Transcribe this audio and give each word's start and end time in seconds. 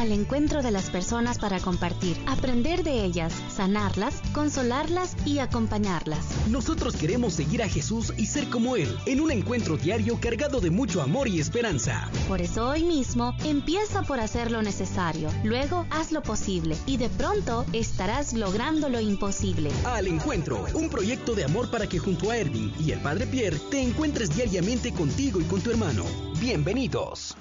al 0.00 0.12
encuentro 0.12 0.62
de 0.62 0.70
las 0.70 0.88
personas 0.88 1.38
para 1.38 1.60
compartir, 1.60 2.16
aprender 2.26 2.82
de 2.82 3.04
ellas, 3.04 3.34
sanarlas, 3.54 4.22
consolarlas 4.32 5.14
y 5.26 5.40
acompañarlas. 5.40 6.26
Nosotros 6.48 6.96
queremos 6.96 7.34
seguir 7.34 7.62
a 7.62 7.68
Jesús 7.68 8.14
y 8.16 8.24
ser 8.24 8.48
como 8.48 8.76
Él, 8.76 8.96
en 9.04 9.20
un 9.20 9.30
encuentro 9.30 9.76
diario 9.76 10.18
cargado 10.18 10.60
de 10.60 10.70
mucho 10.70 11.02
amor 11.02 11.28
y 11.28 11.38
esperanza. 11.38 12.08
Por 12.28 12.40
eso 12.40 12.70
hoy 12.70 12.82
mismo 12.82 13.34
empieza 13.44 14.02
por 14.02 14.20
hacer 14.20 14.50
lo 14.50 14.62
necesario, 14.62 15.28
luego 15.44 15.86
haz 15.90 16.12
lo 16.12 16.22
posible 16.22 16.76
y 16.86 16.96
de 16.96 17.10
pronto 17.10 17.66
estarás 17.74 18.32
logrando 18.32 18.88
lo 18.88 19.00
imposible. 19.00 19.70
Al 19.84 20.06
encuentro, 20.06 20.64
un 20.72 20.88
proyecto 20.88 21.34
de 21.34 21.44
amor 21.44 21.70
para 21.70 21.86
que 21.86 21.98
junto 21.98 22.30
a 22.30 22.38
Erwin 22.38 22.72
y 22.80 22.92
el 22.92 23.00
Padre 23.00 23.26
Pierre 23.26 23.58
te 23.70 23.82
encuentres 23.82 24.34
diariamente 24.34 24.92
contigo 24.94 25.40
y 25.40 25.44
con 25.44 25.60
tu 25.60 25.70
hermano. 25.70 26.04
Bienvenidos. 26.40 27.36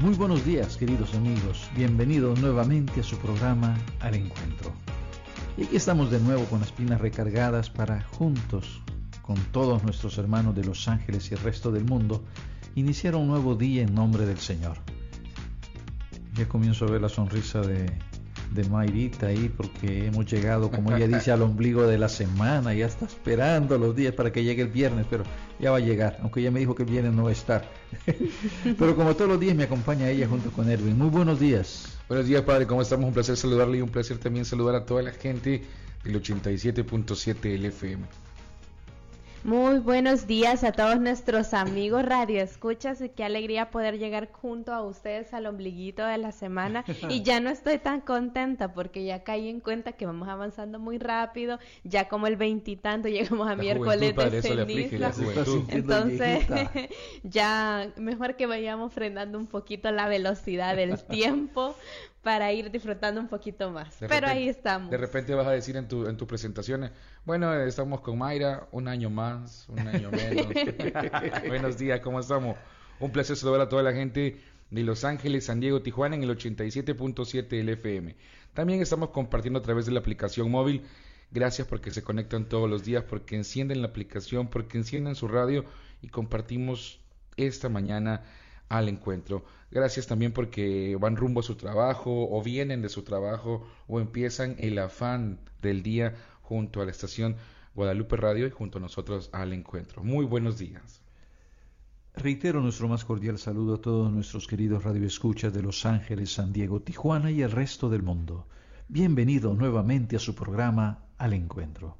Muy 0.00 0.14
buenos 0.14 0.44
días, 0.46 0.76
queridos 0.76 1.12
amigos. 1.16 1.68
Bienvenidos 1.74 2.40
nuevamente 2.40 3.00
a 3.00 3.02
su 3.02 3.18
programa 3.18 3.76
Al 3.98 4.14
Encuentro. 4.14 4.72
Y 5.56 5.64
aquí 5.64 5.74
estamos 5.74 6.12
de 6.12 6.20
nuevo 6.20 6.44
con 6.44 6.60
las 6.60 6.70
pinas 6.70 7.00
recargadas 7.00 7.68
para 7.68 8.02
juntos, 8.02 8.80
con 9.22 9.34
todos 9.50 9.82
nuestros 9.82 10.16
hermanos 10.18 10.54
de 10.54 10.62
Los 10.62 10.86
Ángeles 10.86 11.28
y 11.32 11.34
el 11.34 11.40
resto 11.40 11.72
del 11.72 11.84
mundo, 11.84 12.22
iniciar 12.76 13.16
un 13.16 13.26
nuevo 13.26 13.56
día 13.56 13.82
en 13.82 13.92
nombre 13.92 14.24
del 14.24 14.38
Señor. 14.38 14.78
Ya 16.34 16.46
comienzo 16.46 16.84
a 16.84 16.92
ver 16.92 17.00
la 17.00 17.08
sonrisa 17.08 17.60
de, 17.62 17.86
de 18.50 18.64
Mayrita 18.64 19.26
ahí 19.26 19.52
porque 19.54 20.06
hemos 20.06 20.26
llegado, 20.26 20.70
como 20.70 20.94
ella 20.94 21.06
dice, 21.06 21.30
al 21.30 21.42
ombligo 21.42 21.86
de 21.86 21.98
la 21.98 22.08
semana, 22.08 22.74
ya 22.74 22.86
está 22.86 23.06
esperando 23.06 23.78
los 23.78 23.94
días 23.94 24.14
para 24.14 24.32
que 24.32 24.42
llegue 24.42 24.62
el 24.62 24.68
viernes, 24.68 25.06
pero 25.08 25.24
ya 25.58 25.70
va 25.70 25.78
a 25.78 25.80
llegar, 25.80 26.18
aunque 26.22 26.40
ella 26.40 26.50
me 26.50 26.60
dijo 26.60 26.74
que 26.74 26.84
el 26.84 26.90
viernes 26.90 27.12
no 27.12 27.24
va 27.24 27.30
a 27.30 27.32
estar. 27.32 27.70
pero 28.78 28.96
como 28.96 29.14
todos 29.14 29.30
los 29.30 29.40
días 29.40 29.54
me 29.54 29.64
acompaña 29.64 30.08
ella 30.08 30.26
junto 30.28 30.50
con 30.50 30.70
Erwin. 30.70 30.96
Muy 30.96 31.08
buenos 31.08 31.40
días. 31.40 31.98
Buenos 32.08 32.26
días, 32.26 32.42
padre, 32.42 32.66
¿cómo 32.66 32.82
estamos? 32.82 33.06
Un 33.06 33.14
placer 33.14 33.36
saludarle 33.36 33.78
y 33.78 33.82
un 33.82 33.90
placer 33.90 34.18
también 34.18 34.44
saludar 34.44 34.74
a 34.74 34.86
toda 34.86 35.02
la 35.02 35.12
gente 35.12 35.62
del 36.04 36.22
87.7 36.22 37.58
LFM. 37.58 38.27
Muy 39.44 39.78
buenos 39.78 40.26
días 40.26 40.64
a 40.64 40.72
todos 40.72 40.98
nuestros 41.00 41.54
amigos 41.54 42.04
Radio 42.04 42.42
Escuchas 42.42 43.00
y 43.00 43.08
qué 43.08 43.22
alegría 43.22 43.70
poder 43.70 43.96
llegar 43.98 44.30
junto 44.32 44.72
a 44.72 44.82
ustedes 44.82 45.32
al 45.32 45.46
ombliguito 45.46 46.04
de 46.04 46.18
la 46.18 46.32
semana. 46.32 46.84
Y 47.08 47.22
ya 47.22 47.40
no 47.40 47.48
estoy 47.48 47.78
tan 47.78 48.00
contenta 48.00 48.74
porque 48.74 49.04
ya 49.04 49.22
caí 49.22 49.48
en 49.48 49.60
cuenta 49.60 49.92
que 49.92 50.06
vamos 50.06 50.28
avanzando 50.28 50.78
muy 50.78 50.98
rápido, 50.98 51.58
ya 51.84 52.08
como 52.08 52.26
el 52.26 52.36
veintitanto 52.36 53.08
llegamos 53.08 53.48
a 53.48 53.54
miércoles 53.54 54.14
de 54.14 54.42
ceniza, 54.42 55.12
entonces 55.68 56.46
ya 57.22 57.92
mejor 57.96 58.36
que 58.36 58.46
vayamos 58.46 58.92
frenando 58.92 59.38
un 59.38 59.46
poquito 59.46 59.90
la 59.92 60.08
velocidad 60.08 60.74
del 60.76 61.02
tiempo 61.04 61.76
para 62.28 62.52
ir 62.52 62.70
disfrutando 62.70 63.22
un 63.22 63.26
poquito 63.26 63.70
más. 63.70 63.96
Pero 64.06 64.26
ahí 64.26 64.50
estamos. 64.50 64.90
De 64.90 64.98
repente 64.98 65.32
vas 65.32 65.46
a 65.46 65.52
decir 65.52 65.78
en 65.78 65.88
tu, 65.88 66.06
en 66.06 66.18
tus 66.18 66.28
presentaciones, 66.28 66.90
bueno, 67.24 67.54
estamos 67.54 68.02
con 68.02 68.18
Mayra, 68.18 68.68
un 68.70 68.86
año 68.86 69.08
más, 69.08 69.66
un 69.70 69.78
año 69.78 70.10
menos. 70.10 70.46
Buenos 71.48 71.78
días, 71.78 72.00
¿cómo 72.00 72.20
estamos? 72.20 72.58
Un 73.00 73.12
placer 73.12 73.34
saludar 73.34 73.62
a 73.62 73.68
toda 73.70 73.82
la 73.82 73.94
gente 73.94 74.42
de 74.70 74.82
Los 74.82 75.04
Ángeles, 75.04 75.46
San 75.46 75.58
Diego, 75.58 75.80
Tijuana 75.80 76.16
en 76.16 76.22
el 76.22 76.36
87.7 76.36 77.62
LFM. 77.64 78.14
También 78.52 78.82
estamos 78.82 79.08
compartiendo 79.08 79.60
a 79.60 79.62
través 79.62 79.86
de 79.86 79.92
la 79.92 80.00
aplicación 80.00 80.50
móvil. 80.50 80.82
Gracias 81.30 81.66
porque 81.66 81.90
se 81.92 82.02
conectan 82.02 82.46
todos 82.46 82.68
los 82.68 82.84
días, 82.84 83.04
porque 83.04 83.36
encienden 83.36 83.80
la 83.80 83.88
aplicación, 83.88 84.48
porque 84.48 84.76
encienden 84.76 85.14
su 85.14 85.28
radio 85.28 85.64
y 86.02 86.08
compartimos 86.08 87.00
esta 87.38 87.70
mañana 87.70 88.22
al 88.68 88.88
encuentro. 88.88 89.44
Gracias 89.70 90.06
también 90.06 90.32
porque 90.32 90.96
van 91.00 91.16
rumbo 91.16 91.40
a 91.40 91.42
su 91.42 91.56
trabajo 91.56 92.28
o 92.30 92.42
vienen 92.42 92.82
de 92.82 92.88
su 92.88 93.02
trabajo 93.02 93.66
o 93.86 94.00
empiezan 94.00 94.56
el 94.58 94.78
afán 94.78 95.40
del 95.60 95.82
día 95.82 96.14
junto 96.42 96.80
a 96.80 96.84
la 96.84 96.90
estación 96.90 97.36
Guadalupe 97.74 98.16
Radio 98.16 98.46
y 98.46 98.50
junto 98.50 98.78
a 98.78 98.80
nosotros 98.80 99.30
al 99.32 99.52
encuentro. 99.52 100.02
Muy 100.02 100.24
buenos 100.24 100.58
días. 100.58 101.02
Reitero 102.14 102.60
nuestro 102.60 102.88
más 102.88 103.04
cordial 103.04 103.38
saludo 103.38 103.74
a 103.74 103.80
todos 103.80 104.10
nuestros 104.10 104.48
queridos 104.48 104.82
radioescuchas 104.82 105.52
de 105.52 105.62
Los 105.62 105.86
Ángeles, 105.86 106.32
San 106.32 106.52
Diego, 106.52 106.80
Tijuana 106.80 107.30
y 107.30 107.42
el 107.42 107.52
resto 107.52 107.88
del 107.88 108.02
mundo. 108.02 108.48
Bienvenido 108.88 109.54
nuevamente 109.54 110.16
a 110.16 110.18
su 110.18 110.34
programa 110.34 111.04
Al 111.18 111.34
Encuentro. 111.34 111.96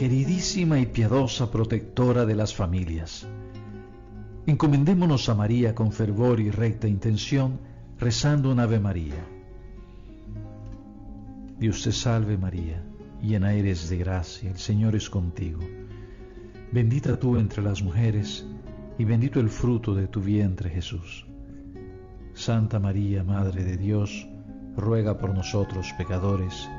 Queridísima 0.00 0.80
y 0.80 0.86
piadosa 0.86 1.50
protectora 1.50 2.24
de 2.24 2.34
las 2.34 2.54
familias. 2.54 3.26
Encomendémonos 4.46 5.28
a 5.28 5.34
María 5.34 5.74
con 5.74 5.92
fervor 5.92 6.40
y 6.40 6.50
recta 6.50 6.88
intención, 6.88 7.60
rezando 7.98 8.50
un 8.50 8.60
Ave 8.60 8.80
María. 8.80 9.22
Dios 11.58 11.82
te 11.82 11.92
salve 11.92 12.38
María, 12.38 12.82
llena 13.20 13.52
eres 13.52 13.90
de 13.90 13.98
gracia, 13.98 14.48
el 14.48 14.56
Señor 14.56 14.96
es 14.96 15.10
contigo. 15.10 15.60
Bendita 16.72 17.18
tú 17.18 17.36
entre 17.36 17.62
las 17.62 17.82
mujeres, 17.82 18.46
y 18.96 19.04
bendito 19.04 19.38
el 19.38 19.50
fruto 19.50 19.94
de 19.94 20.08
tu 20.08 20.22
vientre 20.22 20.70
Jesús. 20.70 21.26
Santa 22.32 22.78
María, 22.78 23.22
Madre 23.22 23.64
de 23.64 23.76
Dios, 23.76 24.26
ruega 24.78 25.18
por 25.18 25.34
nosotros 25.34 25.92
pecadores, 25.98 26.70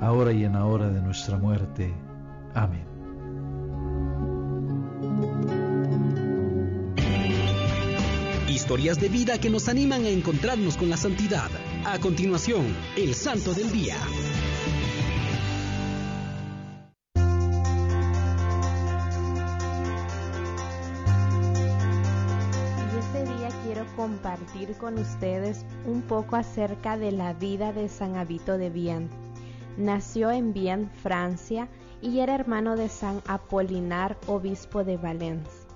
ahora 0.00 0.32
y 0.32 0.42
en 0.42 0.54
la 0.54 0.66
hora 0.66 0.90
de 0.90 1.00
nuestra 1.00 1.38
muerte. 1.38 1.94
Amén. 2.56 2.86
Historias 8.48 8.98
de 8.98 9.10
vida 9.10 9.38
que 9.38 9.50
nos 9.50 9.68
animan 9.68 10.06
a 10.06 10.08
encontrarnos 10.08 10.78
con 10.78 10.88
la 10.88 10.96
santidad. 10.96 11.50
A 11.84 11.98
continuación, 11.98 12.74
el 12.96 13.14
Santo 13.14 13.52
del 13.52 13.70
Día. 13.70 13.96
Y 22.94 22.98
este 22.98 23.24
día 23.34 23.48
quiero 23.64 23.84
compartir 23.96 24.72
con 24.78 24.98
ustedes 24.98 25.66
un 25.84 26.00
poco 26.00 26.36
acerca 26.36 26.96
de 26.96 27.12
la 27.12 27.34
vida 27.34 27.74
de 27.74 27.90
San 27.90 28.16
Abito 28.16 28.56
de 28.56 28.70
Bien. 28.70 29.10
Nació 29.76 30.30
en 30.30 30.54
Bien, 30.54 30.90
Francia, 31.02 31.68
y 32.02 32.20
era 32.20 32.34
hermano 32.34 32.76
de 32.76 32.88
San 32.88 33.22
Apolinar, 33.26 34.16
obispo 34.26 34.84
de 34.84 34.96
Valencia. 34.96 35.66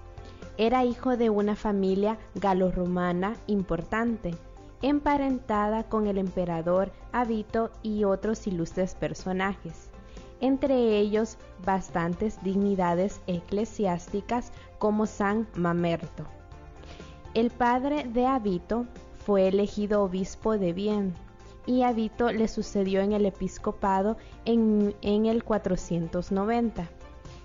Era 0.59 0.85
hijo 0.85 1.17
de 1.17 1.31
una 1.31 1.57
familia 1.57 2.19
galorromana 2.35 3.37
importante, 3.47 4.35
emparentada 4.83 5.85
con 5.85 6.07
el 6.07 6.19
emperador 6.19 6.91
Abito 7.13 7.71
y 7.83 8.05
otros 8.05 8.47
ilustres 8.47 8.95
personajes, 8.95 9.91
entre 10.41 10.99
ellos 10.99 11.39
bastantes 11.65 12.43
dignidades 12.43 13.21
eclesiásticas 13.27 14.53
como 14.79 15.07
San 15.07 15.47
Mamerto. 15.55 16.25
El 17.35 17.51
padre 17.51 18.05
de 18.05 18.27
Abito 18.27 18.87
fue 19.25 19.49
elegido 19.49 20.03
obispo 20.03 20.59
de 20.59 20.73
Bien, 20.73 21.15
y 21.67 21.83
Abito 21.83 22.33
le 22.33 22.49
sucedió 22.49 23.01
en 23.01 23.13
el 23.13 23.27
episcopado 23.27 24.17
en, 24.45 24.95
el 25.03 25.45
490. 25.45 26.89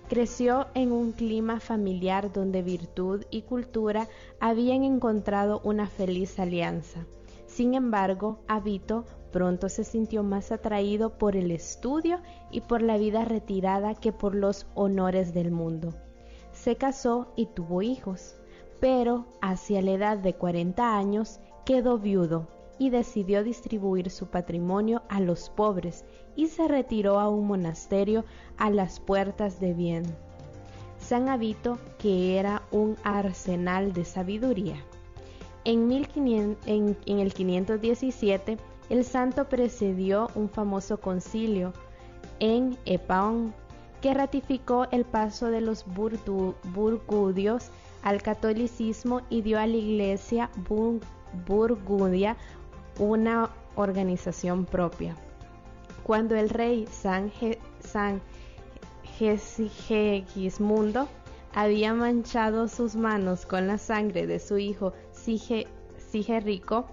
Creció 0.07 0.67
en 0.73 0.91
un 0.91 1.11
clima 1.11 1.59
familiar 1.59 2.31
donde 2.31 2.61
virtud 2.61 3.23
y 3.31 3.41
cultura 3.41 4.07
habían 4.39 4.83
encontrado 4.83 5.61
una 5.63 5.87
feliz 5.87 6.39
alianza. 6.39 7.05
Sin 7.47 7.73
embargo, 7.73 8.39
Abito 8.47 9.05
pronto 9.31 9.67
se 9.69 9.83
sintió 9.83 10.23
más 10.23 10.51
atraído 10.51 11.17
por 11.17 11.35
el 11.35 11.51
estudio 11.51 12.19
y 12.51 12.61
por 12.61 12.81
la 12.81 12.97
vida 12.97 13.25
retirada 13.25 13.95
que 13.95 14.11
por 14.11 14.35
los 14.35 14.67
honores 14.75 15.33
del 15.33 15.51
mundo. 15.51 15.93
Se 16.53 16.77
casó 16.77 17.33
y 17.35 17.47
tuvo 17.47 17.81
hijos, 17.81 18.35
pero 18.79 19.25
hacia 19.41 19.81
la 19.81 19.91
edad 19.91 20.17
de 20.17 20.33
40 20.35 20.97
años 20.97 21.39
quedó 21.65 21.97
viudo 21.97 22.47
y 22.77 22.89
decidió 22.89 23.43
distribuir 23.43 24.09
su 24.09 24.27
patrimonio 24.27 25.03
a 25.09 25.19
los 25.19 25.49
pobres 25.49 26.05
y 26.35 26.47
se 26.47 26.67
retiró 26.67 27.19
a 27.19 27.29
un 27.29 27.47
monasterio 27.47 28.25
a 28.57 28.69
las 28.69 28.99
puertas 28.99 29.59
de 29.59 29.73
Bien. 29.73 30.03
San 30.99 31.29
Abito, 31.29 31.77
que 31.99 32.37
era 32.37 32.63
un 32.71 32.97
arsenal 33.03 33.93
de 33.93 34.05
sabiduría. 34.05 34.77
En, 35.63 35.91
el 35.91 36.07
517, 37.33 38.57
el 38.89 39.03
santo 39.03 39.49
precedió 39.49 40.29
un 40.35 40.49
famoso 40.49 40.99
concilio 40.99 41.73
en 42.39 42.77
Epaón 42.85 43.53
que 44.01 44.13
ratificó 44.13 44.85
el 44.91 45.05
paso 45.05 45.47
de 45.47 45.61
los 45.61 45.85
burgudios 45.85 47.71
al 48.03 48.21
catolicismo 48.21 49.21
y 49.29 49.41
dio 49.41 49.57
a 49.59 49.65
la 49.65 49.77
iglesia 49.77 50.51
Burgundia 51.47 52.37
una 52.99 53.49
organización 53.75 54.65
propia. 54.65 55.15
Cuando 56.03 56.35
el 56.35 56.49
rey 56.49 56.87
San, 56.91 57.31
Gegismundo 59.87 61.07
había 61.53 61.93
manchado 61.93 62.67
sus 62.67 62.95
manos 62.95 63.45
con 63.45 63.67
la 63.67 63.77
sangre 63.77 64.27
de 64.27 64.39
su 64.39 64.57
hijo 64.57 64.93
Sigerico, 66.11 66.85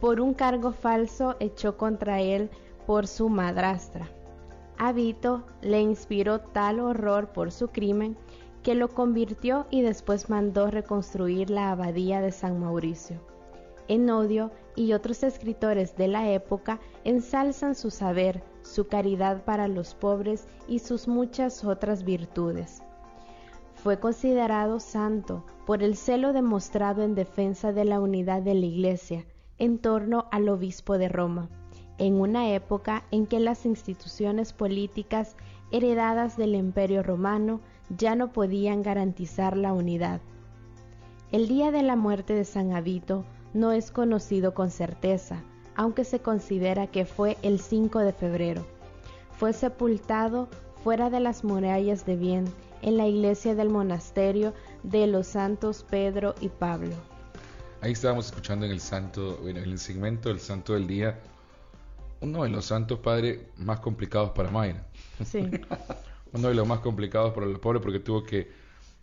por 0.00 0.20
un 0.20 0.34
cargo 0.34 0.72
falso 0.72 1.36
echó 1.40 1.76
contra 1.76 2.20
él 2.20 2.50
por 2.86 3.06
su 3.06 3.28
madrastra. 3.28 4.08
Habito 4.78 5.44
le 5.62 5.80
inspiró 5.80 6.40
tal 6.40 6.80
horror 6.80 7.32
por 7.32 7.50
su 7.50 7.68
crimen 7.68 8.16
que 8.62 8.74
lo 8.74 8.88
convirtió 8.88 9.66
y 9.70 9.82
después 9.82 10.28
mandó 10.28 10.70
reconstruir 10.70 11.50
la 11.50 11.70
abadía 11.70 12.20
de 12.20 12.32
San 12.32 12.60
Mauricio. 12.60 13.35
Enodio 13.88 14.50
y 14.74 14.92
otros 14.92 15.22
escritores 15.22 15.96
de 15.96 16.08
la 16.08 16.30
época 16.30 16.80
ensalzan 17.04 17.74
su 17.74 17.90
saber, 17.90 18.42
su 18.62 18.88
caridad 18.88 19.44
para 19.44 19.68
los 19.68 19.94
pobres 19.94 20.46
y 20.68 20.80
sus 20.80 21.08
muchas 21.08 21.64
otras 21.64 22.04
virtudes. 22.04 22.82
Fue 23.74 24.00
considerado 24.00 24.80
santo 24.80 25.44
por 25.66 25.82
el 25.82 25.96
celo 25.96 26.32
demostrado 26.32 27.02
en 27.02 27.14
defensa 27.14 27.72
de 27.72 27.84
la 27.84 28.00
unidad 28.00 28.42
de 28.42 28.54
la 28.54 28.66
Iglesia 28.66 29.24
en 29.58 29.78
torno 29.78 30.26
al 30.32 30.48
obispo 30.48 30.98
de 30.98 31.08
Roma, 31.08 31.48
en 31.98 32.20
una 32.20 32.52
época 32.52 33.04
en 33.10 33.26
que 33.26 33.40
las 33.40 33.64
instituciones 33.64 34.52
políticas 34.52 35.36
heredadas 35.70 36.36
del 36.36 36.54
Imperio 36.54 37.02
romano 37.02 37.60
ya 37.96 38.14
no 38.14 38.32
podían 38.32 38.82
garantizar 38.82 39.56
la 39.56 39.72
unidad. 39.72 40.20
El 41.32 41.48
día 41.48 41.70
de 41.70 41.82
la 41.82 41.96
muerte 41.96 42.34
de 42.34 42.44
San 42.44 42.72
Avito 42.72 43.24
no 43.54 43.72
es 43.72 43.90
conocido 43.90 44.54
con 44.54 44.70
certeza, 44.70 45.42
aunque 45.74 46.04
se 46.04 46.20
considera 46.20 46.86
que 46.86 47.04
fue 47.04 47.36
el 47.42 47.60
5 47.60 48.00
de 48.00 48.12
febrero. 48.12 48.66
Fue 49.38 49.52
sepultado 49.52 50.48
fuera 50.82 51.10
de 51.10 51.20
las 51.20 51.44
murallas 51.44 52.06
de 52.06 52.16
Bien, 52.16 52.44
en 52.82 52.96
la 52.96 53.06
iglesia 53.06 53.54
del 53.54 53.68
monasterio 53.68 54.54
de 54.82 55.06
los 55.06 55.26
santos 55.26 55.84
Pedro 55.88 56.34
y 56.40 56.48
Pablo. 56.48 56.94
Ahí 57.80 57.92
estábamos 57.92 58.26
escuchando 58.26 58.66
en 58.66 58.72
el 58.72 58.80
santo, 58.80 59.46
en 59.48 59.56
el 59.56 59.78
segmento 59.78 60.28
del 60.28 60.40
santo 60.40 60.74
del 60.74 60.86
día, 60.86 61.20
uno 62.20 62.44
de 62.44 62.48
los 62.48 62.64
santos 62.64 62.98
padres 63.00 63.40
más 63.56 63.80
complicados 63.80 64.30
para 64.30 64.50
Mayra. 64.50 64.86
Sí. 65.24 65.50
uno 66.32 66.48
de 66.48 66.54
los 66.54 66.66
más 66.66 66.80
complicados 66.80 67.32
para 67.34 67.46
los 67.46 67.58
pobres 67.58 67.82
porque 67.82 68.00
tuvo 68.00 68.22
que 68.22 68.50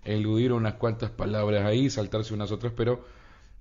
eludir 0.03 0.51
unas 0.51 0.75
cuantas 0.75 1.11
palabras 1.11 1.65
ahí, 1.65 1.89
saltarse 1.89 2.33
unas 2.33 2.51
otras, 2.51 2.73
pero 2.75 3.05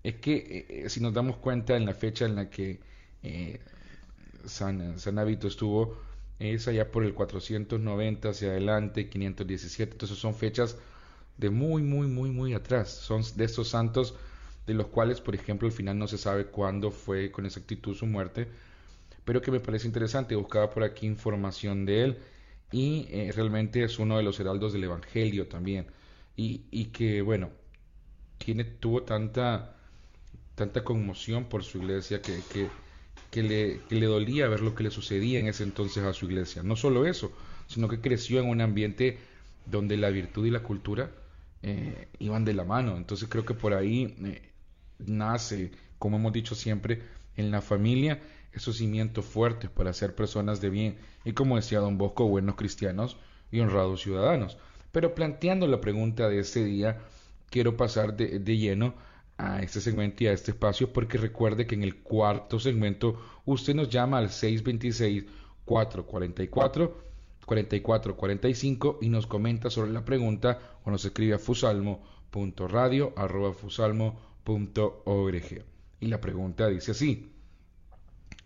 es 0.03 0.17
que 0.17 0.35
eh, 0.37 0.67
eh, 0.85 0.91
si 0.91 1.01
nos 1.01 1.13
damos 1.15 1.37
cuenta 1.37 1.77
en 1.77 1.87
la 1.87 1.95
fecha 1.95 2.25
en 2.27 2.37
la 2.37 2.51
que 2.51 2.81
eh, 3.23 3.61
San, 4.47 4.99
San 4.99 5.19
estuvo, 5.19 5.97
es 6.39 6.67
allá 6.69 6.91
por 6.91 7.05
el 7.05 7.15
490 7.15 8.29
hacia 8.31 8.51
adelante, 8.51 9.09
517, 9.09 9.93
entonces 9.93 10.19
son 10.19 10.35
fechas 10.35 10.77
de 11.39 11.51
muy, 11.51 11.83
muy, 11.83 12.09
muy, 12.09 12.31
muy 12.31 12.55
atrás, 12.55 12.91
son 12.91 13.23
de 13.37 13.45
estos 13.45 13.69
santos 13.69 14.15
de 14.67 14.75
los 14.75 14.89
cuales, 14.89 15.21
por 15.21 15.35
ejemplo, 15.35 15.67
al 15.69 15.73
final 15.73 15.99
no 15.99 16.09
se 16.09 16.19
sabe 16.19 16.47
cuándo 16.47 16.91
fue 16.91 17.31
con 17.31 17.47
exactitud 17.47 17.95
su 17.95 18.07
muerte, 18.07 18.49
pero 19.25 19.41
que 19.43 19.51
me 19.53 19.61
parece 19.61 19.87
interesante, 19.87 20.35
buscaba 20.37 20.71
por 20.71 20.83
aquí 20.85 21.07
información 21.07 21.87
de 21.87 22.05
él 22.05 22.19
y 22.73 23.07
realmente 23.33 23.85
es 23.85 23.99
uno 23.99 24.17
de 24.17 24.23
los 24.25 24.41
heraldos 24.41 24.73
del 24.73 24.85
Evangelio 24.85 25.47
también, 25.49 25.87
y, 26.37 26.63
y 26.71 26.87
que, 26.87 27.23
bueno, 27.23 27.51
tiene, 28.39 28.65
tuvo 28.65 29.03
tanta 29.05 29.77
tanta 30.63 30.85
conmoción 30.85 31.47
por 31.47 31.65
su 31.65 31.79
iglesia 31.79 32.23
que, 32.23 32.39
que, 32.53 32.69
que, 33.33 33.43
le, 33.43 33.81
que 33.89 33.97
le 33.97 34.07
dolía 34.07 34.47
ver 34.47 34.61
lo 34.61 34.77
que 34.77 34.85
le 34.85 34.93
sucedía 34.93 35.41
en 35.41 35.49
ese 35.49 35.65
entonces 35.65 36.05
a 36.05 36.13
su 36.13 36.27
iglesia. 36.27 36.63
No 36.63 36.77
solo 36.77 37.05
eso, 37.05 37.33
sino 37.67 37.89
que 37.89 38.01
creció 38.01 38.39
en 38.39 38.49
un 38.49 38.61
ambiente 38.61 39.19
donde 39.67 39.97
la 39.97 40.11
virtud 40.11 40.47
y 40.47 40.51
la 40.51 40.63
cultura 40.63 41.11
eh, 41.65 42.07
iban 42.21 42.45
de 42.45 42.55
la 42.55 42.65
mano. 42.65 42.97
Entonces 42.97 43.29
creo 43.29 43.45
que 43.45 43.55
por 43.55 43.75
ahí 43.75 44.15
eh, 44.25 44.41
nace, 45.01 45.73
como 45.99 46.19
hemos 46.19 46.33
dicho 46.33 46.55
siempre, 46.55 47.03
en 47.37 47.51
la 47.51 47.61
familia 47.61 48.21
esos 48.53 48.77
cimientos 48.77 49.25
fuertes 49.25 49.69
para 49.69 49.93
ser 49.95 50.15
personas 50.15 50.61
de 50.61 50.71
bien 50.71 50.97
y 51.25 51.33
como 51.33 51.57
decía 51.57 51.81
don 51.81 51.99
Bosco, 51.99 52.29
buenos 52.29 52.55
cristianos 52.55 53.17
y 53.51 53.59
honrados 53.59 54.03
ciudadanos. 54.03 54.59
Pero 54.93 55.15
planteando 55.17 55.67
la 55.67 55.81
pregunta 55.81 56.29
de 56.29 56.39
este 56.39 56.65
día, 56.65 57.01
quiero 57.51 57.77
pasar 57.77 58.17
de, 58.17 58.39
de 58.39 58.57
lleno 58.59 58.95
a 59.43 59.61
este 59.61 59.81
segmento 59.81 60.23
y 60.23 60.29
a 60.29 60.33
este 60.33 60.53
espacio 60.53 60.93
porque 60.93 61.19
recuerde 61.19 61.67
que 61.67 61.75
en 61.75 61.83
el 61.83 61.97
cuarto 61.97 62.61
segmento 62.61 63.21
usted 63.45 63.75
nos 63.75 63.91
llama 63.91 64.19
al 64.19 64.31
626 64.31 65.25
444 65.65 67.13
4445 67.45 68.99
y 69.03 69.09
nos 69.09 69.27
comenta 69.27 69.69
sobre 69.69 69.91
la 69.91 70.05
pregunta 70.05 70.61
o 70.85 70.93
nos 70.93 71.05
escribe 71.05 71.35
a 71.35 71.39
fusalmo.radio 71.39 73.13
arroba 73.17 73.53
fusalmo.org 73.53 75.65
y 76.01 76.07
la 76.07 76.21
pregunta 76.21 76.69
dice 76.69 76.93
así 76.93 77.33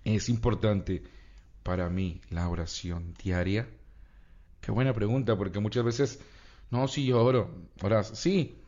¿es 0.03 0.31
importante 0.31 1.03
para 1.63 1.91
mí 1.91 2.23
la 2.31 2.49
oración 2.49 3.13
diaria? 3.23 3.69
Qué 4.63 4.73
buena 4.73 4.95
pregunta 4.95 5.37
porque 5.37 5.61
muchas 5.61 5.85
veces 5.85 6.21
no, 6.71 6.89
si 6.89 7.05
yo 7.05 7.23
oro, 7.23 7.51
oras, 7.83 8.13
sí, 8.15 8.63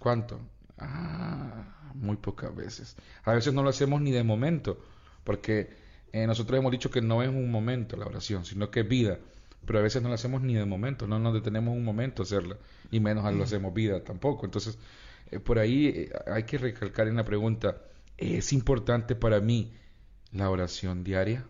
¿cuánto? 0.00 0.40
Ah, 0.82 1.92
muy 1.94 2.16
pocas 2.16 2.54
veces. 2.54 2.96
A 3.24 3.32
veces 3.32 3.54
no 3.54 3.62
lo 3.62 3.70
hacemos 3.70 4.00
ni 4.00 4.10
de 4.10 4.22
momento, 4.22 4.78
porque 5.24 5.70
eh, 6.12 6.26
nosotros 6.26 6.58
hemos 6.58 6.72
dicho 6.72 6.90
que 6.90 7.00
no 7.00 7.22
es 7.22 7.28
un 7.28 7.50
momento 7.50 7.96
la 7.96 8.06
oración, 8.06 8.44
sino 8.44 8.70
que 8.70 8.80
es 8.80 8.88
vida. 8.88 9.18
Pero 9.64 9.78
a 9.78 9.82
veces 9.82 10.02
no 10.02 10.08
lo 10.08 10.14
hacemos 10.14 10.42
ni 10.42 10.54
de 10.54 10.64
momento, 10.64 11.06
no 11.06 11.18
nos 11.18 11.34
detenemos 11.34 11.74
un 11.74 11.84
momento 11.84 12.22
a 12.22 12.24
hacerla, 12.24 12.56
y 12.90 12.98
menos 12.98 13.32
lo 13.32 13.44
hacemos 13.44 13.72
vida 13.72 14.02
tampoco. 14.02 14.44
Entonces, 14.44 14.76
eh, 15.30 15.38
por 15.38 15.58
ahí 15.58 15.86
eh, 15.86 16.12
hay 16.26 16.42
que 16.44 16.58
recalcar 16.58 17.06
en 17.06 17.16
la 17.16 17.24
pregunta, 17.24 17.76
¿es 18.18 18.52
importante 18.52 19.14
para 19.14 19.40
mí 19.40 19.72
la 20.32 20.50
oración 20.50 21.04
diaria? 21.04 21.46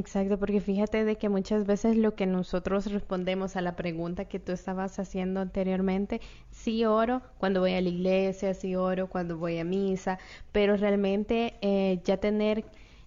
Exacto, 0.00 0.38
porque 0.38 0.60
fíjate 0.60 1.04
de 1.04 1.16
que 1.16 1.28
muchas 1.30 1.64
veces 1.66 1.96
lo 1.96 2.14
que 2.14 2.26
nosotros 2.26 2.86
respondemos 2.92 3.56
a 3.56 3.62
la 3.62 3.76
pregunta 3.76 4.26
que 4.26 4.38
tú 4.38 4.52
estabas 4.52 4.98
haciendo 4.98 5.40
anteriormente, 5.40 6.20
sí 6.50 6.84
oro 6.84 7.22
cuando 7.38 7.60
voy 7.60 7.72
a 7.74 7.80
la 7.80 7.88
iglesia, 7.88 8.52
sí 8.54 8.74
oro 8.76 9.08
cuando 9.08 9.38
voy 9.38 9.58
a 9.58 9.64
misa, 9.64 10.18
pero 10.52 10.76
realmente 10.76 11.54
eh, 11.62 12.00
ya 12.04 12.18
tener 12.18 12.64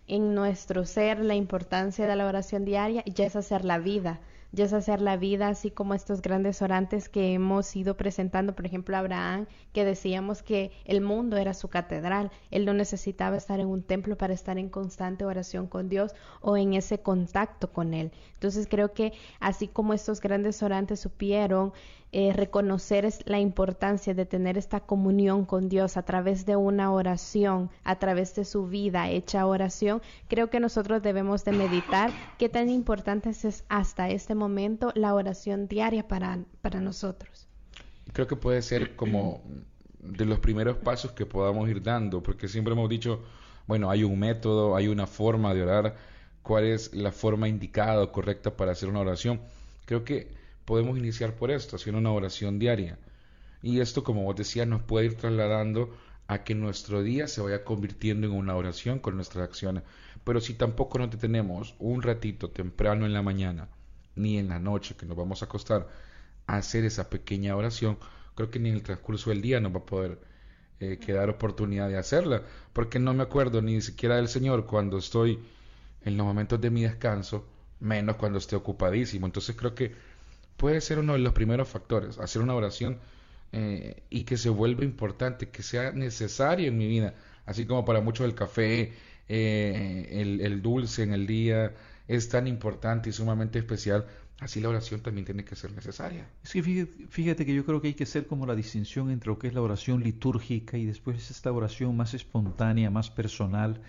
en 0.08 0.34
nuestro 0.34 0.84
ser 0.86 1.20
la 1.20 1.36
importancia 1.36 2.08
de 2.08 2.16
la 2.16 2.26
oración 2.26 2.66
diaria 2.66 3.04
ya 3.06 3.26
es 3.26 3.36
hacer 3.36 3.66
la 3.66 3.78
vida 3.78 4.20
hacer 4.58 5.02
la 5.02 5.16
vida, 5.16 5.48
así 5.48 5.72
como 5.72 5.94
estos 5.94 6.22
grandes 6.22 6.62
orantes 6.62 7.08
que 7.08 7.34
hemos 7.34 7.76
ido 7.76 7.96
presentando, 7.96 8.56
por 8.56 8.66
ejemplo, 8.66 8.98
Abraham, 8.98 9.46
que 9.74 9.86
decíamos 9.86 10.44
que 10.44 10.72
el 10.86 11.02
mundo 11.02 11.38
era 11.38 11.54
su 11.54 11.68
catedral, 11.70 12.32
él 12.52 12.66
no 12.66 12.74
necesitaba 12.74 13.38
estar 13.38 13.60
en 13.60 13.68
un 13.68 13.84
templo 13.84 14.18
para 14.18 14.34
estar 14.34 14.58
en 14.58 14.70
constante 14.70 15.24
oración 15.24 15.68
con 15.68 15.88
Dios 15.88 16.14
o 16.42 16.58
en 16.58 16.74
ese 16.74 17.00
contacto 17.00 17.72
con 17.72 17.94
él. 17.94 18.12
Entonces 18.34 18.68
creo 18.70 18.94
que 18.94 19.14
así 19.40 19.68
como 19.68 19.94
estos 19.94 20.20
grandes 20.20 20.62
orantes 20.64 21.00
supieron 21.00 21.74
eh, 22.12 22.34
reconocer 22.34 23.08
la 23.26 23.40
importancia 23.40 24.16
de 24.16 24.26
tener 24.26 24.58
esta 24.58 24.80
comunión 24.80 25.46
con 25.46 25.70
Dios 25.70 25.96
a 25.96 26.02
través 26.02 26.46
de 26.48 26.56
una 26.56 26.92
oración, 26.92 27.70
a 27.84 28.00
través 28.00 28.34
de 28.34 28.46
su 28.46 28.66
vida 28.68 29.10
hecha 29.10 29.46
oración, 29.46 30.02
creo 30.28 30.50
que 30.50 30.60
nosotros 30.60 31.04
debemos 31.04 31.46
de 31.46 31.52
meditar 31.52 32.12
qué 32.40 32.50
tan 32.50 32.68
importante 32.70 33.30
es 33.30 33.64
hasta 33.70 34.10
este 34.10 34.34
momento 34.34 34.92
la 34.96 35.14
oración 35.14 35.68
diaria 35.68 36.08
para, 36.08 36.40
para 36.62 36.82
nosotros. 36.82 37.48
Creo 38.12 38.26
que 38.26 38.36
puede 38.36 38.64
ser 38.64 38.96
como 38.96 39.44
de 40.00 40.26
los 40.26 40.40
primeros 40.40 40.78
pasos 40.78 41.12
que 41.12 41.28
podamos 41.28 41.70
ir 41.70 41.84
dando, 41.84 42.24
porque 42.24 42.48
siempre 42.48 42.74
hemos 42.74 42.90
dicho, 42.90 43.22
bueno, 43.68 43.92
hay 43.92 44.04
un 44.04 44.18
método, 44.18 44.76
hay 44.76 44.88
una 44.88 45.06
forma 45.06 45.54
de 45.54 45.62
orar, 45.62 45.96
cuál 46.42 46.64
es 46.64 46.92
la 46.96 47.12
forma 47.12 47.48
indicada 47.48 48.02
o 48.02 48.12
correcta 48.12 48.58
para 48.58 48.72
hacer 48.72 48.90
una 48.90 49.02
oración. 49.02 49.42
Creo 49.86 50.04
que 50.04 50.39
podemos 50.70 51.00
iniciar 51.00 51.34
por 51.34 51.50
esto, 51.50 51.78
haciendo 51.78 51.98
una 51.98 52.12
oración 52.12 52.60
diaria. 52.60 53.00
Y 53.64 53.80
esto, 53.80 54.04
como 54.04 54.22
vos 54.22 54.36
decías, 54.36 54.68
nos 54.68 54.84
puede 54.84 55.08
ir 55.08 55.16
trasladando 55.16 55.90
a 56.28 56.44
que 56.44 56.54
nuestro 56.54 57.02
día 57.02 57.28
se 57.28 57.42
vaya 57.42 57.64
convirtiendo 57.64 58.28
en 58.28 58.34
una 58.34 58.56
oración 58.56 59.00
con 59.00 59.16
nuestras 59.16 59.46
acciones. 59.46 59.82
Pero 60.24 60.40
si 60.40 60.54
tampoco 60.54 61.00
nos 61.00 61.10
detenemos 61.10 61.74
un 61.80 62.04
ratito 62.04 62.52
temprano 62.52 63.08
en 63.08 63.14
la 63.14 63.24
mañana, 63.24 63.68
ni 64.16 64.38
en 64.38 64.48
la 64.48 64.60
noche 64.60 64.96
que 64.96 65.08
nos 65.08 65.18
vamos 65.18 65.42
a 65.42 65.46
acostar 65.46 65.88
a 66.46 66.58
hacer 66.58 66.86
esa 66.86 67.10
pequeña 67.10 67.56
oración, 67.56 67.98
creo 68.36 68.52
que 68.52 68.60
ni 68.60 68.70
en 68.70 68.76
el 68.76 68.84
transcurso 68.84 69.32
del 69.32 69.42
día 69.42 69.60
nos 69.60 69.74
va 69.74 69.80
a 69.80 69.86
poder 69.88 70.20
eh, 70.80 71.00
quedar 71.00 71.32
oportunidad 71.32 71.90
de 71.90 71.98
hacerla, 71.98 72.44
porque 72.74 73.00
no 73.00 73.16
me 73.16 73.24
acuerdo 73.24 73.64
ni 73.64 73.82
siquiera 73.82 74.18
del 74.18 74.28
Señor 74.28 74.68
cuando 74.68 75.00
estoy 75.00 75.40
en 76.04 76.16
los 76.16 76.28
momentos 76.28 76.62
de 76.62 76.70
mi 76.70 76.84
descanso, 76.84 77.48
menos 77.80 78.18
cuando 78.18 78.38
esté 78.38 78.56
ocupadísimo. 78.56 79.26
Entonces 79.26 79.56
creo 79.56 79.74
que 79.74 79.96
puede 80.60 80.80
ser 80.82 81.00
uno 81.00 81.14
de 81.14 81.20
los 81.20 81.34
primeros 81.34 81.68
factores, 81.68 82.20
hacer 82.20 82.44
una 82.44 82.54
oración 82.54 83.00
eh, 83.52 84.04
y 84.12 84.26
que 84.26 84.38
se 84.38 84.50
vuelva 84.50 84.84
importante, 84.84 85.50
que 85.50 85.64
sea 85.64 85.92
necesario 85.92 86.68
en 86.68 86.78
mi 86.78 86.88
vida 86.88 87.16
Así 87.50 87.66
como 87.66 87.84
para 87.84 88.00
muchos 88.00 88.28
el 88.28 88.36
café, 88.36 88.94
eh, 89.28 90.08
el, 90.12 90.40
el 90.42 90.62
dulce 90.62 91.02
en 91.02 91.14
el 91.14 91.26
día 91.26 91.74
es 92.08 92.30
tan 92.30 92.46
importante 92.46 93.10
y 93.10 93.12
sumamente 93.12 93.58
especial, 93.58 94.06
así 94.40 94.62
la 94.62 94.70
oración 94.70 95.02
también 95.02 95.26
tiene 95.26 95.44
que 95.44 95.56
ser 95.56 95.72
necesaria. 95.72 96.28
Es 96.44 96.54
que 96.54 96.62
fíjate, 96.62 97.48
que 97.48 97.56
yo 97.56 97.66
creo 97.66 97.82
que 97.82 97.88
hay 97.88 97.96
que 97.96 98.04
hacer 98.04 98.28
como 98.28 98.46
la 98.46 98.54
distinción 98.54 99.10
entre 99.10 99.30
lo 99.30 99.40
que 99.40 99.48
es 99.48 99.56
la 99.56 99.64
oración 99.64 100.04
litúrgica 100.04 100.78
y 100.78 100.86
después 100.86 101.32
esta 101.32 101.52
oración 101.52 101.98
más 101.98 102.14
espontánea, 102.14 102.92
más 102.92 103.10
personal. 103.10 103.82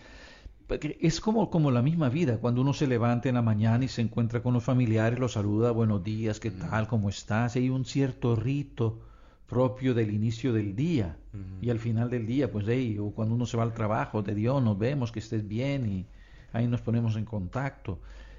Es 1.01 1.21
como, 1.21 1.51
como 1.51 1.71
la 1.73 1.83
misma 1.83 2.09
vida, 2.09 2.39
cuando 2.39 2.61
uno 2.61 2.73
se 2.73 2.87
levanta 2.87 3.29
en 3.29 3.35
la 3.35 3.43
mañana 3.43 3.85
y 3.85 3.89
se 3.89 4.03
encuentra 4.03 4.41
con 4.41 4.55
los 4.55 4.63
familiares, 4.63 5.19
los 5.19 5.33
saluda, 5.33 5.73
buenos 5.73 6.05
días, 6.05 6.39
¿qué 6.39 6.53
tal? 6.53 6.87
¿Cómo 6.87 7.09
estás? 7.09 7.57
Hay 7.57 7.71
un 7.71 7.85
cierto 7.85 8.37
rito 8.37 9.01
propio 9.49 9.95
del 9.95 10.15
inicio 10.15 10.53
del 10.53 10.77
día 10.77 11.17
y 11.61 11.71
al 11.71 11.81
final 11.81 12.09
del 12.09 12.25
día, 12.25 12.53
pues 12.53 12.67
hey, 12.69 12.99
o 13.01 13.11
cuando 13.11 13.35
uno 13.35 13.47
se 13.47 13.57
va 13.57 13.65
al 13.65 13.75
trabajo, 13.75 14.23
de 14.23 14.33
Dios, 14.35 14.63
nos 14.63 14.79
vemos, 14.79 15.11
que 15.11 15.19
estés 15.19 15.47
bien 15.47 15.87
y 15.89 16.07
ahí 16.53 16.69
nos 16.69 16.81
ponemos 16.81 17.17
en 17.17 17.25
contacto. 17.25 17.99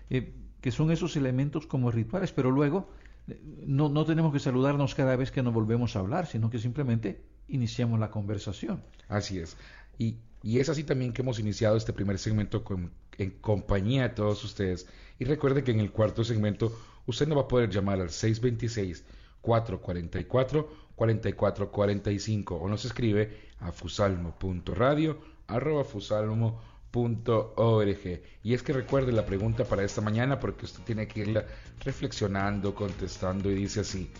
Eh, 0.09 0.33
que 0.61 0.71
son 0.71 0.91
esos 0.91 1.17
elementos 1.17 1.67
como 1.67 1.91
rituales, 1.91 2.31
pero 2.31 2.49
luego 2.49 2.87
eh, 3.27 3.41
no, 3.65 3.89
no 3.89 4.05
tenemos 4.05 4.31
que 4.31 4.39
saludarnos 4.39 4.95
cada 4.95 5.17
vez 5.17 5.31
que 5.31 5.43
nos 5.43 5.53
volvemos 5.53 5.95
a 5.95 5.99
hablar, 5.99 6.27
sino 6.27 6.49
que 6.49 6.59
simplemente 6.59 7.21
iniciamos 7.49 7.99
la 7.99 8.09
conversación. 8.09 8.81
Así 9.09 9.39
es. 9.39 9.57
Y, 9.97 10.17
y 10.43 10.59
es 10.59 10.69
así 10.69 10.83
también 10.83 11.13
que 11.13 11.21
hemos 11.21 11.39
iniciado 11.39 11.77
este 11.77 11.93
primer 11.93 12.17
segmento 12.17 12.63
en 13.17 13.31
compañía 13.41 14.03
de 14.03 14.09
todos 14.09 14.43
ustedes. 14.43 14.87
Y 15.19 15.25
recuerde 15.25 15.63
que 15.63 15.71
en 15.71 15.79
el 15.79 15.91
cuarto 15.91 16.23
segmento 16.23 16.75
usted 17.05 17.27
no 17.27 17.35
va 17.35 17.43
a 17.43 17.47
poder 17.47 17.69
llamar 17.69 18.01
al 18.01 18.09
626 18.09 19.03
444 19.41 20.69
4445 20.95 22.55
o 22.55 22.69
nos 22.69 22.85
escribe 22.85 23.51
a 23.59 23.71
fusalmo.radio 23.71 25.19
arroba 25.47 25.83
fusalmo 25.83 26.59
.org. 26.93 28.21
Y 28.43 28.53
es 28.53 28.63
que 28.63 28.73
recuerde 28.73 29.11
la 29.11 29.25
pregunta 29.25 29.63
para 29.63 29.83
esta 29.83 30.01
mañana 30.01 30.39
porque 30.39 30.65
usted 30.65 30.83
tiene 30.83 31.07
que 31.07 31.21
irla 31.21 31.45
reflexionando, 31.79 32.75
contestando 32.75 33.49
y 33.49 33.55
dice 33.55 33.81
así, 33.81 34.11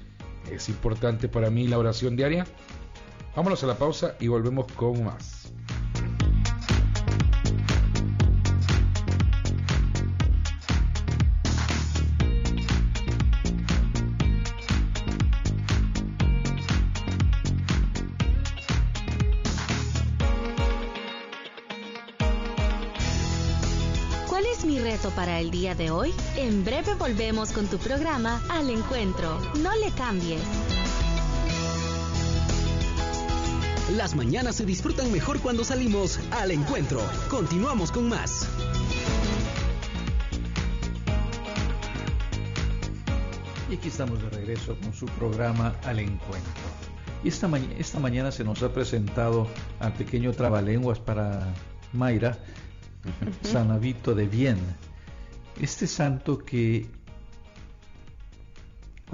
¿es 0.49 0.69
importante 0.69 1.27
para 1.27 1.49
mí 1.49 1.67
la 1.67 1.77
oración 1.77 2.15
diaria? 2.15 2.45
Vámonos 3.35 3.63
a 3.63 3.67
la 3.67 3.77
pausa 3.77 4.15
y 4.19 4.27
volvemos 4.27 4.71
con 4.73 5.03
más. 5.03 5.51
Para 25.15 25.39
el 25.39 25.51
día 25.51 25.73
de 25.73 25.89
hoy? 25.89 26.13
En 26.35 26.65
breve 26.65 26.95
volvemos 26.95 27.53
con 27.53 27.65
tu 27.67 27.77
programa 27.77 28.43
Al 28.49 28.69
Encuentro. 28.69 29.39
No 29.61 29.73
le 29.77 29.89
cambies. 29.91 30.41
Las 33.95 34.15
mañanas 34.15 34.57
se 34.57 34.65
disfrutan 34.65 35.09
mejor 35.09 35.39
cuando 35.39 35.63
salimos 35.63 36.19
al 36.31 36.51
encuentro. 36.51 36.99
Continuamos 37.29 37.89
con 37.89 38.09
más. 38.09 38.49
Y 43.69 43.75
aquí 43.75 43.87
estamos 43.87 44.21
de 44.21 44.29
regreso 44.29 44.75
con 44.81 44.93
su 44.93 45.05
programa 45.05 45.73
Al 45.85 45.99
Encuentro. 45.99 46.51
Y 47.23 47.29
esta, 47.29 47.49
esta 47.77 47.99
mañana 47.99 48.29
se 48.33 48.43
nos 48.43 48.61
ha 48.61 48.73
presentado 48.73 49.47
al 49.79 49.93
pequeño 49.93 50.33
trabalenguas 50.33 50.99
para 50.99 51.53
Mayra, 51.93 52.37
Sanavito 53.41 54.13
de 54.15 54.27
Bien 54.27 54.57
este 55.59 55.87
santo 55.87 56.39
que, 56.39 56.87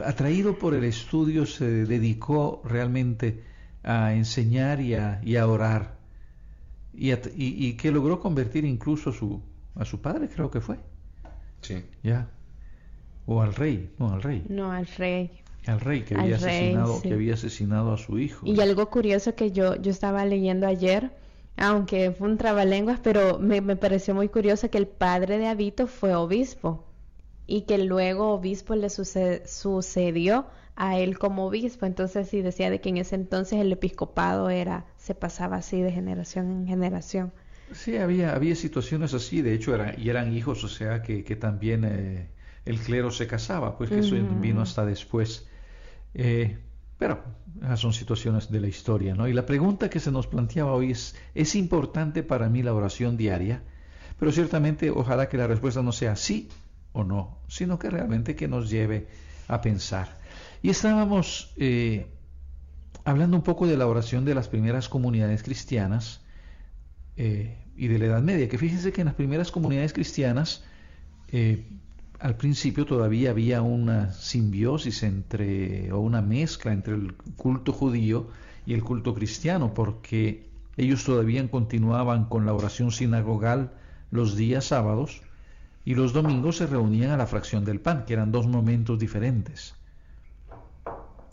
atraído 0.04 0.58
por 0.58 0.74
el 0.74 0.84
estudio, 0.84 1.46
se 1.46 1.86
dedicó 1.86 2.62
realmente 2.64 3.44
a 3.84 4.14
enseñar 4.14 4.80
y 4.82 4.96
a, 4.96 5.48
orar, 5.48 5.98
y, 6.94 7.74
que 7.74 7.92
logró 7.92 8.20
convertir 8.20 8.66
incluso 8.66 9.10
a 9.10 9.14
su, 9.14 9.42
a 9.76 9.86
su 9.86 10.02
padre, 10.02 10.30
creo 10.30 10.50
que 10.52 10.62
fue. 10.62 10.78
Sí. 11.62 11.84
Ya. 12.04 12.30
O 13.26 13.42
al 13.42 13.54
rey, 13.54 13.92
no 13.98 14.14
al 14.14 14.22
rey. 14.22 14.46
No, 14.48 14.72
al 14.72 14.88
rey. 14.88 15.32
Al 15.66 15.82
rey 15.82 16.04
que, 16.04 16.16
había, 16.16 16.38
asesinado, 16.38 17.02
que 17.02 17.14
había 17.14 17.34
asesinado 17.34 17.94
a 17.94 17.98
su 17.98 18.20
hijo. 18.20 18.48
Y 18.48 18.62
algo 18.62 18.90
curioso 18.90 19.36
que 19.36 19.52
yo, 19.52 19.76
yo 19.76 19.92
estaba 19.92 20.24
leyendo 20.26 20.66
ayer, 20.66 21.12
aunque 21.58 22.12
fue 22.12 22.30
un 22.30 22.38
trabalenguas, 22.38 23.00
pero 23.02 23.40
me, 23.40 23.62
me, 23.62 23.76
pareció 23.76 24.14
muy 24.14 24.30
curioso 24.30 24.70
que 24.70 24.78
el 24.78 24.88
padre 24.88 25.40
de 25.40 25.48
Abito 25.48 25.88
fue 25.88 26.16
obispo 26.16 26.86
y 27.48 27.62
que 27.62 27.80
luego 27.80 28.34
obispo 28.34 28.76
le 28.76 28.90
sucedió 28.90 30.46
a 30.76 31.00
él 31.00 31.18
como 31.18 31.48
obispo. 31.48 31.86
Entonces 31.88 32.30
sí 32.30 32.42
decía 32.42 32.70
de 32.70 32.80
que 32.80 32.90
en 32.90 32.98
ese 32.98 33.16
entonces 33.16 33.60
el 33.60 33.72
episcopado 33.72 34.50
era 34.50 34.86
se 34.98 35.16
pasaba 35.16 35.58
así 35.58 35.82
de 35.82 35.92
generación 35.92 36.52
en 36.52 36.68
generación. 36.68 37.34
Sí, 37.72 37.98
había, 37.98 38.34
había 38.34 38.56
situaciones 38.56 39.14
así, 39.14 39.42
de 39.42 39.54
hecho 39.54 39.76
eran, 39.76 40.00
y 40.00 40.10
eran 40.10 40.34
hijos, 40.34 40.64
o 40.64 40.70
sea 40.70 41.02
que, 41.02 41.26
que 41.26 41.36
también 41.36 41.84
eh, 41.84 42.30
el 42.64 42.80
clero 42.80 43.12
se 43.12 43.28
casaba, 43.28 43.78
pues 43.78 43.90
que 43.90 44.00
eso 44.00 44.16
vino 44.40 44.62
hasta 44.62 44.86
después. 44.86 45.48
Eh, 46.14 46.58
pero 46.98 47.24
esas 47.62 47.80
son 47.80 47.94
situaciones 47.94 48.52
de 48.52 48.60
la 48.60 48.68
historia, 48.68 49.16
¿no? 49.16 49.28
Y 49.28 49.34
la 49.34 49.46
pregunta 49.46 49.90
que 49.90 50.00
se 50.00 50.12
nos 50.12 50.28
planteaba 50.28 50.74
hoy 50.74 50.92
es, 50.92 51.16
¿es 51.36 51.56
importante 51.56 52.24
para 52.24 52.50
mí 52.50 52.64
la 52.64 52.74
oración 52.74 53.18
diaria? 53.18 53.64
Pero 54.20 54.32
ciertamente 54.32 54.90
ojalá 54.90 55.30
que 55.30 55.38
la 55.38 55.48
respuesta 55.48 55.82
no 55.82 55.92
sea 55.92 56.16
sí 56.16 56.50
o 56.94 57.04
no, 57.04 57.40
sino 57.48 57.78
que 57.78 57.90
realmente 57.90 58.36
que 58.36 58.48
nos 58.48 58.70
lleve 58.70 59.08
a 59.48 59.62
pensar. 59.62 60.18
Y 60.62 60.70
estábamos 60.70 61.54
eh, 61.58 62.08
hablando 63.06 63.38
un 63.38 63.44
poco 63.44 63.68
de 63.68 63.78
la 63.78 63.88
oración 63.88 64.26
de 64.26 64.36
las 64.36 64.48
primeras 64.48 64.90
comunidades 64.90 65.44
cristianas 65.44 66.22
eh, 67.16 67.58
y 67.76 67.88
de 67.88 68.00
la 68.00 68.06
Edad 68.06 68.22
Media, 68.22 68.50
que 68.50 68.58
fíjense 68.58 68.92
que 68.92 69.02
en 69.02 69.06
las 69.06 69.16
primeras 69.16 69.52
comunidades 69.52 69.94
cristianas 69.94 70.64
eh, 71.30 71.66
al 72.20 72.36
principio 72.36 72.86
todavía 72.86 73.30
había 73.30 73.62
una 73.62 74.12
simbiosis 74.12 75.04
entre, 75.04 75.92
o 75.92 76.00
una 76.00 76.22
mezcla 76.22 76.74
entre 76.74 76.96
el 76.96 77.14
culto 77.36 77.74
judío 77.74 78.30
y 78.66 78.74
el 78.74 78.84
culto 78.84 79.14
cristiano, 79.14 79.74
porque 79.74 80.48
ellos 80.78 81.04
todavía 81.04 81.48
continuaban 81.50 82.26
con 82.26 82.46
la 82.46 82.54
oración 82.54 82.92
sinagogal 82.92 83.72
los 84.12 84.36
días 84.36 84.66
sábados 84.66 85.22
y 85.86 85.96
los 85.96 86.12
domingos 86.12 86.58
se 86.58 86.68
reunían 86.68 87.12
a 87.12 87.18
la 87.18 87.28
fracción 87.28 87.66
del 87.66 87.80
pan, 87.80 88.06
que 88.06 88.14
eran 88.14 88.32
dos 88.32 88.48
momentos 88.48 89.00
diferentes. 89.00 89.76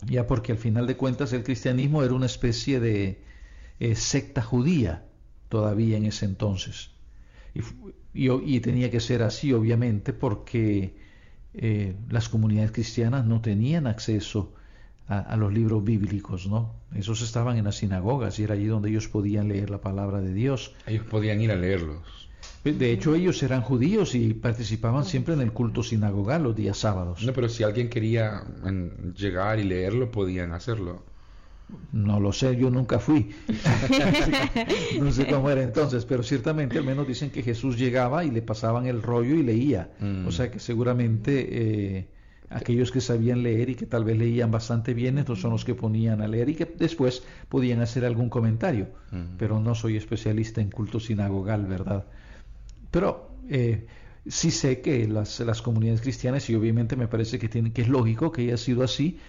Ya 0.05 0.27
porque 0.27 0.51
al 0.51 0.57
final 0.57 0.87
de 0.87 0.97
cuentas 0.97 1.33
el 1.33 1.43
cristianismo 1.43 2.03
era 2.03 2.13
una 2.13 2.25
especie 2.27 2.79
de 2.79 3.21
eh, 3.79 3.95
secta 3.95 4.41
judía 4.41 5.03
todavía 5.49 5.97
en 5.97 6.05
ese 6.05 6.25
entonces. 6.25 6.91
Y, 7.53 7.61
tenía 8.61 8.89
que 8.89 8.99
ser 8.99 9.23
así, 9.23 9.53
obviamente, 9.53 10.13
porque 10.13 10.93
eh, 11.53 11.95
las 12.09 12.29
comunidades 12.29 12.71
cristianas 12.71 13.25
no 13.25 13.41
tenían 13.41 13.87
acceso 13.87 14.53
a, 15.07 15.35
los 15.37 15.53
libros 15.53 15.83
bíblicos, 15.83 16.47
¿no? 16.47 16.73
Esos 16.95 17.21
estaban 17.21 17.57
en 17.57 17.65
las 17.65 17.75
sinagogas 17.75 18.39
y 18.39 18.43
era 18.43 18.55
allí 18.55 18.65
donde 18.65 18.89
ellos 18.89 19.07
podían 19.07 19.47
leer 19.47 19.69
la 19.69 19.79
palabra 19.79 20.19
de 20.19 20.33
Dios. 20.33 20.73
Ellos 20.87 21.05
podían 21.05 21.39
ir 21.41 21.51
a 21.51 21.55
leerlos. 21.55 22.29
De 22.63 22.91
hecho, 22.91 23.13
ellos 23.13 23.43
eran 23.43 23.61
judíos 23.61 24.15
y 24.15 24.33
participaban 24.33 25.05
siempre 25.05 25.35
en 25.35 25.41
el 25.41 25.51
culto 25.51 25.83
sinagogal 25.83 26.41
los 26.41 26.55
días 26.55 26.77
sábados. 26.77 27.23
No, 27.23 27.33
pero 27.33 27.47
si 27.47 27.63
alguien 27.63 27.89
quería 27.89 28.43
llegar 29.15 29.59
y 29.59 29.63
leerlo, 29.63 30.09
podían 30.09 30.51
hacerlo. 30.51 31.03
No 31.91 32.19
lo 32.19 32.31
sé, 32.31 32.55
yo 32.55 32.69
nunca 32.69 32.99
fui. 32.99 33.31
no 35.01 35.11
sé 35.11 35.27
cómo 35.27 35.49
era 35.49 35.63
entonces, 35.63 36.05
pero 36.05 36.23
ciertamente 36.23 36.77
al 36.77 36.83
menos 36.83 37.07
dicen 37.07 37.29
que 37.31 37.41
Jesús 37.41 37.77
llegaba 37.77 38.23
y 38.23 38.31
le 38.31 38.41
pasaban 38.41 38.85
el 38.85 39.01
rollo 39.01 39.35
y 39.35 39.43
leía. 39.43 39.89
O 40.27 40.31
sea 40.31 40.51
que 40.51 40.59
seguramente 40.59 41.47
eh, 41.97 42.07
aquellos 42.49 42.91
que 42.91 43.01
sabían 43.01 43.41
leer 43.43 43.69
y 43.71 43.75
que 43.75 43.85
tal 43.85 44.03
vez 44.03 44.17
leían 44.17 44.51
bastante 44.51 44.93
bien, 44.93 45.17
estos 45.17 45.41
son 45.41 45.51
los 45.51 45.65
que 45.65 45.73
ponían 45.73 46.21
a 46.21 46.27
leer 46.27 46.49
y 46.49 46.55
que 46.55 46.65
después 46.65 47.23
podían 47.49 47.81
hacer 47.81 48.05
algún 48.05 48.29
comentario. 48.29 48.89
Pero 49.37 49.59
no 49.59 49.73
soy 49.73 49.97
especialista 49.97 50.61
en 50.61 50.69
culto 50.69 50.99
sinagogal, 50.99 51.65
¿verdad? 51.65 52.05
Pero 52.91 53.31
eh, 53.49 53.87
sí 54.27 54.51
sé 54.51 54.81
que 54.81 55.07
las, 55.07 55.39
las 55.39 55.61
comunidades 55.61 56.01
cristianas, 56.01 56.49
y 56.49 56.55
obviamente 56.55 56.95
me 56.95 57.07
parece 57.07 57.39
que, 57.39 57.49
tiene, 57.49 57.71
que 57.71 57.81
es 57.81 57.87
lógico 57.87 58.31
que 58.31 58.43
haya 58.43 58.57
sido 58.57 58.83
así, 58.83 59.19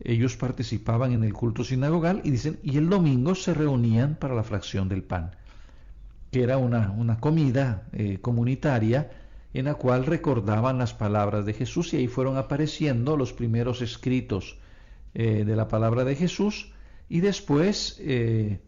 ellos 0.00 0.36
participaban 0.36 1.12
en 1.12 1.24
el 1.24 1.32
culto 1.32 1.64
sinagogal 1.64 2.20
y 2.24 2.30
dicen, 2.30 2.58
y 2.62 2.76
el 2.78 2.88
domingo 2.88 3.34
se 3.34 3.54
reunían 3.54 4.16
para 4.16 4.34
la 4.34 4.42
fracción 4.42 4.88
del 4.88 5.02
pan, 5.02 5.32
que 6.30 6.42
era 6.42 6.58
una, 6.58 6.90
una 6.90 7.20
comida 7.20 7.84
eh, 7.92 8.18
comunitaria 8.20 9.10
en 9.52 9.66
la 9.66 9.74
cual 9.74 10.04
recordaban 10.04 10.78
las 10.78 10.94
palabras 10.94 11.46
de 11.46 11.54
Jesús 11.54 11.94
y 11.94 11.98
ahí 11.98 12.08
fueron 12.08 12.36
apareciendo 12.36 13.16
los 13.16 13.32
primeros 13.32 13.82
escritos 13.82 14.58
eh, 15.14 15.44
de 15.44 15.56
la 15.56 15.68
palabra 15.68 16.04
de 16.04 16.16
Jesús. 16.16 16.72
Y 17.08 17.20
después 17.20 17.98
eh, 18.00 18.60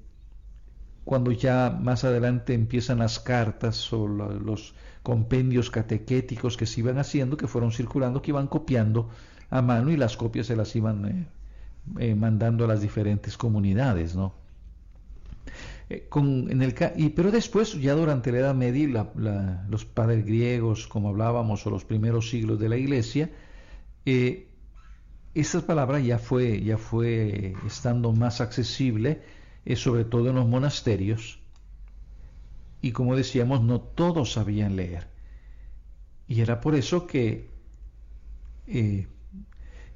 cuando 1.04 1.32
ya 1.32 1.70
más 1.70 2.04
adelante 2.04 2.54
empiezan 2.54 2.98
las 2.98 3.18
cartas 3.18 3.92
o 3.92 4.06
los 4.06 4.74
compendios 5.02 5.70
catequéticos 5.70 6.56
que 6.56 6.66
se 6.66 6.80
iban 6.80 6.98
haciendo, 6.98 7.36
que 7.36 7.46
fueron 7.46 7.72
circulando, 7.72 8.22
que 8.22 8.32
iban 8.32 8.48
copiando 8.48 9.08
a 9.50 9.62
mano 9.62 9.90
y 9.90 9.96
las 9.96 10.16
copias 10.16 10.46
se 10.46 10.56
las 10.56 10.74
iban 10.76 11.06
eh, 11.06 11.26
eh, 12.00 12.14
mandando 12.14 12.64
a 12.64 12.68
las 12.68 12.80
diferentes 12.80 13.36
comunidades, 13.36 14.16
¿no? 14.16 14.34
Eh, 15.88 16.08
en 16.12 16.62
el, 16.62 16.74
y, 16.96 17.10
pero 17.10 17.30
después, 17.30 17.80
ya 17.80 17.94
durante 17.94 18.32
la 18.32 18.38
Edad 18.38 18.54
Media, 18.54 19.08
los 19.68 19.84
padres 19.84 20.26
griegos, 20.26 20.88
como 20.88 21.10
hablábamos, 21.10 21.64
o 21.66 21.70
los 21.70 21.84
primeros 21.84 22.28
siglos 22.28 22.58
de 22.58 22.68
la 22.68 22.76
Iglesia, 22.76 23.30
esa 25.34 25.66
palabra 25.66 26.00
ya 26.00 26.18
fue, 26.18 26.60
ya 26.62 26.76
fue 26.76 27.54
estando 27.66 28.12
más 28.12 28.40
accesible, 28.40 29.22
sobre 29.76 30.04
todo 30.04 30.30
en 30.30 30.36
los 30.36 30.48
monasterios, 30.48 31.38
y 32.82 32.90
como 32.90 33.14
decíamos, 33.14 33.62
no 33.62 33.80
todos 33.80 34.32
sabían 34.32 34.74
leer. 34.74 35.06
Y 36.26 36.40
era 36.40 36.60
por 36.60 36.74
eso 36.74 37.06
que 37.06 37.48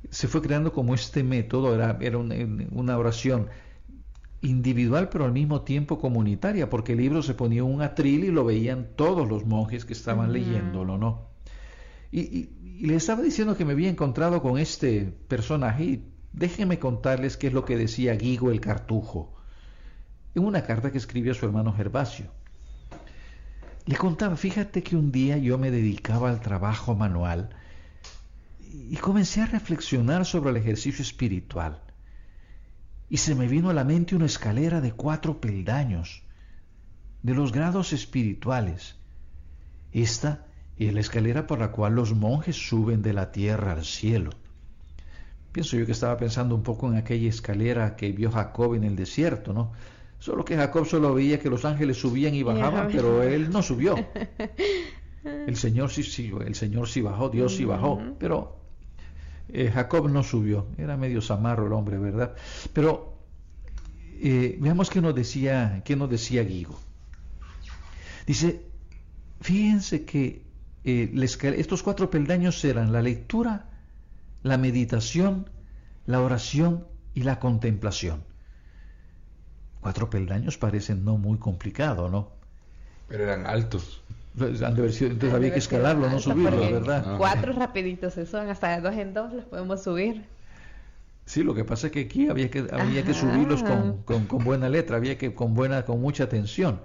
se 0.08 0.28
fue 0.28 0.40
creando 0.40 0.72
como 0.72 0.94
este 0.94 1.22
método, 1.22 1.74
era, 1.74 1.98
era 2.00 2.18
una, 2.18 2.98
oración 2.98 3.48
individual 4.40 5.10
pero 5.10 5.26
al 5.26 5.32
mismo 5.32 5.62
tiempo 5.62 5.98
comunitaria, 5.98 6.70
porque 6.70 6.92
el 6.92 6.98
libro 6.98 7.22
se 7.22 7.34
ponía 7.34 7.62
un 7.64 7.82
atril 7.82 8.24
y 8.24 8.30
lo 8.30 8.44
veían 8.44 8.88
todos 8.96 9.28
los 9.28 9.44
monjes 9.44 9.84
que 9.84 9.92
estaban 9.92 10.32
leyéndolo, 10.32 10.96
¿no? 10.96 11.28
Y, 12.10 12.20
y, 12.20 12.86
le 12.86 12.96
estaba 12.96 13.20
diciendo 13.20 13.56
que 13.58 13.66
me 13.66 13.72
había 13.72 13.90
encontrado 13.90 14.40
con 14.40 14.58
este 14.58 15.12
personaje 15.28 15.84
y 15.84 16.04
déjenme 16.32 16.78
contarles 16.78 17.36
qué 17.36 17.48
es 17.48 17.52
lo 17.52 17.66
que 17.66 17.76
decía 17.76 18.14
Guigo 18.14 18.50
el 18.50 18.60
Cartujo 18.60 19.34
en 20.34 20.44
una 20.44 20.62
carta 20.62 20.90
que 20.90 20.98
escribió 20.98 21.32
a 21.32 21.34
su 21.34 21.46
hermano 21.46 21.72
Gervasio. 21.72 22.26
Le 23.86 23.96
contaba, 23.96 24.36
fíjate 24.36 24.82
que 24.82 24.96
un 24.96 25.10
día 25.10 25.36
yo 25.38 25.58
me 25.58 25.70
dedicaba 25.70 26.30
al 26.30 26.40
trabajo 26.40 26.94
manual 26.94 27.50
y 28.72 28.96
comencé 28.96 29.40
a 29.40 29.46
reflexionar 29.46 30.24
sobre 30.24 30.50
el 30.50 30.56
ejercicio 30.56 31.02
espiritual. 31.02 31.80
Y 33.08 33.16
se 33.16 33.34
me 33.34 33.48
vino 33.48 33.70
a 33.70 33.74
la 33.74 33.84
mente 33.84 34.14
una 34.14 34.26
escalera 34.26 34.80
de 34.80 34.92
cuatro 34.92 35.40
peldaños, 35.40 36.22
de 37.22 37.34
los 37.34 37.52
grados 37.52 37.92
espirituales. 37.92 38.96
Esta 39.92 40.46
es 40.76 40.94
la 40.94 41.00
escalera 41.00 41.46
por 41.46 41.58
la 41.58 41.72
cual 41.72 41.94
los 41.94 42.14
monjes 42.14 42.56
suben 42.56 43.02
de 43.02 43.12
la 43.12 43.32
tierra 43.32 43.72
al 43.72 43.84
cielo. 43.84 44.30
Pienso 45.52 45.76
yo 45.76 45.84
que 45.84 45.92
estaba 45.92 46.16
pensando 46.16 46.54
un 46.54 46.62
poco 46.62 46.88
en 46.88 46.96
aquella 46.96 47.28
escalera 47.28 47.96
que 47.96 48.12
vio 48.12 48.30
Jacob 48.30 48.74
en 48.74 48.84
el 48.84 48.94
desierto, 48.94 49.52
¿no? 49.52 49.72
Solo 50.20 50.44
que 50.44 50.56
Jacob 50.56 50.86
solo 50.86 51.14
veía 51.14 51.40
que 51.40 51.50
los 51.50 51.64
ángeles 51.64 51.98
subían 51.98 52.34
y 52.34 52.42
bajaban, 52.42 52.88
pero 52.92 53.22
él 53.22 53.50
no 53.50 53.62
subió. 53.62 53.96
El 55.24 55.56
Señor 55.56 55.90
sí, 55.90 56.02
sí, 56.02 56.32
el 56.46 56.54
Señor 56.54 56.88
sí 56.88 57.02
bajó, 57.02 57.28
Dios 57.28 57.54
sí 57.54 57.66
bajó, 57.66 58.00
pero 58.18 58.59
eh, 59.52 59.70
Jacob 59.72 60.08
no 60.08 60.22
subió. 60.22 60.66
Era 60.78 60.96
medio 60.96 61.20
zamarro 61.20 61.66
el 61.66 61.72
hombre, 61.72 61.98
¿verdad? 61.98 62.34
Pero 62.72 63.14
eh, 64.22 64.56
veamos 64.60 64.90
qué 64.90 65.00
nos 65.00 65.14
decía, 65.14 65.82
qué 65.84 65.96
nos 65.96 66.10
decía 66.10 66.42
Guigo. 66.42 66.78
Dice, 68.26 68.62
fíjense 69.40 70.04
que 70.04 70.42
eh, 70.84 71.12
estos 71.56 71.82
cuatro 71.82 72.10
peldaños 72.10 72.64
eran 72.64 72.92
la 72.92 73.02
lectura, 73.02 73.70
la 74.42 74.58
meditación, 74.58 75.48
la 76.06 76.20
oración 76.20 76.86
y 77.14 77.22
la 77.22 77.38
contemplación. 77.38 78.22
Cuatro 79.80 80.10
peldaños 80.10 80.58
parecen 80.58 81.04
no 81.04 81.16
muy 81.16 81.38
complicado, 81.38 82.08
¿no? 82.08 82.32
Pero 83.08 83.24
eran 83.24 83.46
altos. 83.46 84.02
Pues, 84.36 84.60
entonces 84.60 85.32
había 85.32 85.52
que 85.52 85.58
escalarlo, 85.58 86.08
no 86.08 86.18
subirlo, 86.18 86.60
¿verdad? 86.60 87.04
Ah. 87.06 87.14
Cuatro 87.18 87.52
rapiditos 87.52 88.14
se 88.14 88.26
son, 88.26 88.48
hasta 88.48 88.76
de 88.76 88.80
dos 88.80 88.94
en 88.94 89.12
dos 89.12 89.32
los 89.32 89.44
podemos 89.44 89.82
subir. 89.82 90.24
Sí, 91.26 91.42
lo 91.42 91.54
que 91.54 91.64
pasa 91.64 91.88
es 91.88 91.92
que 91.92 92.00
aquí 92.00 92.28
había 92.28 92.50
que, 92.50 92.66
había 92.72 93.04
que 93.04 93.14
subirlos 93.14 93.62
con, 93.62 94.02
con, 94.02 94.44
buena 94.44 94.68
letra, 94.68 94.96
había 94.96 95.16
que 95.18 95.34
con 95.34 95.54
buena, 95.54 95.84
con 95.84 96.00
mucha 96.00 96.24
atención. 96.24 96.80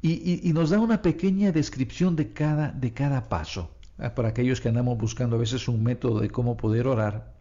Y, 0.00 0.48
y, 0.48 0.52
nos 0.52 0.70
da 0.70 0.78
una 0.78 1.02
pequeña 1.02 1.50
descripción 1.50 2.14
de 2.14 2.32
cada, 2.32 2.70
de 2.70 2.92
cada 2.92 3.28
paso, 3.28 3.70
ah, 3.98 4.14
para 4.14 4.28
aquellos 4.28 4.60
que 4.60 4.68
andamos 4.68 4.96
buscando 4.96 5.36
a 5.36 5.38
veces 5.40 5.66
un 5.68 5.82
método 5.82 6.20
de 6.20 6.30
cómo 6.30 6.56
poder 6.56 6.86
orar 6.86 7.32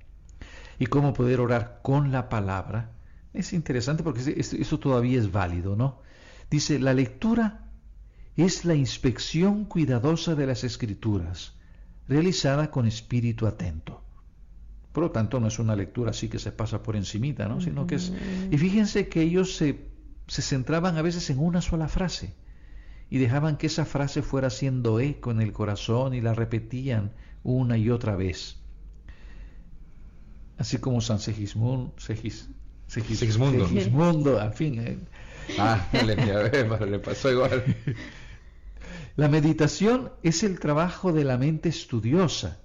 y 0.80 0.88
cómo 0.88 1.14
poder 1.14 1.40
orar 1.40 1.80
con 1.84 2.12
la 2.12 2.30
palabra 2.30 2.92
es 3.38 3.54
interesante 3.54 4.04
porque 4.04 4.36
eso 4.38 4.80
todavía 4.80 5.20
es 5.20 5.32
válido, 5.32 5.76
¿no? 5.76 6.00
Dice, 6.50 6.80
la 6.80 6.94
lectura 6.94 7.67
es 8.38 8.66
la 8.66 8.76
inspección 8.76 9.66
cuidadosa 9.66 10.36
de 10.36 10.46
las 10.46 10.64
escrituras, 10.64 11.54
realizada 12.08 12.70
con 12.70 12.88
espíritu 12.88 13.48
atento. 13.48 14.04
Por 14.94 15.04
lo 15.04 15.12
tanto, 15.12 15.40
no 15.40 15.48
es 15.48 15.60
una 15.60 15.76
lectura 15.76 16.12
así 16.12 16.30
que 16.30 16.40
se 16.40 16.52
pasa 16.52 16.82
por 16.84 16.96
encimita, 16.96 17.48
¿no? 17.48 17.62
Sino 17.62 17.88
que 17.88 17.96
es... 17.96 18.14
Y 18.52 18.58
fíjense 18.58 19.10
que 19.10 19.22
ellos 19.22 19.56
se, 19.56 19.90
se 20.28 20.42
centraban 20.42 20.98
a 20.98 21.02
veces 21.02 21.30
en 21.30 21.40
una 21.40 21.62
sola 21.62 21.88
frase 21.88 22.34
y 23.10 23.18
dejaban 23.18 23.58
que 23.58 23.68
esa 23.68 23.86
frase 23.86 24.22
fuera 24.22 24.48
haciendo 24.48 25.00
eco 25.00 25.32
en 25.32 25.42
el 25.42 25.52
corazón 25.52 26.14
y 26.14 26.22
la 26.22 26.34
repetían 26.34 27.12
una 27.44 27.78
y 27.78 27.90
otra 27.90 28.16
vez. 28.16 28.58
Así 30.58 30.78
como 30.78 31.02
San 31.02 31.20
Segismundo, 31.20 31.94
Segismundo. 31.98 33.68
Segismundo, 33.68 34.40
al 34.40 34.54
fin. 34.54 34.80
Eh. 34.80 34.98
Ah, 35.60 35.88
le, 35.92 36.16
le 36.86 37.00
pasó 37.00 37.32
igual. 37.32 37.64
La 39.18 39.28
meditación 39.28 40.12
es 40.22 40.44
el 40.44 40.60
trabajo 40.60 41.12
de 41.12 41.24
la 41.24 41.40
mente 41.40 41.70
estudiosa, 41.70 42.60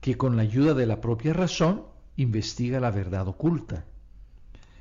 que 0.00 0.16
con 0.16 0.36
la 0.36 0.42
ayuda 0.42 0.74
de 0.74 0.86
la 0.86 1.00
propia 1.00 1.32
razón 1.32 1.84
investiga 2.16 2.80
la 2.80 2.90
verdad 2.90 3.28
oculta. 3.28 3.84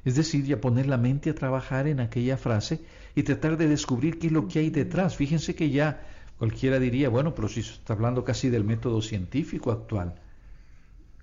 Es 0.04 0.15
decir, 0.15 0.44
ya 0.44 0.60
poner 0.60 0.88
la 0.88 0.98
mente 0.98 1.30
a 1.30 1.36
trabajar 1.36 1.88
en 1.88 2.00
aquella 2.00 2.36
frase 2.36 2.84
y 3.13 3.22
tratar 3.22 3.58
de 3.58 3.67
descubrir 3.67 4.17
qué 4.17 4.26
es 4.28 4.34
lo 4.34 4.48
que 4.48 4.58
hay 4.58 4.72
detrás. 4.72 5.15
Fíjense 5.15 5.54
que 5.54 5.70
ya 5.70 6.02
cualquiera 6.39 6.80
diría, 6.80 7.10
bueno, 7.10 7.36
pero 7.36 7.48
si 7.48 7.60
está 7.60 7.94
hablando 7.94 8.24
casi 8.24 8.50
del 8.50 8.63
método 8.63 9.04
científico 9.04 9.72
actual 9.72 10.15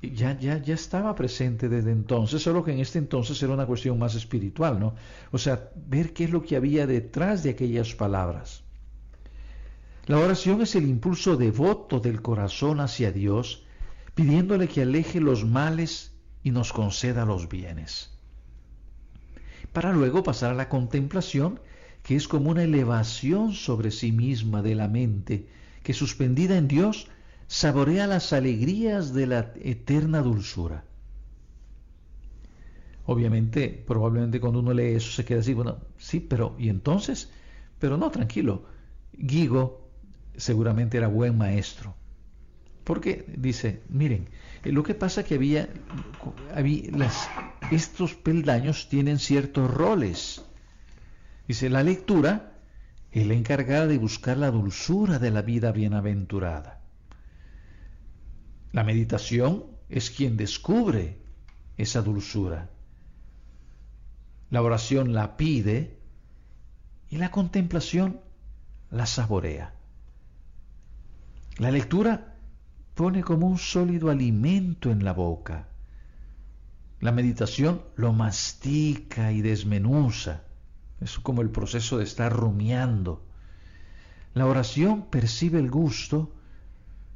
ya, 0.01 0.39
ya, 0.39 0.59
ya 0.59 0.75
estaba 0.75 1.15
presente 1.17 1.69
desde 1.69 1.91
entonces, 1.91 2.43
solo 2.43 2.63
que 2.63 2.73
en 2.73 2.79
este 2.79 3.01
entonces 3.01 3.43
era 3.43 3.53
una 3.53 3.67
cuestión 3.67 3.99
más 3.99 4.15
espiritual, 4.15 4.79
¿no? 4.79 4.95
O 5.33 5.39
sea, 5.39 5.71
ver 5.75 6.13
qué 6.13 6.25
es 6.25 6.31
lo 6.31 6.43
que 6.43 6.55
había 6.55 6.87
detrás 6.87 7.43
de 7.43 7.51
aquellas 7.51 7.97
palabras. 7.97 8.68
La 10.09 10.19
oración 10.19 10.63
es 10.63 10.75
el 10.75 10.89
impulso 10.89 11.37
devoto 11.37 12.01
del 12.01 12.23
corazón 12.23 12.81
hacia 12.81 13.13
Dios, 13.13 13.67
pidiéndole 14.15 14.67
que 14.67 14.81
aleje 14.81 15.21
los 15.21 15.45
males 15.45 16.15
y 16.43 16.51
nos 16.51 16.73
conceda 16.73 17.27
los 17.27 17.51
bienes. 17.51 18.11
Para 19.75 19.93
luego 19.93 20.23
pasar 20.23 20.53
a 20.53 20.55
la 20.55 20.71
contemplación, 20.71 21.61
que 22.03 22.17
es 22.17 22.27
como 22.27 22.49
una 22.49 22.63
elevación 22.63 23.53
sobre 23.53 23.91
sí 23.91 24.11
misma 24.11 24.63
de 24.63 24.75
la 24.77 24.89
mente, 24.89 25.47
que 25.83 25.93
suspendida 25.93 26.57
en 26.57 26.69
Dios 26.69 27.09
saborea 27.47 28.07
las 28.07 28.33
alegrías 28.33 29.13
de 29.13 29.27
la 29.27 29.53
eterna 29.61 30.23
dulzura. 30.23 30.85
Obviamente, 33.05 33.85
probablemente 33.87 34.41
cuando 34.41 34.61
uno 34.61 34.73
lee 34.73 34.95
eso 34.95 35.13
se 35.13 35.27
queda 35.27 35.41
así, 35.41 35.53
bueno, 35.53 35.81
sí, 35.99 36.21
pero 36.21 36.57
¿y 36.59 36.71
entonces? 36.71 37.31
Pero 37.79 37.99
no, 37.99 38.11
tranquilo. 38.11 38.65
Guigo 39.13 39.78
seguramente 40.39 40.97
era 40.97 41.09
buen 41.09 41.37
maestro. 41.37 41.95
Porque 42.85 43.27
dice, 43.37 43.83
miren, 43.91 44.29
eh, 44.65 44.73
lo 44.73 44.83
que 44.83 44.95
pasa 44.95 45.25
que 45.25 45.35
había, 45.35 45.69
había 46.55 46.91
las, 46.93 47.29
estos 47.71 48.15
peldaños 48.15 48.89
tienen 48.89 49.19
ciertos 49.19 49.71
roles. 49.71 50.43
Dice, 51.47 51.69
la 51.69 51.83
lectura 51.83 52.55
es 53.13 53.27
la 53.27 53.35
encargada 53.35 53.87
de 53.87 53.99
buscar 53.99 54.39
la 54.39 54.51
dulzura 54.51 55.19
de 55.19 55.31
la 55.31 55.43
vida 55.43 55.73
bienaventurada. 55.73 56.81
La 58.73 58.85
meditación 58.85 59.65
es 59.89 60.11
quien 60.11 60.37
descubre 60.37 61.19
esa 61.77 62.03
dulzura. 62.03 62.71
La 64.51 64.63
oración 64.63 65.13
la 65.13 65.37
pide 65.37 65.99
y 67.11 67.17
la 67.17 67.31
contemplación 67.31 68.21
la 68.91 69.07
saborea. 69.07 69.78
La 71.59 71.71
lectura 71.71 72.35
pone 72.95 73.23
como 73.23 73.47
un 73.47 73.59
sólido 73.59 74.11
alimento 74.11 74.91
en 74.91 75.05
la 75.05 75.13
boca. 75.13 75.69
La 77.01 77.13
meditación 77.13 77.83
lo 77.97 78.13
mastica 78.13 79.33
y 79.33 79.43
desmenuza. 79.43 80.43
Es 81.01 81.19
como 81.19 81.43
el 81.43 81.51
proceso 81.51 81.99
de 81.99 82.05
estar 82.05 82.33
rumiando. 82.33 83.25
La 84.35 84.47
oración 84.47 85.07
percibe 85.11 85.59
el 85.59 85.71
gusto 85.71 86.35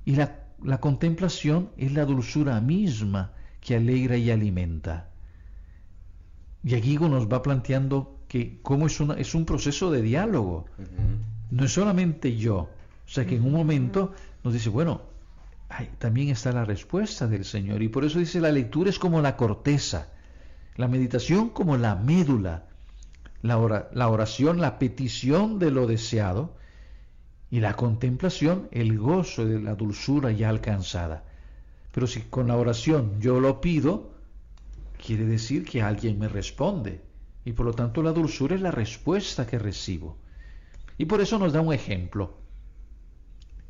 y 0.04 0.16
la 0.16 0.42
la 0.64 0.80
contemplación 0.80 1.70
es 1.76 1.92
la 1.92 2.04
dulzura 2.04 2.60
misma 2.60 3.32
que 3.60 3.76
alegra 3.76 4.16
y 4.16 4.30
alimenta. 4.30 5.10
Y 6.64 6.74
Aguigo 6.74 7.08
nos 7.08 7.28
va 7.28 7.42
planteando 7.42 8.20
que 8.28 8.60
cómo 8.62 8.86
es, 8.86 9.00
una, 9.00 9.14
es 9.14 9.34
un 9.34 9.44
proceso 9.44 9.90
de 9.90 10.02
diálogo. 10.02 10.66
No 11.50 11.64
es 11.64 11.72
solamente 11.72 12.36
yo. 12.36 12.70
O 13.04 13.08
sea 13.08 13.26
que 13.26 13.36
en 13.36 13.44
un 13.44 13.52
momento 13.52 14.12
nos 14.44 14.52
dice, 14.52 14.68
bueno, 14.68 15.02
también 15.98 16.28
está 16.28 16.52
la 16.52 16.64
respuesta 16.64 17.26
del 17.26 17.44
Señor. 17.44 17.82
Y 17.82 17.88
por 17.88 18.04
eso 18.04 18.18
dice, 18.18 18.40
la 18.40 18.50
lectura 18.52 18.90
es 18.90 18.98
como 18.98 19.20
la 19.20 19.36
corteza, 19.36 20.08
la 20.76 20.88
meditación 20.88 21.50
como 21.50 21.76
la 21.76 21.94
médula, 21.94 22.66
la, 23.42 23.88
la 23.92 24.08
oración, 24.08 24.60
la 24.60 24.78
petición 24.78 25.58
de 25.58 25.70
lo 25.70 25.86
deseado, 25.86 26.54
y 27.52 27.60
la 27.60 27.74
contemplación, 27.74 28.68
el 28.70 28.98
gozo 28.98 29.44
de 29.44 29.60
la 29.60 29.74
dulzura 29.74 30.32
ya 30.32 30.48
alcanzada. 30.48 31.22
Pero 31.92 32.06
si 32.06 32.22
con 32.22 32.48
la 32.48 32.56
oración 32.56 33.20
yo 33.20 33.40
lo 33.40 33.60
pido, 33.60 34.14
quiere 34.96 35.26
decir 35.26 35.66
que 35.66 35.82
alguien 35.82 36.18
me 36.18 36.28
responde. 36.28 37.02
Y 37.44 37.52
por 37.52 37.66
lo 37.66 37.74
tanto 37.74 38.02
la 38.02 38.12
dulzura 38.12 38.54
es 38.54 38.62
la 38.62 38.70
respuesta 38.70 39.46
que 39.46 39.58
recibo. 39.58 40.16
Y 40.96 41.04
por 41.04 41.20
eso 41.20 41.38
nos 41.38 41.52
da 41.52 41.60
un 41.60 41.74
ejemplo. 41.74 42.38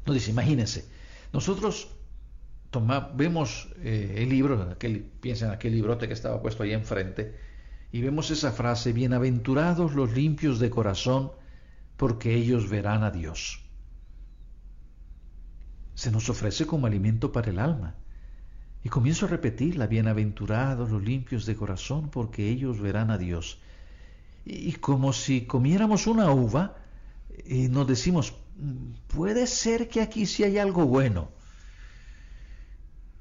Nos 0.06 0.14
dice, 0.14 0.30
imagínense, 0.30 0.88
nosotros 1.32 1.88
toma, 2.70 3.10
vemos 3.14 3.68
eh, 3.82 4.14
el 4.18 4.28
libro, 4.28 4.62
aquel, 4.70 5.02
piensa 5.20 5.46
en 5.46 5.52
aquel 5.52 5.74
librote 5.74 6.08
que 6.08 6.14
estaba 6.14 6.40
puesto 6.42 6.62
ahí 6.62 6.72
enfrente, 6.72 7.36
y 7.92 8.00
vemos 8.00 8.30
esa 8.30 8.52
frase, 8.52 8.92
bienaventurados 8.92 9.94
los 9.94 10.12
limpios 10.12 10.58
de 10.58 10.70
corazón, 10.70 11.32
porque 11.96 12.34
ellos 12.34 12.68
verán 12.68 13.04
a 13.04 13.10
Dios 13.10 13.62
se 15.94 16.10
nos 16.10 16.28
ofrece 16.28 16.66
como 16.66 16.86
alimento 16.86 17.32
para 17.32 17.50
el 17.50 17.58
alma. 17.58 17.94
Y 18.84 18.88
comienzo 18.88 19.26
a 19.26 19.28
repetirla, 19.28 19.86
bienaventurados 19.86 20.90
los 20.90 21.02
limpios 21.02 21.46
de 21.46 21.54
corazón, 21.54 22.10
porque 22.10 22.48
ellos 22.48 22.80
verán 22.80 23.10
a 23.10 23.18
Dios. 23.18 23.58
Y, 24.44 24.72
como 24.72 25.12
si 25.12 25.42
comiéramos 25.42 26.06
una 26.08 26.32
uva, 26.32 26.76
y 27.46 27.68
nos 27.68 27.86
decimos, 27.86 28.34
puede 29.08 29.46
ser 29.46 29.88
que 29.88 30.00
aquí 30.00 30.26
sí 30.26 30.44
hay 30.44 30.58
algo 30.58 30.86
bueno. 30.86 31.30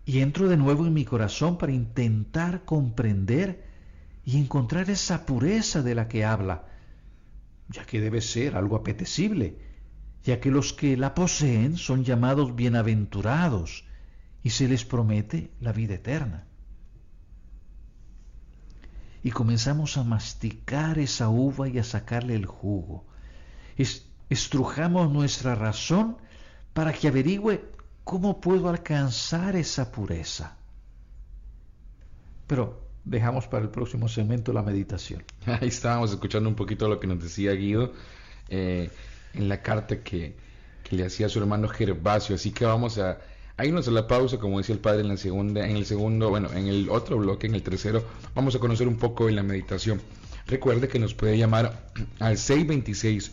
Y 0.05 0.19
entro 0.19 0.49
de 0.49 0.57
nuevo 0.57 0.85
en 0.85 0.93
mi 0.93 1.05
corazón 1.05 1.57
para 1.57 1.71
intentar 1.71 2.65
comprender 2.65 3.63
y 4.25 4.37
encontrar 4.37 4.89
esa 4.89 5.25
pureza 5.25 5.81
de 5.81 5.95
la 5.95 6.07
que 6.07 6.25
habla, 6.25 6.65
ya 7.69 7.85
que 7.85 8.01
debe 8.01 8.21
ser 8.21 8.55
algo 8.55 8.75
apetecible 8.75 9.57
ya 10.23 10.39
que 10.39 10.51
los 10.51 10.73
que 10.73 10.97
la 10.97 11.15
poseen 11.15 11.77
son 11.77 12.03
llamados 12.03 12.55
bienaventurados 12.55 13.85
y 14.43 14.51
se 14.51 14.67
les 14.67 14.85
promete 14.85 15.51
la 15.59 15.71
vida 15.71 15.95
eterna. 15.95 16.47
Y 19.23 19.31
comenzamos 19.31 19.97
a 19.97 20.03
masticar 20.03 20.99
esa 20.99 21.29
uva 21.29 21.69
y 21.69 21.77
a 21.77 21.83
sacarle 21.83 22.35
el 22.35 22.45
jugo. 22.45 23.05
Estrujamos 24.31 25.11
nuestra 25.11 25.55
razón 25.55 26.17
para 26.73 26.93
que 26.93 27.09
averigüe 27.09 27.65
cómo 28.05 28.39
puedo 28.39 28.69
alcanzar 28.69 29.57
esa 29.57 29.91
pureza. 29.91 30.55
Pero 32.47 32.81
dejamos 33.03 33.47
para 33.47 33.63
el 33.63 33.69
próximo 33.69 34.07
segmento 34.07 34.53
la 34.53 34.63
meditación. 34.63 35.23
Ahí 35.45 35.67
estábamos 35.67 36.11
escuchando 36.11 36.47
un 36.47 36.55
poquito 36.55 36.87
lo 36.87 36.99
que 36.99 37.07
nos 37.07 37.21
decía 37.21 37.51
Guido. 37.51 37.91
Eh, 38.47 38.89
en 39.33 39.49
la 39.49 39.61
carta 39.61 40.01
que, 40.01 40.35
le 40.89 41.05
hacía 41.05 41.27
a 41.27 41.29
su 41.29 41.39
hermano 41.39 41.69
Gervasio. 41.69 42.35
Así 42.35 42.51
que 42.51 42.65
vamos 42.65 42.97
a, 42.97 43.17
irnos 43.63 43.87
a 43.87 43.91
la 43.91 44.07
pausa, 44.07 44.39
como 44.39 44.57
decía 44.57 44.75
el 44.75 44.81
padre 44.81 45.01
en 45.01 45.07
la 45.07 45.15
segunda, 45.15 45.65
en 45.65 45.77
el 45.77 45.85
segundo, 45.85 46.29
bueno, 46.29 46.51
en 46.51 46.67
el 46.67 46.89
otro 46.89 47.17
bloque, 47.17 47.47
en 47.47 47.55
el 47.55 47.63
tercero, 47.63 48.03
vamos 48.35 48.55
a 48.55 48.59
conocer 48.59 48.89
un 48.89 48.97
poco 48.97 49.27
de 49.27 49.31
la 49.31 49.41
meditación. 49.43 50.01
Recuerde 50.47 50.89
que 50.89 50.99
nos 50.99 51.13
puede 51.13 51.37
llamar 51.37 51.91
al 52.19 52.37
626 52.37 53.31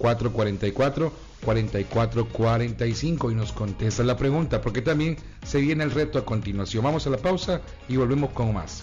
444 0.00 1.12
4445 1.44 3.30
y 3.30 3.34
nos 3.34 3.52
contesta 3.52 4.02
la 4.02 4.16
pregunta, 4.16 4.60
porque 4.60 4.82
también 4.82 5.16
se 5.44 5.60
viene 5.60 5.84
el 5.84 5.90
reto 5.90 6.18
a 6.18 6.24
continuación. 6.24 6.84
Vamos 6.84 7.06
a 7.06 7.10
la 7.10 7.18
pausa 7.18 7.60
y 7.88 7.96
volvemos 7.96 8.30
con 8.30 8.54
más. 8.54 8.82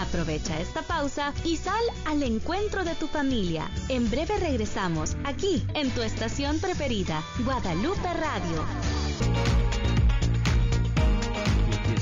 Aprovecha 0.00 0.60
esta 0.60 0.82
pausa 0.82 1.34
y 1.44 1.56
sal 1.56 1.82
al 2.06 2.22
encuentro 2.22 2.84
de 2.84 2.94
tu 2.94 3.08
familia. 3.08 3.68
En 3.88 4.08
breve 4.10 4.38
regresamos, 4.38 5.16
aquí, 5.24 5.66
en 5.74 5.90
tu 5.90 6.02
estación 6.02 6.60
preferida, 6.60 7.22
Guadalupe 7.44 8.14
Radio. 8.14 8.64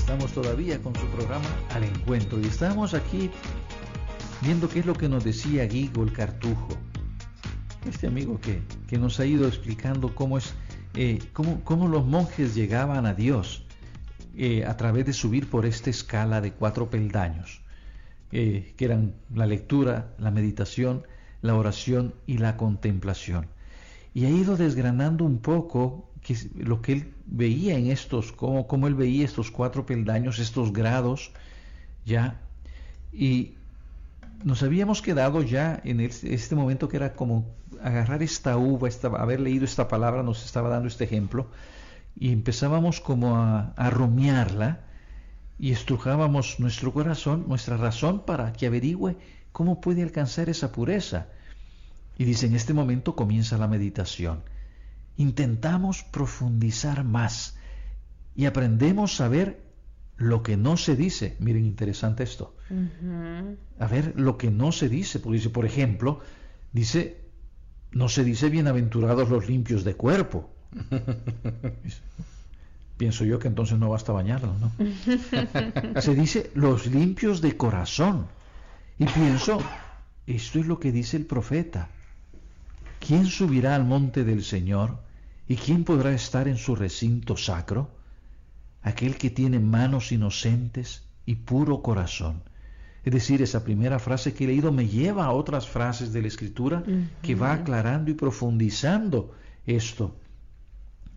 Estamos 0.02 0.32
todavía 0.32 0.82
con 0.82 0.96
su 0.96 1.06
programa 1.06 1.48
Al 1.70 1.84
Encuentro 1.84 2.40
y 2.40 2.46
estamos 2.46 2.92
aquí 2.92 3.30
viendo 4.40 4.68
qué 4.68 4.80
es 4.80 4.86
lo 4.86 4.94
que 4.94 5.08
nos 5.08 5.22
decía 5.22 5.64
Guigo 5.64 6.02
el 6.02 6.12
Cartujo, 6.12 6.70
este 7.88 8.08
amigo 8.08 8.40
que, 8.40 8.62
que 8.88 8.98
nos 8.98 9.20
ha 9.20 9.26
ido 9.26 9.46
explicando 9.46 10.12
cómo 10.12 10.38
es 10.38 10.54
eh, 10.96 11.20
cómo, 11.32 11.86
los 11.86 12.04
monjes 12.04 12.56
llegaban 12.56 13.06
a 13.06 13.14
Dios 13.14 13.64
eh, 14.36 14.64
a 14.66 14.76
través 14.76 15.06
de 15.06 15.12
subir 15.12 15.48
por 15.48 15.66
esta 15.66 15.88
escala 15.88 16.40
de 16.40 16.52
cuatro 16.52 16.90
peldaños. 16.90 17.62
Eh, 18.32 18.74
que 18.76 18.86
eran 18.86 19.14
la 19.32 19.46
lectura, 19.46 20.14
la 20.18 20.32
meditación, 20.32 21.06
la 21.42 21.54
oración 21.54 22.12
y 22.26 22.38
la 22.38 22.56
contemplación. 22.56 23.46
Y 24.14 24.26
ha 24.26 24.30
ido 24.30 24.56
desgranando 24.56 25.24
un 25.24 25.38
poco 25.38 26.08
lo 26.54 26.82
que 26.82 26.92
él 26.92 27.14
veía 27.26 27.76
en 27.76 27.90
estos, 27.90 28.32
cómo, 28.32 28.86
él 28.86 28.94
veía 28.94 29.24
estos 29.24 29.50
cuatro 29.50 29.86
peldaños, 29.86 30.38
estos 30.38 30.72
grados, 30.72 31.32
ya. 32.04 32.40
Y 33.12 33.54
nos 34.44 34.62
habíamos 34.62 35.02
quedado 35.02 35.42
ya 35.42 35.80
en 35.84 36.00
este 36.00 36.54
momento 36.54 36.88
que 36.88 36.96
era 36.96 37.14
como 37.14 37.46
agarrar 37.82 38.22
esta 38.22 38.56
uva, 38.56 38.88
haber 39.18 39.40
leído 39.40 39.64
esta 39.64 39.88
palabra, 39.88 40.22
nos 40.22 40.44
estaba 40.44 40.68
dando 40.68 40.88
este 40.88 41.04
ejemplo, 41.04 41.48
y 42.14 42.32
empezábamos 42.32 43.00
como 43.00 43.36
a, 43.36 43.72
a 43.76 43.90
rumiarla, 43.90 44.80
y 45.58 45.72
estrujábamos 45.72 46.60
nuestro 46.60 46.92
corazón, 46.92 47.44
nuestra 47.48 47.76
razón, 47.76 48.24
para 48.24 48.52
que 48.52 48.66
averigüe 48.66 49.16
cómo 49.52 49.80
puede 49.80 50.02
alcanzar 50.02 50.48
esa 50.48 50.72
pureza. 50.72 51.28
Y 52.18 52.24
dice, 52.24 52.46
en 52.46 52.54
este 52.54 52.74
momento 52.74 53.16
comienza 53.16 53.58
la 53.58 53.68
meditación. 53.68 54.42
Intentamos 55.16 56.02
profundizar 56.02 57.04
más 57.04 57.56
y 58.34 58.46
aprendemos 58.46 59.20
a 59.20 59.28
ver 59.28 59.62
lo 60.16 60.42
que 60.42 60.56
no 60.56 60.76
se 60.76 60.96
dice. 60.96 61.36
Miren, 61.40 61.64
interesante 61.64 62.22
esto. 62.22 62.56
A 63.78 63.86
ver 63.86 64.14
lo 64.16 64.38
que 64.38 64.50
no 64.50 64.72
se 64.72 64.88
dice. 64.88 65.18
Porque 65.18 65.38
dice, 65.38 65.50
por 65.50 65.64
ejemplo, 65.64 66.20
dice, 66.72 67.20
no 67.92 68.08
se 68.08 68.24
dice 68.24 68.48
bienaventurados 68.48 69.28
los 69.28 69.48
limpios 69.48 69.84
de 69.84 69.94
cuerpo. 69.94 70.54
pienso 73.02 73.24
yo 73.24 73.40
que 73.40 73.48
entonces 73.48 73.76
no 73.80 73.90
basta 73.90 74.12
bañarlo, 74.12 74.54
¿no? 74.60 76.00
Se 76.00 76.14
dice 76.14 76.52
los 76.54 76.86
limpios 76.86 77.40
de 77.40 77.56
corazón. 77.56 78.28
Y 78.96 79.06
pienso, 79.06 79.60
esto 80.28 80.60
es 80.60 80.66
lo 80.66 80.78
que 80.78 80.92
dice 80.92 81.16
el 81.16 81.26
profeta. 81.26 81.88
¿Quién 83.04 83.26
subirá 83.26 83.74
al 83.74 83.84
monte 83.84 84.22
del 84.22 84.44
Señor 84.44 85.00
y 85.48 85.56
quién 85.56 85.82
podrá 85.82 86.12
estar 86.12 86.46
en 86.46 86.56
su 86.56 86.76
recinto 86.76 87.36
sacro? 87.36 87.90
Aquel 88.80 89.16
que 89.16 89.28
tiene 89.28 89.58
manos 89.58 90.12
inocentes 90.12 91.02
y 91.26 91.34
puro 91.34 91.82
corazón. 91.82 92.44
Es 93.02 93.12
decir, 93.12 93.42
esa 93.42 93.64
primera 93.64 93.98
frase 93.98 94.32
que 94.32 94.44
he 94.44 94.46
leído 94.46 94.70
me 94.70 94.86
lleva 94.86 95.24
a 95.24 95.32
otras 95.32 95.66
frases 95.66 96.12
de 96.12 96.22
la 96.22 96.28
Escritura 96.28 96.84
que 97.22 97.34
va 97.34 97.52
aclarando 97.52 98.08
y 98.12 98.14
profundizando 98.14 99.34
esto. 99.66 100.14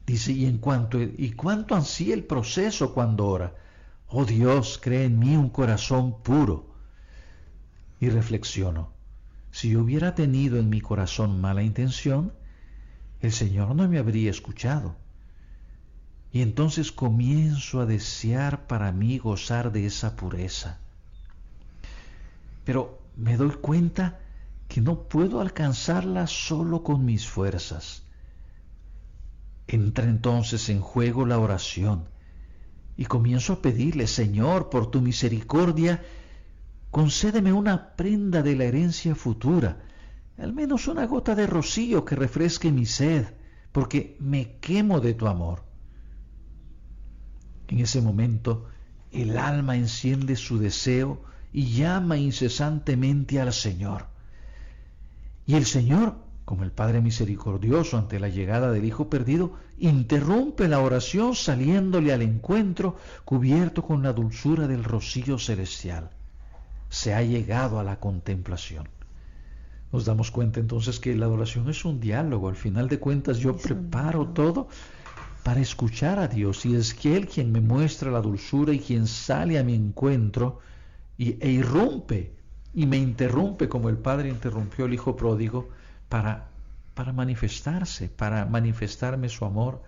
Dice, 0.08 0.32
y 0.32 0.45
en 0.45 0.58
cuanto, 0.58 1.00
y 1.00 1.34
cuánto 1.34 1.76
ansía 1.76 2.15
el 2.15 2.24
proceso 2.24 2.95
cuando 2.95 3.28
ora. 3.28 3.54
Oh 4.08 4.26
Dios, 4.26 4.80
cree 4.82 5.06
en 5.06 5.19
mí 5.19 5.38
un 5.38 5.50
corazón 5.50 6.24
puro. 6.24 6.74
Y 8.00 8.10
reflexiono, 8.10 8.94
si 9.56 9.70
yo 9.70 9.80
hubiera 9.80 10.15
tenido 10.15 10.58
en 10.58 10.68
mi 10.68 10.82
corazón 10.82 11.39
mala 11.39 11.63
intención, 11.63 12.34
el 13.22 13.32
Señor 13.32 13.74
no 13.74 13.88
me 13.88 14.00
habría 14.00 14.30
escuchado. 14.30 14.98
Y 16.34 16.41
entonces 16.41 16.91
comienzo 16.91 17.80
a 17.80 17.86
desear 17.86 18.68
para 18.68 18.91
mí 18.91 19.18
gozar 19.18 19.72
de 19.72 19.86
esa 19.86 20.18
pureza. 20.18 20.80
Pero 22.65 23.00
me 23.15 23.38
doy 23.38 23.52
cuenta 23.52 24.20
que 24.68 24.82
no 24.82 25.08
puedo 25.08 25.39
alcanzarla 25.39 26.28
solo 26.28 26.84
con 26.84 27.06
mis 27.06 27.26
fuerzas. 27.26 28.04
Entra 29.68 30.04
entonces 30.04 30.68
en 30.68 30.82
juego 30.82 31.26
la 31.26 31.39
oración 31.39 32.10
y 32.98 33.06
comienzo 33.06 33.54
a 33.54 33.62
pedirle, 33.62 34.08
Señor, 34.08 34.70
por 34.70 34.91
tu 34.91 35.00
misericordia, 35.00 36.04
concédeme 36.95 37.51
una 37.51 37.93
prenda 37.97 38.41
de 38.41 38.55
la 38.55 38.63
herencia 38.63 39.15
futura, 39.15 39.79
al 40.38 40.53
menos 40.53 40.88
una 40.88 41.05
gota 41.05 41.36
de 41.36 41.45
rocío 41.45 42.05
que 42.05 42.15
refresque 42.15 42.71
mi 42.71 42.86
sed, 42.86 43.25
porque 43.73 44.15
me 44.21 44.60
quemo 44.62 45.01
de 45.01 45.13
tu 45.13 45.27
amor. 45.27 45.65
En 47.67 47.79
ese 47.79 47.99
momento, 47.99 48.67
el 49.12 49.38
alma 49.38 49.75
enciende 49.75 50.38
su 50.38 50.58
deseo 50.58 51.21
y 51.51 51.73
llama 51.73 52.15
incesantemente 52.15 53.41
al 53.41 53.51
Señor. 53.51 54.08
Y 55.45 55.55
el 55.55 55.65
Señor, 55.65 56.15
como 56.45 56.63
el 56.63 56.71
Padre 56.71 57.01
misericordioso 57.01 57.97
ante 57.97 58.21
la 58.21 58.29
llegada 58.29 58.71
del 58.71 58.86
Hijo 58.86 59.10
perdido, 59.10 59.51
interrumpe 59.79 60.69
la 60.69 60.79
oración 60.79 61.36
saliéndole 61.36 62.13
al 62.13 62.21
encuentro 62.21 62.95
cubierto 63.25 63.84
con 63.84 64.01
la 64.01 64.13
dulzura 64.13 64.65
del 64.65 64.86
rocío 64.86 65.38
celestial. 65.38 66.12
Se 66.89 67.13
ha 67.13 67.21
llegado 67.21 67.80
a 67.80 67.84
la 67.84 68.00
contemplación. 68.00 68.88
Nos 69.91 70.06
damos 70.06 70.32
cuenta 70.32 70.60
entonces 70.60 71.00
que 71.00 71.15
la 71.15 71.26
adoración 71.26 71.69
es 71.69 71.86
un 71.86 72.00
diálogo. 72.00 72.50
Al 72.50 72.56
final 72.56 72.89
de 72.89 73.00
cuentas 73.00 73.38
yo 73.38 73.56
preparo 73.56 74.28
todo 74.28 74.67
para 75.43 75.62
escuchar 75.62 76.19
a 76.19 76.28
Dios 76.28 76.65
y 76.65 76.76
es 76.76 76.93
que 76.93 77.15
Él 77.15 77.28
quien 77.28 77.52
me 77.52 77.62
muestra 77.62 78.12
la 78.12 78.19
dulzura 78.19 78.74
y 78.74 78.80
quien 78.80 79.08
sale 79.08 79.60
a 79.60 79.63
mi 79.63 79.76
encuentro 79.76 80.60
y, 81.17 81.38
e 81.39 81.52
irrumpe 81.52 82.34
y 82.74 82.86
me 82.88 82.98
interrumpe 82.98 83.69
como 83.69 83.89
el 83.89 83.98
Padre 83.98 84.30
interrumpió 84.30 84.86
al 84.86 84.93
Hijo 84.93 85.15
pródigo 85.15 85.69
para, 86.10 86.48
para 86.93 87.13
manifestarse, 87.13 88.10
para 88.10 88.45
manifestarme 88.45 89.30
su 89.30 89.45
amor. 89.45 89.82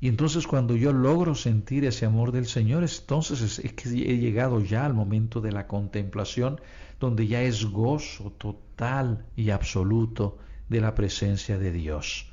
Y 0.00 0.08
entonces 0.08 0.46
cuando 0.46 0.76
yo 0.76 0.92
logro 0.92 1.34
sentir 1.34 1.84
ese 1.84 2.06
amor 2.06 2.32
del 2.32 2.46
Señor, 2.46 2.84
entonces 2.84 3.58
es, 3.58 3.72
que 3.74 3.88
he 3.88 4.16
llegado 4.18 4.60
ya 4.60 4.86
al 4.86 4.94
momento 4.94 5.40
de 5.40 5.52
la 5.52 5.66
contemplación, 5.66 6.60
donde 6.98 7.26
ya 7.26 7.42
es 7.42 7.66
gozo 7.66 8.32
total 8.32 9.26
y 9.36 9.50
absoluto 9.50 10.38
de 10.68 10.80
la 10.80 10.94
presencia 10.94 11.58
de 11.58 11.72
Dios. 11.72 12.32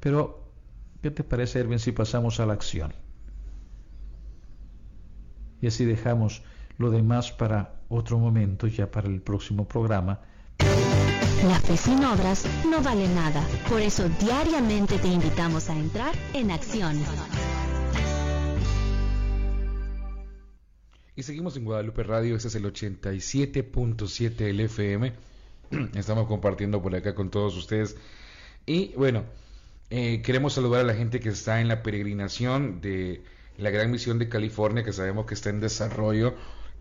Pero 0.00 0.48
¿Qué 1.02 1.12
te 1.12 1.22
parece, 1.22 1.60
Erwin, 1.60 1.78
si 1.78 1.92
pasamos 1.92 2.40
a 2.40 2.46
la 2.46 2.54
acción? 2.54 2.92
Y 5.60 5.68
así 5.68 5.84
dejamos 5.84 6.42
lo 6.76 6.90
demás 6.90 7.30
para 7.30 7.80
otro 7.88 8.18
momento, 8.18 8.66
ya 8.66 8.90
para 8.90 9.08
el 9.08 9.20
próximo 9.22 9.68
programa. 9.68 10.20
La 11.46 11.60
fe 11.60 11.76
sin 11.76 12.04
obras 12.04 12.44
no 12.68 12.82
vale 12.82 13.06
nada. 13.06 13.46
Por 13.68 13.80
eso 13.80 14.08
diariamente 14.20 14.98
te 14.98 15.06
invitamos 15.06 15.70
a 15.70 15.78
entrar 15.78 16.12
en 16.34 16.50
acción. 16.50 17.00
Y 21.14 21.22
seguimos 21.22 21.56
en 21.56 21.64
Guadalupe 21.64 22.02
Radio, 22.02 22.34
este 22.34 22.48
es 22.48 22.56
el 22.56 22.64
87.7 22.64 24.52
LFM. 24.52 25.12
Estamos 25.94 26.26
compartiendo 26.26 26.82
por 26.82 26.96
acá 26.96 27.14
con 27.14 27.30
todos 27.30 27.56
ustedes. 27.56 27.96
Y 28.66 28.92
bueno, 28.96 29.24
eh, 29.90 30.22
queremos 30.22 30.54
saludar 30.54 30.80
a 30.80 30.84
la 30.84 30.94
gente 30.94 31.20
que 31.20 31.28
está 31.28 31.60
en 31.60 31.68
la 31.68 31.84
peregrinación 31.84 32.80
de 32.80 33.22
la 33.58 33.70
Gran 33.70 33.92
Misión 33.92 34.18
de 34.18 34.28
California, 34.28 34.82
que 34.82 34.92
sabemos 34.92 35.26
que 35.26 35.34
está 35.34 35.50
en 35.50 35.60
desarrollo, 35.60 36.34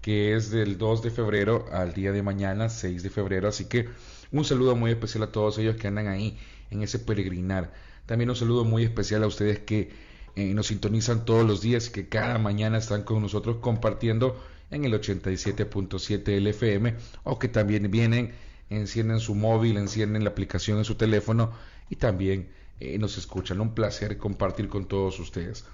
que 0.07 0.37
es 0.37 0.51
del 0.51 0.77
2 0.77 1.01
de 1.01 1.11
febrero 1.11 1.65
al 1.69 1.93
día 1.93 2.13
de 2.13 2.23
mañana, 2.23 2.69
6 2.69 3.03
de 3.03 3.09
febrero. 3.09 3.49
Así 3.49 3.65
que 3.65 3.89
un 4.31 4.45
saludo 4.45 4.73
muy 4.73 4.89
especial 4.91 5.23
a 5.23 5.33
todos 5.33 5.57
ellos 5.57 5.75
que 5.75 5.89
andan 5.89 6.07
ahí 6.07 6.37
en 6.71 6.81
ese 6.81 6.97
peregrinar. 6.97 7.73
También 8.05 8.29
un 8.29 8.37
saludo 8.37 8.63
muy 8.63 8.85
especial 8.85 9.21
a 9.23 9.27
ustedes 9.27 9.59
que 9.59 9.89
eh, 10.37 10.53
nos 10.53 10.67
sintonizan 10.67 11.25
todos 11.25 11.45
los 11.45 11.59
días, 11.59 11.89
que 11.89 12.07
cada 12.07 12.37
mañana 12.37 12.77
están 12.77 13.03
con 13.03 13.21
nosotros 13.21 13.57
compartiendo 13.59 14.41
en 14.71 14.85
el 14.85 14.93
87.7 14.93 16.39
LFM 16.39 16.95
o 17.25 17.37
que 17.37 17.49
también 17.49 17.91
vienen, 17.91 18.31
encienden 18.69 19.19
su 19.19 19.35
móvil, 19.35 19.75
encienden 19.75 20.23
la 20.23 20.29
aplicación 20.29 20.77
en 20.77 20.85
su 20.85 20.95
teléfono 20.95 21.51
y 21.89 21.97
también 21.97 22.47
eh, 22.79 22.97
nos 22.97 23.17
escuchan. 23.17 23.59
Un 23.59 23.75
placer 23.75 24.17
compartir 24.17 24.69
con 24.69 24.87
todos 24.87 25.19
ustedes. 25.19 25.65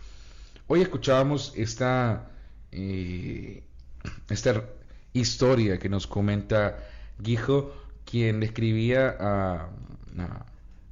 Hoy 0.65 0.81
escuchábamos 0.81 1.53
esta, 1.55 2.31
eh, 2.71 3.61
esta 4.29 4.63
historia 5.13 5.79
que 5.79 5.89
nos 5.89 6.07
comenta 6.07 6.79
Guijo, 7.19 7.73
quien 8.05 8.43
escribía 8.43 9.15
a, 9.19 9.69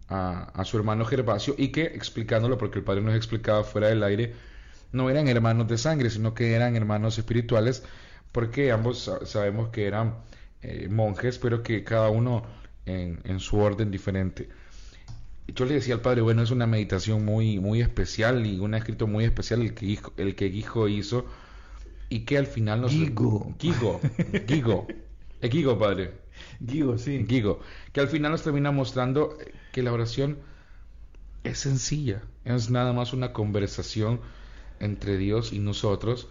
a, 0.08 0.66
su 0.66 0.78
hermano 0.78 1.06
Gervasio 1.06 1.56
y 1.58 1.70
que 1.70 1.84
explicándolo, 1.84 2.58
porque 2.58 2.80
el 2.80 2.86
padre 2.86 3.02
nos 3.02 3.16
explicaba 3.16 3.64
fuera 3.64 3.88
del 3.88 4.04
aire, 4.04 4.34
no 4.92 5.10
eran 5.10 5.28
hermanos 5.28 5.68
de 5.68 5.78
sangre, 5.78 6.10
sino 6.10 6.34
que 6.34 6.54
eran 6.54 6.76
hermanos 6.76 7.18
espirituales, 7.18 7.84
porque 8.32 8.72
ambos 8.72 9.12
sabemos 9.26 9.70
que 9.70 9.88
eran 9.88 10.16
eh, 10.62 10.88
monjes, 10.90 11.40
pero 11.40 11.64
que 11.64 11.84
cada 11.84 12.10
uno 12.10 12.44
en, 12.86 13.20
en 13.24 13.40
su 13.40 13.58
orden 13.58 13.90
diferente. 13.90 14.50
Yo 15.48 15.66
le 15.66 15.76
decía 15.76 15.96
al 15.96 16.02
padre, 16.02 16.22
bueno, 16.22 16.44
es 16.44 16.52
una 16.52 16.68
meditación 16.68 17.26
muy, 17.26 17.60
muy 17.60 17.82
especial 17.82 18.46
y 18.46 18.60
un 18.60 18.74
escrito 18.74 19.08
muy 19.08 19.26
especial 19.26 19.62
el 19.62 19.74
que, 19.74 20.00
el 20.18 20.36
que 20.36 20.50
Guijo 20.50 20.88
hizo 20.88 21.26
y 22.12 22.26
que 22.26 22.38
al 22.38 22.46
final 22.46 22.82
nos... 22.82 22.92
Guigo. 22.92 23.56
Guigo. 23.58 24.02
Guigo. 24.46 24.86
El 25.42 25.50
Guigo, 25.50 25.80
padre. 25.80 26.12
Guigo, 26.60 26.98
sí. 26.98 27.20
Guigo. 27.20 27.62
Que 27.94 28.02
al 28.02 28.10
final 28.10 28.34
nos 28.34 28.44
termina 28.44 28.70
mostrando 28.72 29.38
que 29.72 29.82
la 29.82 29.94
oración 29.94 30.38
es 31.46 31.60
sencilla. 31.60 32.22
Es 32.44 32.70
nada 32.70 32.92
más 32.92 33.14
una 33.14 33.32
conversación 33.32 34.20
entre 34.82 35.18
Dios 35.18 35.54
y 35.54 35.60
nosotros, 35.60 36.28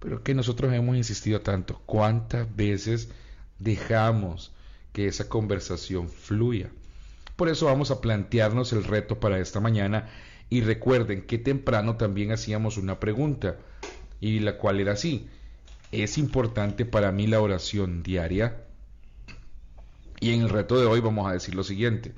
pero 0.00 0.22
que 0.22 0.34
nosotros 0.34 0.70
hemos 0.74 0.98
insistido 0.98 1.40
tanto. 1.40 1.80
¿Cuántas 1.86 2.54
veces 2.54 3.08
dejamos 3.58 4.52
que 4.92 5.06
esa 5.06 5.30
conversación 5.30 6.10
fluya? 6.10 6.70
Por 7.36 7.48
eso 7.48 7.64
vamos 7.64 7.90
a 7.90 8.02
plantearnos 8.02 8.74
el 8.74 8.84
reto 8.84 9.18
para 9.18 9.38
esta 9.38 9.60
mañana 9.60 10.10
y 10.50 10.60
recuerden 10.60 11.22
que 11.22 11.38
temprano 11.38 11.96
también 11.96 12.32
hacíamos 12.32 12.76
una 12.76 13.00
pregunta 13.00 13.56
y 14.22 14.38
la 14.38 14.56
cual 14.56 14.78
era 14.78 14.92
así. 14.92 15.28
¿Es 15.90 16.16
importante 16.16 16.86
para 16.86 17.10
mí 17.10 17.26
la 17.26 17.40
oración 17.40 18.04
diaria? 18.04 18.62
Y 20.20 20.32
en 20.32 20.42
el 20.42 20.48
reto 20.48 20.80
de 20.80 20.86
hoy 20.86 21.00
vamos 21.00 21.28
a 21.28 21.32
decir 21.32 21.56
lo 21.56 21.64
siguiente. 21.64 22.12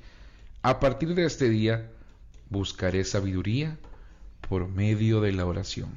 A 0.62 0.81
partir 0.81 1.14
de 1.14 1.25
este 1.25 1.49
día 1.49 1.90
buscaré 2.51 3.05
sabiduría 3.05 3.79
por 4.47 4.69
medio 4.69 5.23
de 5.23 5.33
la 5.33 5.47
oración. 5.47 5.97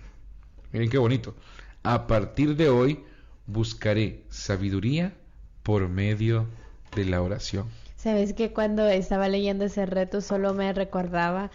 Miren 0.71 0.89
qué 0.89 0.97
bonito. 0.97 1.35
A 1.83 2.07
partir 2.07 2.55
de 2.55 2.69
hoy 2.69 3.03
buscaré 3.45 4.23
sabiduría 4.29 5.13
por 5.61 5.89
medio 5.89 6.47
de 6.95 7.03
la 7.03 7.21
oración. 7.21 7.67
Sabes 7.97 8.31
que 8.31 8.53
cuando 8.53 8.87
estaba 8.87 9.27
leyendo 9.27 9.65
ese 9.65 9.85
reto 9.85 10.21
solo 10.21 10.53
me 10.53 10.71
recordaba 10.71 11.51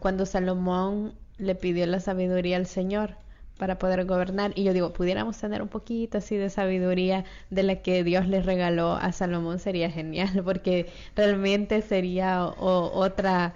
cuando 0.00 0.26
Salomón 0.26 1.14
le 1.38 1.54
pidió 1.54 1.86
la 1.86 2.00
sabiduría 2.00 2.56
al 2.56 2.66
Señor 2.66 3.14
para 3.58 3.78
poder 3.78 4.04
gobernar. 4.06 4.52
Y 4.54 4.64
yo 4.64 4.72
digo, 4.72 4.92
pudiéramos 4.92 5.38
tener 5.38 5.62
un 5.62 5.68
poquito 5.68 6.18
así 6.18 6.36
de 6.36 6.50
sabiduría 6.50 7.24
de 7.50 7.62
la 7.64 7.76
que 7.82 8.04
Dios 8.04 8.26
le 8.28 8.42
regaló 8.42 8.92
a 8.92 9.12
Salomón, 9.12 9.58
sería 9.58 9.90
genial, 9.90 10.42
porque 10.44 10.86
realmente 11.16 11.82
sería 11.82 12.46
otra 12.56 13.54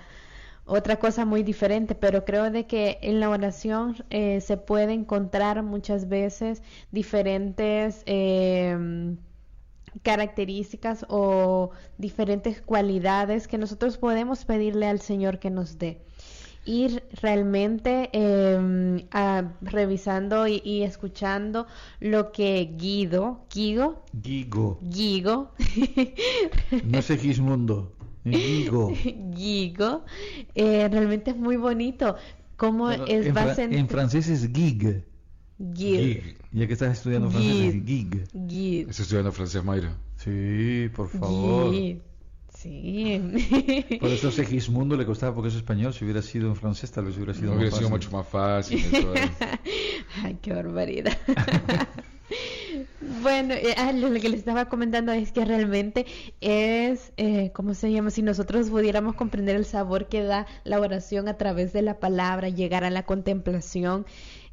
otra 0.64 0.96
cosa 0.96 1.24
muy 1.24 1.42
diferente, 1.42 1.94
pero 1.94 2.24
creo 2.24 2.50
de 2.50 2.66
que 2.66 2.98
en 3.02 3.20
la 3.20 3.28
oración 3.30 3.96
eh, 4.10 4.40
se 4.40 4.56
puede 4.56 4.92
encontrar 4.92 5.62
muchas 5.62 6.08
veces 6.08 6.62
diferentes 6.92 8.02
eh, 8.06 9.16
características 10.02 11.04
o 11.08 11.70
diferentes 11.98 12.62
cualidades 12.62 13.48
que 13.48 13.58
nosotros 13.58 13.98
podemos 13.98 14.44
pedirle 14.44 14.86
al 14.86 15.00
Señor 15.00 15.38
que 15.38 15.50
nos 15.50 15.78
dé. 15.78 16.00
Ir 16.64 17.02
realmente 17.20 18.08
em, 18.12 19.04
revisando 19.62 20.46
y, 20.46 20.82
escuchando 20.82 21.66
lo 22.00 22.30
que 22.30 22.74
Guido, 22.76 23.44
Guigo, 23.52 24.04
Guigo, 24.12 24.78
Guigo, 24.80 25.50
no 26.84 27.02
sé 27.02 27.18
Gismundo, 27.18 27.92
Guigo, 28.24 28.92
Guigo, 29.34 30.04
eh, 30.54 30.88
realmente 30.88 31.32
es 31.32 31.36
muy 31.36 31.56
bonito. 31.56 32.16
Como 32.56 32.92
es 32.92 33.26
en, 33.26 33.72
en 33.74 33.88
francés 33.88 34.28
es 34.28 34.48
gig. 34.52 35.04
Gig. 35.74 36.36
Ya 36.52 36.66
que 36.66 36.72
estás 36.72 36.98
estudiando 36.98 37.28
francés, 37.30 37.82
gig. 37.84 38.24
Gig. 38.48 38.80
¿Estás 38.82 39.00
estudiando 39.00 39.32
francés, 39.32 39.64
Mayra? 39.64 39.96
Sí, 40.16 40.88
por 40.94 41.08
favor. 41.08 41.74
Sí. 42.62 43.20
Por 44.00 44.10
eso 44.10 44.30
Segismundo 44.30 44.96
le 44.96 45.04
costaba 45.04 45.34
porque 45.34 45.48
es 45.48 45.56
español. 45.56 45.92
Si 45.92 46.04
hubiera 46.04 46.22
sido 46.22 46.46
en 46.46 46.54
francés, 46.54 46.92
tal 46.92 47.06
vez 47.06 47.16
hubiera 47.16 47.34
sido, 47.34 47.50
no, 47.50 47.56
hubiera 47.56 47.76
sido 47.76 47.90
mucho 47.90 48.10
más 48.12 48.28
fácil. 48.28 48.78
Eso, 48.78 49.12
Ay, 50.22 50.38
qué 50.40 50.52
barbaridad. 50.52 51.16
bueno, 53.22 53.54
eh, 53.54 53.74
ah, 53.76 53.90
lo 53.92 54.12
que 54.12 54.28
les 54.28 54.38
estaba 54.38 54.66
comentando 54.66 55.10
es 55.10 55.32
que 55.32 55.44
realmente 55.44 56.06
es, 56.40 57.12
eh, 57.16 57.50
¿cómo 57.52 57.74
se 57.74 57.90
llama? 57.90 58.10
Si 58.10 58.22
nosotros 58.22 58.70
pudiéramos 58.70 59.16
comprender 59.16 59.56
el 59.56 59.64
sabor 59.64 60.06
que 60.06 60.22
da 60.22 60.46
la 60.62 60.78
oración 60.78 61.26
a 61.26 61.36
través 61.36 61.72
de 61.72 61.82
la 61.82 61.98
palabra, 61.98 62.48
llegar 62.48 62.84
a 62.84 62.90
la 62.90 63.02
contemplación 63.04 64.06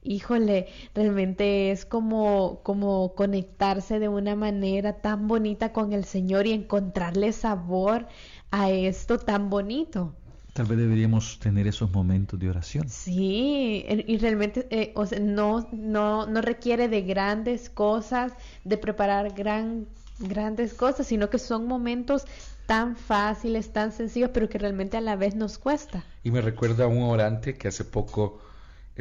híjole, 0.10 0.68
realmente 0.96 1.70
es 1.70 1.86
como, 1.86 2.62
como 2.64 3.14
conectarse 3.14 4.00
de 4.00 4.10
una 4.10 4.36
manera 4.36 4.94
tan 4.94 5.28
bonita 5.28 5.72
con 5.72 5.94
el 5.94 6.04
Señor 6.04 6.48
y 6.48 6.52
encontrarle 6.52 7.32
sabor 7.32 8.08
a 8.50 8.72
esto 8.72 9.20
tan 9.20 9.52
bonito. 9.52 10.16
Tal 10.54 10.66
vez 10.66 10.80
deberíamos 10.80 11.38
tener 11.38 11.68
esos 11.68 11.92
momentos 11.92 12.40
de 12.40 12.50
oración. 12.50 12.90
Sí, 12.90 13.86
y 13.88 14.18
realmente 14.18 14.66
eh, 14.72 14.92
o 14.96 15.06
sea, 15.06 15.20
no, 15.20 15.68
no, 15.72 16.26
no 16.26 16.42
requiere 16.42 16.88
de 16.88 17.04
grandes 17.04 17.70
cosas, 17.70 18.34
de 18.64 18.78
preparar 18.78 19.36
gran, 19.36 19.86
grandes 20.18 20.74
cosas, 20.74 21.06
sino 21.06 21.30
que 21.30 21.38
son 21.38 21.68
momentos 21.68 22.26
tan 22.66 22.96
fáciles, 22.96 23.72
tan 23.72 23.92
sencillos, 23.92 24.32
pero 24.34 24.50
que 24.50 24.58
realmente 24.58 24.98
a 24.98 25.02
la 25.02 25.16
vez 25.16 25.36
nos 25.36 25.60
cuesta. 25.60 26.04
Y 26.24 26.32
me 26.32 26.42
recuerda 26.42 26.86
a 26.86 26.88
un 26.88 27.04
orante 27.04 27.54
que 27.54 27.68
hace 27.68 27.86
poco 27.86 28.40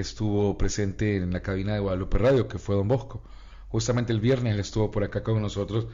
estuvo 0.01 0.57
presente 0.57 1.17
en 1.17 1.33
la 1.33 1.43
cabina 1.43 1.75
de 1.75 1.81
Guadalupe 1.81 2.19
Radio, 2.19 2.49
que 2.49 2.59
fue 2.59 2.77
Don 2.77 2.89
Bosco. 2.89 3.23
Justamente 3.69 4.13
el 4.13 4.21
viernes 4.21 4.55
él 4.55 4.61
estuvo 4.61 4.91
por 4.91 5.05
acá 5.05 5.23
con 5.23 5.43
nosotros 5.43 5.89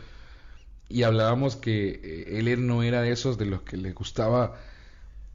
y 0.88 1.02
hablábamos 1.02 1.56
que 1.56 2.00
eh, 2.02 2.38
él 2.38 2.66
no 2.66 2.82
era 2.82 3.00
de 3.02 3.10
esos 3.10 3.38
de 3.38 3.46
los 3.46 3.62
que 3.62 3.76
le 3.76 3.92
gustaba 3.92 4.56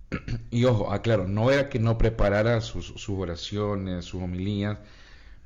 y 0.51 0.65
ojo, 0.65 0.91
aclaro, 0.91 1.27
no 1.27 1.51
era 1.51 1.69
que 1.69 1.79
no 1.79 1.97
preparara 1.97 2.61
sus, 2.61 2.85
sus, 2.85 3.09
oraciones, 3.09 4.05
sus 4.05 4.21
homilías, 4.21 4.77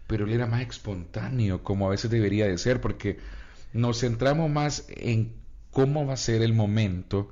pero 0.07 0.25
él 0.25 0.33
era 0.33 0.45
más 0.45 0.62
espontáneo, 0.62 1.63
como 1.63 1.88
a 1.88 1.91
veces 1.91 2.12
debería 2.12 2.47
de 2.47 2.57
ser, 2.57 2.81
porque 2.81 3.19
nos 3.71 4.01
centramos 4.01 4.49
más 4.49 4.86
en 4.89 5.33
cómo 5.71 6.05
va 6.05 6.13
a 6.13 6.17
ser 6.17 6.41
el 6.41 6.53
momento 6.53 7.31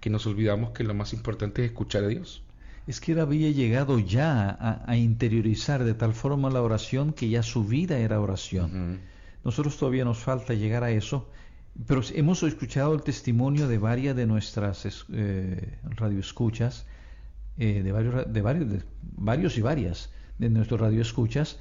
que 0.00 0.10
nos 0.10 0.26
olvidamos 0.26 0.70
que 0.70 0.84
lo 0.84 0.94
más 0.94 1.12
importante 1.12 1.62
es 1.62 1.70
escuchar 1.70 2.04
a 2.04 2.08
Dios. 2.08 2.42
Es 2.86 3.00
que 3.00 3.12
él 3.12 3.20
había 3.20 3.50
llegado 3.50 3.98
ya 3.98 4.84
a, 4.86 4.96
interiorizar 4.96 5.84
de 5.84 5.94
tal 5.94 6.12
forma 6.14 6.50
la 6.50 6.62
oración 6.62 7.12
que 7.12 7.28
ya 7.28 7.42
su 7.42 7.64
vida 7.64 7.98
era 7.98 8.20
oración. 8.20 9.00
Nosotros 9.44 9.76
todavía 9.76 10.04
nos 10.04 10.18
falta 10.18 10.54
llegar 10.54 10.84
a 10.84 10.90
eso 10.90 11.28
pero 11.86 12.00
hemos 12.14 12.42
escuchado 12.42 12.94
el 12.94 13.02
testimonio 13.02 13.68
de 13.68 13.78
varias 13.78 14.16
de 14.16 14.26
nuestras 14.26 14.86
eh, 15.12 15.78
radioescuchas, 15.82 16.86
eh, 17.58 17.82
de, 17.82 17.92
varios, 17.92 18.32
de, 18.32 18.40
varios, 18.40 18.70
de 18.70 18.82
varios 19.02 19.58
y 19.58 19.60
varias 19.60 20.10
de 20.38 20.48
nuestros 20.48 20.80
radioescuchas, 20.80 21.58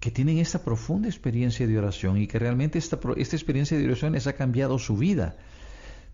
que 0.00 0.10
tienen 0.10 0.38
esta 0.38 0.62
profunda 0.62 1.08
experiencia 1.08 1.66
de 1.66 1.78
oración 1.78 2.18
y 2.18 2.26
que 2.26 2.38
realmente 2.38 2.78
esta, 2.78 2.98
esta 3.16 3.36
experiencia 3.36 3.78
de 3.78 3.86
oración 3.86 4.12
les 4.12 4.26
ha 4.26 4.34
cambiado 4.34 4.78
su 4.78 4.96
vida. 4.98 5.36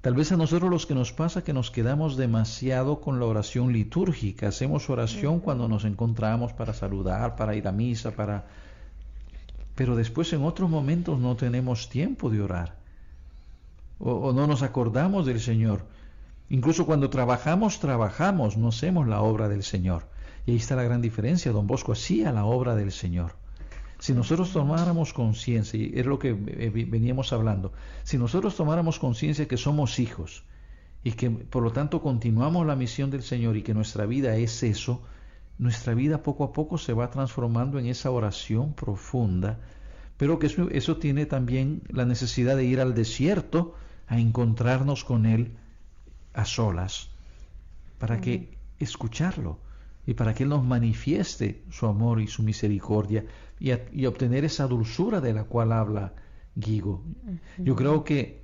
Tal 0.01 0.15
vez 0.15 0.33
a 0.33 0.37
nosotros 0.37 0.71
los 0.71 0.87
que 0.87 0.95
nos 0.95 1.13
pasa 1.13 1.45
que 1.45 1.53
nos 1.53 1.71
quedamos 1.71 2.17
demasiado 2.17 3.01
con 3.01 3.21
la 3.21 3.27
oración 3.27 3.73
litúrgica. 3.73 4.49
Hacemos 4.49 4.89
oración 4.89 5.41
cuando 5.41 5.69
nos 5.69 5.85
encontramos 5.85 6.53
para 6.55 6.73
saludar, 6.73 7.37
para 7.37 7.55
ir 7.55 7.69
a 7.69 7.73
misa, 7.73 8.11
para... 8.13 8.47
Pero 9.75 9.97
después 9.97 10.33
en 10.33 10.45
otros 10.45 10.71
momentos 10.71 11.19
no 11.19 11.37
tenemos 11.37 11.89
tiempo 11.89 12.31
de 12.31 12.41
orar 12.41 12.81
o, 14.01 14.33
no 14.33 14.47
nos 14.47 14.63
acordamos 14.63 15.27
del 15.27 15.41
Señor. 15.41 15.83
Incluso 16.49 16.87
cuando 16.87 17.11
trabajamos, 17.11 17.79
trabajamos, 17.79 18.57
no 18.57 18.69
hacemos 18.69 19.07
la 19.07 19.21
obra 19.21 19.49
del 19.49 19.63
Señor. 19.63 20.05
Y 20.47 20.53
ahí 20.53 20.57
está 20.57 20.75
la 20.75 20.83
gran 20.83 21.03
diferencia. 21.03 21.53
Don 21.53 21.67
Bosco 21.67 21.93
hacía 21.93 22.33
la 22.33 22.45
obra 22.45 22.75
del 22.75 22.91
Señor. 22.91 23.33
Si 24.01 24.15
nosotros 24.15 24.51
tomáramos 24.51 25.13
conciencia, 25.13 25.79
y 25.79 25.93
es 25.95 26.07
lo 26.07 26.19
que 26.19 26.31
eh, 26.31 26.71
veníamos 26.89 27.35
hablando, 27.35 27.73
si 28.03 28.17
nosotros 28.17 28.57
tomáramos 28.57 28.99
conciencia 28.99 29.47
que 29.47 29.59
somos 29.59 29.99
hijos 29.99 30.43
y 31.05 31.13
que 31.13 31.31
por 31.31 31.63
lo 31.63 31.71
tanto 31.71 32.01
continuamos 32.01 32.67
la 32.67 32.77
misión 32.77 33.11
del 33.11 33.23
Señor 33.23 33.59
y 33.59 33.63
que 33.63 33.75
nuestra 33.75 34.07
vida 34.07 34.37
es 34.37 34.63
eso, 34.63 35.03
nuestra 35.59 35.93
vida 35.93 36.23
poco 36.23 36.45
a 36.45 36.53
poco 36.53 36.79
se 36.79 36.95
va 36.95 37.11
transformando 37.11 37.79
en 37.79 37.87
esa 37.87 38.11
oración 38.11 38.73
profunda, 38.73 39.59
pero 40.17 40.39
que 40.39 40.47
eso, 40.47 40.71
eso 40.71 40.97
tiene 40.97 41.27
también 41.27 41.83
la 41.89 42.07
necesidad 42.07 42.57
de 42.57 42.65
ir 42.65 42.81
al 42.81 42.95
desierto 42.95 43.75
a 44.07 44.19
encontrarnos 44.19 45.05
con 45.05 45.27
Él 45.27 45.59
a 46.33 46.47
solas, 46.47 47.11
para 47.99 48.23
que 48.23 48.57
escucharlo 48.79 49.59
y 50.07 50.15
para 50.15 50.35
que 50.35 50.45
Él 50.45 50.49
nos 50.49 50.65
manifieste 50.65 51.63
su 51.71 51.87
amor 51.87 52.21
y 52.21 52.27
su 52.27 52.43
misericordia 52.43 53.25
y, 53.59 54.07
obtener 54.07 54.45
esa 54.45 54.67
dulzura 54.67 55.21
de 55.21 55.35
la 55.35 55.45
cual 55.45 55.73
habla 55.73 56.15
Guigo. 56.55 57.05
Yo 57.59 57.77
creo 57.77 58.05
que 58.05 58.43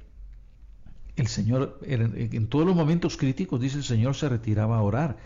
el 1.16 1.26
Señor, 1.26 1.80
en 1.82 2.46
todos 2.48 2.66
los 2.66 2.76
momentos 2.76 3.16
críticos, 3.16 3.60
dice 3.60 3.78
el 3.78 3.84
Señor, 3.84 4.14
se 4.14 4.28
retiraba 4.28 4.76
a 4.76 4.82
orar, 4.82 5.16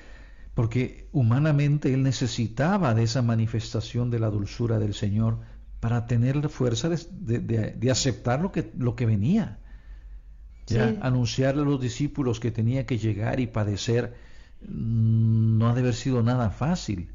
porque 0.55 1.09
humanamente 1.13 1.93
Él 1.93 2.03
necesitaba 2.03 2.95
de 2.95 3.03
esa 3.03 3.23
manifestación 3.23 4.11
de 4.11 4.21
la 4.21 4.31
dulzura 4.31 4.79
del 4.79 4.95
Señor 4.95 5.39
para 5.81 6.07
tener 6.07 6.37
la 6.37 6.49
fuerza 6.49 6.89
de, 6.89 7.91
aceptar 7.91 8.41
lo 8.41 8.53
que, 8.53 8.71
lo 8.77 8.95
que 8.95 9.07
venía 9.07 9.59
anunciarle 11.01 11.63
a 11.63 11.65
los 11.65 11.81
discípulos 11.81 12.41
que 12.41 12.51
tenía 12.51 12.87
que 12.87 12.99
llegar 12.99 13.41
y 13.41 13.47
padecer 13.47 14.15
no 14.69 15.69
ha 15.69 15.75
de 15.75 15.81
haber 15.81 15.95
sido 15.95 16.23
nada 16.23 16.51
fácil 16.51 17.11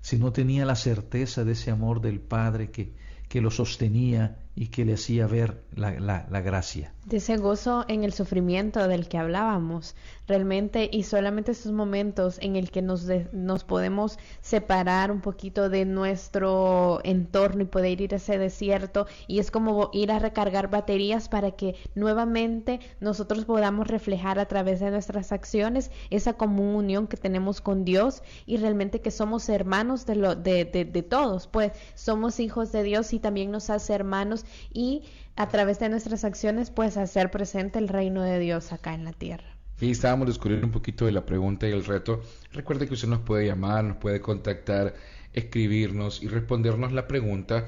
si 0.00 0.18
no 0.18 0.32
tenía 0.32 0.64
la 0.64 0.76
certeza 0.76 1.44
de 1.44 1.52
ese 1.52 1.70
amor 1.70 2.00
del 2.00 2.20
Padre 2.20 2.70
que, 2.70 2.92
que 3.28 3.40
lo 3.40 3.50
sostenía 3.50 4.39
y 4.60 4.66
que 4.66 4.84
le 4.84 4.92
hacía 4.92 5.26
ver 5.26 5.62
la, 5.74 5.98
la, 5.98 6.40
gracia. 6.42 6.92
De 7.06 7.16
ese 7.16 7.38
gozo 7.38 7.86
en 7.88 8.04
el 8.04 8.12
sufrimiento 8.12 8.88
del 8.88 9.08
que 9.08 9.16
hablábamos, 9.16 9.96
realmente, 10.28 10.90
y 10.92 11.04
solamente 11.04 11.52
esos 11.52 11.72
momentos 11.72 12.38
en 12.42 12.56
el 12.56 12.70
que 12.70 12.82
nos, 12.82 13.06
nos 13.32 13.64
podemos 13.64 14.18
separar 14.42 15.12
un 15.12 15.22
poquito 15.22 15.70
de 15.70 15.86
nuestro 15.86 17.00
entorno 17.04 17.62
y 17.62 17.64
poder 17.64 18.02
ir 18.02 18.12
a 18.12 18.18
ese 18.18 18.36
desierto, 18.36 19.06
y 19.26 19.38
es 19.38 19.50
como 19.50 19.88
ir 19.94 20.12
a 20.12 20.18
recargar 20.18 20.68
baterías 20.68 21.30
para 21.30 21.52
que 21.52 21.76
nuevamente 21.94 22.80
nosotros 23.00 23.46
podamos 23.46 23.88
reflejar 23.88 24.38
a 24.38 24.44
través 24.44 24.80
de 24.80 24.90
nuestras 24.90 25.32
acciones 25.32 25.90
esa 26.10 26.34
comunión 26.34 27.06
que 27.06 27.16
tenemos 27.16 27.62
con 27.62 27.86
Dios 27.86 28.22
y 28.44 28.58
realmente 28.58 29.00
que 29.00 29.10
somos 29.10 29.48
hermanos 29.48 30.04
de, 30.04 30.16
lo, 30.16 30.34
de, 30.34 30.66
de, 30.66 30.84
de 30.84 31.02
todos, 31.02 31.46
pues 31.46 31.72
somos 31.94 32.40
hijos 32.40 32.72
de 32.72 32.82
Dios 32.82 33.14
y 33.14 33.20
también 33.20 33.50
nos 33.50 33.70
hace 33.70 33.94
hermanos 33.94 34.44
y 34.72 35.04
a 35.36 35.48
través 35.48 35.78
de 35.78 35.88
nuestras 35.88 36.24
acciones 36.24 36.70
pues 36.70 36.96
hacer 36.96 37.30
presente 37.30 37.78
el 37.78 37.88
reino 37.88 38.22
de 38.22 38.38
Dios 38.38 38.72
acá 38.72 38.94
en 38.94 39.04
la 39.04 39.12
tierra. 39.12 39.56
Y 39.80 39.90
estábamos 39.90 40.26
descubriendo 40.26 40.66
un 40.66 40.72
poquito 40.72 41.06
de 41.06 41.12
la 41.12 41.24
pregunta 41.24 41.66
y 41.66 41.72
el 41.72 41.84
reto. 41.84 42.20
Recuerde 42.52 42.86
que 42.86 42.94
usted 42.94 43.08
nos 43.08 43.20
puede 43.20 43.46
llamar, 43.46 43.84
nos 43.84 43.96
puede 43.96 44.20
contactar, 44.20 44.94
escribirnos 45.32 46.22
y 46.22 46.28
respondernos 46.28 46.92
la 46.92 47.08
pregunta 47.08 47.66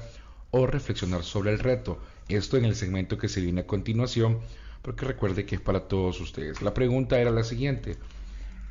o 0.51 0.67
reflexionar 0.67 1.23
sobre 1.23 1.51
el 1.51 1.59
reto. 1.59 1.99
Esto 2.29 2.57
en 2.57 2.65
el 2.65 2.75
segmento 2.75 3.17
que 3.17 3.29
se 3.29 3.41
viene 3.41 3.61
a 3.61 3.67
continuación, 3.67 4.39
porque 4.83 5.05
recuerde 5.05 5.45
que 5.45 5.55
es 5.55 5.61
para 5.61 5.87
todos 5.87 6.21
ustedes. 6.21 6.61
La 6.61 6.75
pregunta 6.75 7.19
era 7.19 7.31
la 7.31 7.43
siguiente. 7.43 7.97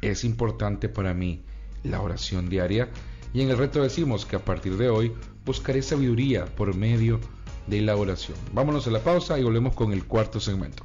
¿Es 0.01 0.23
importante 0.23 0.89
para 0.89 1.13
mí 1.13 1.43
la 1.83 2.01
oración 2.01 2.49
diaria? 2.49 2.91
Y 3.35 3.41
en 3.41 3.51
el 3.51 3.59
reto 3.59 3.83
decimos 3.83 4.25
que 4.25 4.37
a 4.37 4.45
partir 4.45 4.77
de 4.77 4.89
hoy 4.89 5.13
buscaré 5.45 5.83
sabiduría 5.83 6.45
por 6.45 6.77
medio 6.77 7.19
de 7.19 7.42
de 7.67 7.81
la 7.83 7.97
oración. 7.97 8.37
Vámonos 8.53 8.87
a 8.87 8.91
la 8.91 9.01
pausa 9.01 9.39
y 9.39 9.45
volvemos 9.45 9.75
con 9.75 9.93
el 9.93 10.05
cuarto 10.05 10.41
segmento. 10.41 10.85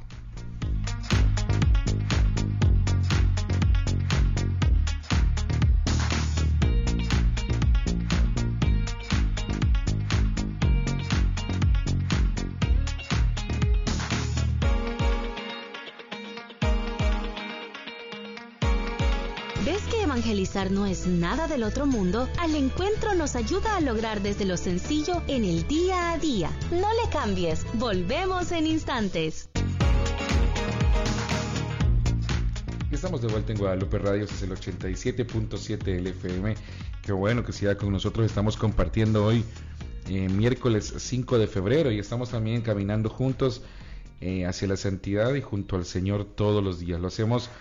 No 20.65 20.88
es 20.88 21.06
nada 21.06 21.48
del 21.48 21.62
otro 21.62 21.86
mundo, 21.86 22.28
al 22.39 22.56
encuentro 22.56 23.13
nos 23.13 23.36
ayuda 23.36 23.76
a 23.76 23.80
lograr 23.80 24.24
desde 24.24 24.43
lo 24.43 24.58
sencillo 24.58 25.22
en 25.28 25.43
el 25.43 25.67
día 25.67 26.12
a 26.12 26.17
día. 26.17 26.50
No 26.72 26.88
le 26.93 27.10
cambies, 27.12 27.63
volvemos 27.76 28.52
en 28.52 28.65
instantes. 28.65 29.50
Estamos 32.91 33.22
de 33.22 33.28
vuelta 33.28 33.54
en 33.54 33.60
Guadalupe 33.60 33.99
Radio, 33.99 34.24
es 34.26 34.41
el 34.41 34.49
87.7 34.49 36.01
LFM. 36.01 36.55
Qué 37.03 37.12
bueno 37.12 37.43
que 37.43 37.53
siga 37.53 37.78
con 37.78 37.91
nosotros. 37.91 38.26
Estamos 38.26 38.58
compartiendo 38.58 39.26
hoy 39.26 39.45
eh, 40.10 40.28
miércoles 40.28 40.91
5 40.97 41.38
de 41.38 41.45
febrero 41.45 41.91
y 41.91 41.99
estamos 41.99 42.32
también 42.32 42.64
caminando 42.64 43.12
juntos 43.12 43.62
eh, 44.22 44.47
hacia 44.47 44.68
la 44.68 44.78
santidad 44.78 45.36
y 45.36 45.41
junto 45.41 45.76
al 45.76 45.86
Señor 45.86 46.26
todos 46.26 46.64
los 46.64 46.80
días. 46.80 46.99
Lo 46.99 47.10
hacemos 47.10 47.51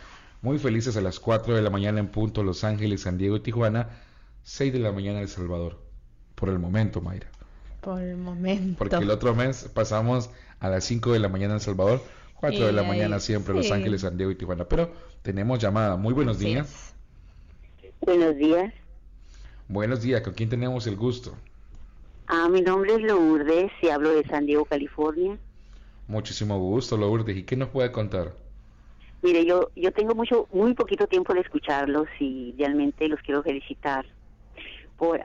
muy 0.42 0.58
felices 0.58 0.96
a 0.96 1.00
las 1.00 1.20
4 1.20 1.54
de 1.54 1.62
la 1.62 1.70
mañana 1.70 2.00
en 2.00 2.08
punto 2.08 2.42
Los 2.42 2.64
Ángeles, 2.64 3.02
San 3.02 3.18
Diego 3.18 3.36
y 3.36 3.40
Tijuana, 3.40 3.88
6 4.42 4.72
de 4.72 4.78
la 4.78 4.92
mañana 4.92 5.20
El 5.20 5.28
Salvador. 5.28 5.78
Por 6.34 6.48
el 6.48 6.58
momento, 6.58 7.00
Mayra. 7.00 7.28
Por 7.80 8.00
el 8.00 8.16
momento. 8.16 8.78
Porque 8.78 8.96
el 8.96 9.10
otro 9.10 9.34
mes 9.34 9.70
pasamos 9.72 10.30
a 10.60 10.68
las 10.68 10.84
5 10.84 11.12
de 11.12 11.18
la 11.18 11.28
mañana 11.28 11.52
en 11.52 11.56
El 11.56 11.60
Salvador, 11.60 12.02
4 12.40 12.66
de 12.66 12.72
la 12.72 12.82
mañana 12.82 13.20
siempre 13.20 13.54
Los 13.54 13.70
Ángeles, 13.70 14.02
San 14.02 14.16
Diego 14.16 14.30
y 14.30 14.36
Tijuana. 14.36 14.64
Pero 14.64 14.92
tenemos 15.22 15.58
llamada. 15.58 15.96
Muy 15.96 16.12
buenos 16.12 16.38
días. 16.38 16.94
Buenos 18.00 18.36
días. 18.36 18.72
Buenos 19.68 20.02
días. 20.02 20.20
¿Con 20.20 20.34
quién 20.34 20.48
tenemos 20.48 20.86
el 20.86 20.96
gusto? 20.96 21.34
Ah, 22.28 22.48
mi 22.48 22.60
nombre 22.60 22.94
es 22.94 23.02
Lourdes 23.02 23.72
y 23.82 23.88
hablo 23.88 24.10
de 24.10 24.24
San 24.24 24.46
Diego, 24.46 24.64
California. 24.64 25.38
Muchísimo 26.08 26.58
gusto, 26.58 26.96
Lourdes. 26.96 27.36
¿Y 27.36 27.42
qué 27.42 27.56
nos 27.56 27.70
puede 27.70 27.90
contar? 27.90 28.34
Mire, 29.22 29.44
yo 29.44 29.70
yo 29.74 29.92
tengo 29.92 30.14
mucho 30.14 30.46
muy 30.52 30.74
poquito 30.74 31.06
tiempo 31.06 31.34
de 31.34 31.40
escucharlos 31.40 32.06
y 32.20 32.54
realmente 32.58 33.08
los 33.08 33.20
quiero 33.20 33.42
felicitar 33.42 34.06
por 34.96 35.20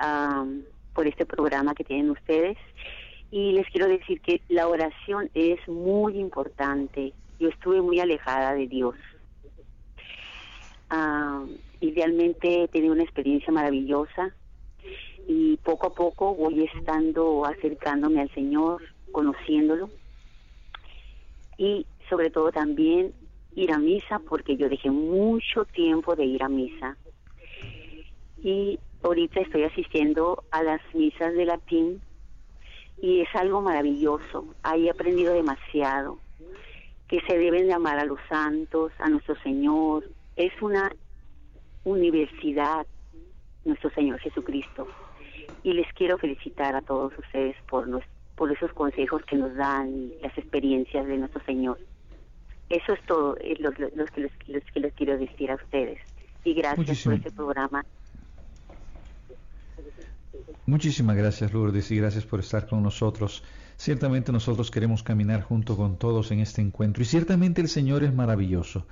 por 0.93 1.07
este 1.07 1.25
programa 1.25 1.73
que 1.73 1.83
tienen 1.83 2.09
ustedes 2.09 2.57
y 3.31 3.53
les 3.53 3.65
quiero 3.67 3.87
decir 3.87 4.19
que 4.21 4.41
la 4.49 4.67
oración 4.67 5.29
es 5.33 5.65
muy 5.67 6.17
importante. 6.19 7.13
Yo 7.39 7.47
estuve 7.47 7.81
muy 7.81 7.99
alejada 7.99 8.53
de 8.53 8.67
Dios. 8.67 8.95
y 11.79 11.93
realmente 11.95 12.63
he 12.63 12.67
tenido 12.67 12.93
una 12.93 13.03
experiencia 13.03 13.51
maravillosa 13.51 14.35
y 15.27 15.57
poco 15.57 15.87
a 15.87 15.95
poco 15.95 16.35
voy 16.35 16.69
estando 16.75 17.45
acercándome 17.45 18.21
al 18.21 18.29
Señor, 18.33 18.83
conociéndolo 19.11 19.89
y 21.57 21.85
sobre 22.09 22.29
todo 22.29 22.51
también 22.51 23.13
ir 23.55 23.71
a 23.71 23.77
misa 23.77 24.19
porque 24.19 24.55
yo 24.57 24.69
dejé 24.69 24.89
mucho 24.89 25.65
tiempo 25.65 26.15
de 26.15 26.25
ir 26.25 26.43
a 26.43 26.49
misa 26.49 26.97
y 28.41 28.79
ahorita 29.03 29.41
estoy 29.41 29.63
asistiendo 29.63 30.43
a 30.51 30.63
las 30.63 30.81
misas 30.93 31.33
de 31.33 31.45
latín 31.45 32.01
y 33.01 33.21
es 33.21 33.29
algo 33.33 33.61
maravilloso. 33.61 34.45
Ahí 34.63 34.87
he 34.87 34.91
aprendido 34.91 35.33
demasiado 35.33 36.19
que 37.07 37.19
se 37.21 37.37
deben 37.37 37.67
de 37.67 37.73
amar 37.73 37.99
a 37.99 38.05
los 38.05 38.19
santos, 38.29 38.91
a 38.99 39.09
nuestro 39.09 39.35
Señor. 39.41 40.05
Es 40.35 40.53
una 40.61 40.91
universidad, 41.83 42.85
nuestro 43.65 43.89
Señor 43.91 44.19
Jesucristo. 44.19 44.87
Y 45.63 45.73
les 45.73 45.91
quiero 45.93 46.17
felicitar 46.17 46.75
a 46.75 46.81
todos 46.81 47.11
ustedes 47.17 47.55
por, 47.69 47.87
por 48.35 48.51
esos 48.51 48.71
consejos 48.73 49.23
que 49.25 49.35
nos 49.35 49.53
dan 49.55 50.11
las 50.21 50.35
experiencias 50.37 51.05
de 51.05 51.17
nuestro 51.17 51.43
Señor. 51.43 51.79
Eso 52.71 52.93
es 52.93 53.01
todo 53.05 53.35
es 53.37 53.59
lo, 53.59 53.73
que 53.73 54.29
les, 54.47 54.93
quiero 54.95 55.17
decir 55.17 55.51
a 55.51 55.55
ustedes. 55.55 55.99
Y 56.45 56.53
gracias 56.53 57.03
por 57.03 57.13
este 57.13 57.31
programa. 57.31 57.85
Muchísimas 60.65 61.17
gracias 61.17 61.51
Lourdes 61.51 61.91
y 61.91 61.97
gracias 61.97 62.25
por 62.25 62.39
estar 62.39 62.67
con 62.67 62.81
nosotros. 62.81 63.43
Ciertamente 63.75 64.31
nosotros 64.31 64.71
queremos 64.71 65.03
caminar 65.03 65.41
junto 65.41 65.75
con 65.75 65.97
todos 65.97 66.31
en 66.31 66.39
este 66.39 66.61
encuentro 66.61 67.03
y 67.03 67.05
ciertamente 67.05 67.59
el 67.59 67.67
Señor 67.67 68.05
es 68.05 68.13
maravilloso 68.13 68.85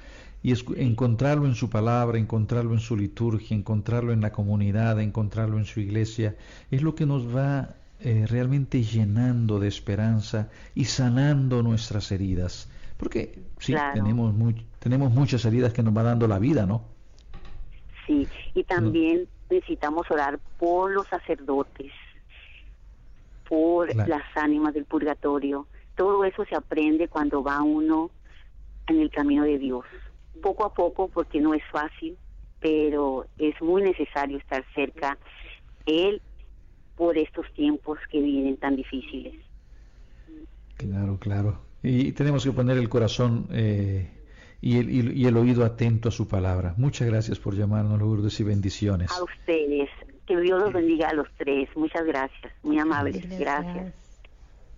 y 0.43 0.53
encontrarlo 0.75 1.45
en 1.45 1.55
su 1.55 1.69
palabra, 1.69 2.17
encontrarlo 2.17 2.73
en 2.73 2.79
su 2.81 2.97
liturgia, 2.97 3.55
encontrarlo 3.55 4.11
en 4.11 4.19
la 4.19 4.33
comunidad, 4.33 4.99
encontrarlo 4.99 5.57
en 5.57 5.65
su 5.65 5.79
iglesia, 5.79 6.35
es 6.69 6.81
lo 6.81 6.95
que 6.95 7.05
nos 7.05 7.33
va 7.33 7.75
eh, 8.01 8.25
realmente 8.27 8.83
llenando 8.83 9.59
de 9.59 9.69
esperanza 9.69 10.49
y 10.75 10.85
sanando 10.85 11.63
nuestras 11.63 12.11
heridas. 12.11 12.67
Porque 12.99 13.39
sí, 13.59 13.73
tenemos, 13.93 14.35
tenemos 14.79 15.09
muchas 15.11 15.45
heridas 15.45 15.71
que 15.71 15.81
nos 15.81 15.95
va 15.95 16.03
dando 16.03 16.27
la 16.27 16.37
vida, 16.37 16.65
¿no? 16.65 16.83
Sí, 18.05 18.27
y 18.53 18.65
también 18.65 19.25
necesitamos 19.49 20.11
orar 20.11 20.37
por 20.57 20.91
los 20.91 21.07
sacerdotes, 21.07 21.93
por 23.47 23.95
las 23.95 24.23
ánimas 24.35 24.73
del 24.73 24.83
purgatorio. 24.83 25.65
Todo 25.95 26.25
eso 26.25 26.43
se 26.43 26.55
aprende 26.55 27.07
cuando 27.07 27.41
va 27.41 27.61
uno 27.61 28.11
en 28.87 28.99
el 28.99 29.09
camino 29.09 29.45
de 29.45 29.57
Dios. 29.57 29.85
Poco 30.41 30.65
a 30.65 30.73
poco, 30.73 31.07
porque 31.07 31.39
no 31.39 31.53
es 31.53 31.63
fácil, 31.71 32.17
pero 32.59 33.27
es 33.37 33.59
muy 33.61 33.81
necesario 33.81 34.37
estar 34.37 34.65
cerca 34.75 35.17
de 35.85 36.09
Él 36.09 36.21
por 36.97 37.17
estos 37.17 37.45
tiempos 37.53 37.97
que 38.11 38.19
vienen 38.19 38.57
tan 38.57 38.75
difíciles. 38.75 39.35
Claro, 40.75 41.17
claro. 41.17 41.68
Y 41.81 42.11
tenemos 42.11 42.43
que 42.43 42.51
poner 42.51 42.77
el 42.77 42.89
corazón 42.89 43.47
eh, 43.51 44.09
y, 44.61 44.77
el, 44.77 45.17
y, 45.17 45.25
el, 45.25 45.37
oído 45.37 45.63
atento 45.63 46.09
a 46.09 46.11
su 46.11 46.27
palabra. 46.27 46.73
Muchas 46.77 47.07
gracias 47.07 47.39
por 47.39 47.55
llamarnos, 47.55 47.99
Lourdes, 47.99 48.39
y 48.39 48.43
bendiciones. 48.43 49.11
A 49.11 49.23
ustedes. 49.23 49.89
Que 50.27 50.39
Dios 50.39 50.61
los 50.61 50.73
bendiga 50.73 51.09
a 51.09 51.13
los 51.13 51.27
tres. 51.37 51.69
Muchas 51.75 52.05
gracias. 52.05 52.53
Muy 52.61 52.77
amables. 52.77 53.27
Gracias. 53.39 53.93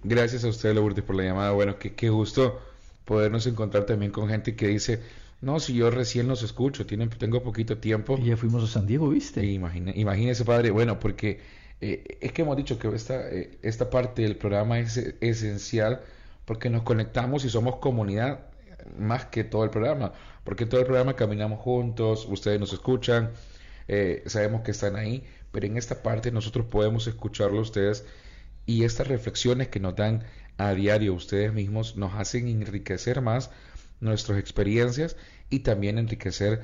Gracias 0.04 0.44
a 0.46 0.48
usted, 0.48 0.74
Lourdes, 0.74 1.04
por 1.04 1.16
la 1.16 1.24
llamada. 1.24 1.52
Bueno, 1.52 1.78
qué, 1.78 1.94
qué 1.94 2.10
gusto 2.10 2.60
podernos 3.04 3.46
encontrar 3.48 3.86
también 3.86 4.12
con 4.12 4.30
gente 4.30 4.56
que 4.56 4.68
dice, 4.68 5.02
no, 5.42 5.60
si 5.60 5.74
yo 5.74 5.90
recién 5.90 6.28
los 6.28 6.44
escucho, 6.44 6.86
tienen, 6.86 7.10
tengo 7.10 7.42
poquito 7.42 7.80
tiempo. 7.80 8.18
Y 8.18 8.26
ya 8.28 8.38
fuimos 8.38 8.64
a 8.64 8.68
San 8.68 8.86
Diego, 8.86 9.10
¿viste? 9.10 9.44
Imagine, 9.44 9.92
imagínese, 9.96 10.46
padre, 10.46 10.70
bueno, 10.70 11.00
porque 11.00 11.40
eh, 11.82 12.18
es 12.22 12.32
que 12.32 12.44
hemos 12.44 12.56
dicho 12.56 12.78
que 12.78 12.88
esta, 12.90 13.30
eh, 13.30 13.58
esta 13.64 13.90
parte 13.90 14.22
del 14.22 14.38
programa 14.38 14.80
es 14.80 14.98
esencial 15.20 16.02
porque 16.46 16.70
nos 16.70 16.84
conectamos 16.84 17.46
y 17.46 17.50
somos 17.50 17.78
comunidad 17.78 18.52
más 18.98 19.26
que 19.26 19.44
todo 19.44 19.64
el 19.64 19.70
programa, 19.70 20.14
porque 20.44 20.66
todo 20.66 20.82
el 20.82 20.88
programa 20.88 21.16
caminamos 21.16 21.60
juntos, 21.60 22.26
ustedes 22.30 22.60
nos 22.60 22.74
escuchan, 22.74 23.32
eh, 23.88 24.24
sabemos 24.26 24.62
que 24.62 24.72
están 24.72 24.96
ahí, 24.96 25.24
pero 25.52 25.66
en 25.66 25.78
esta 25.78 26.02
parte 26.02 26.32
nosotros 26.32 26.66
podemos 26.66 27.08
escucharlo 27.08 27.60
a 27.60 27.62
ustedes 27.62 28.06
y 28.66 28.84
estas 28.84 29.08
reflexiones 29.08 29.68
que 29.68 29.80
nos 29.80 29.96
dan 29.96 30.24
a 30.58 30.74
diario 30.74 31.14
ustedes 31.14 31.54
mismos 31.54 31.98
nos 31.98 32.14
hacen 32.14 32.48
enriquecer 32.48 33.22
más 33.22 33.52
nuestras 34.00 34.40
experiencias 34.40 35.16
y 35.50 35.60
también 35.60 35.98
enriquecer 35.98 36.62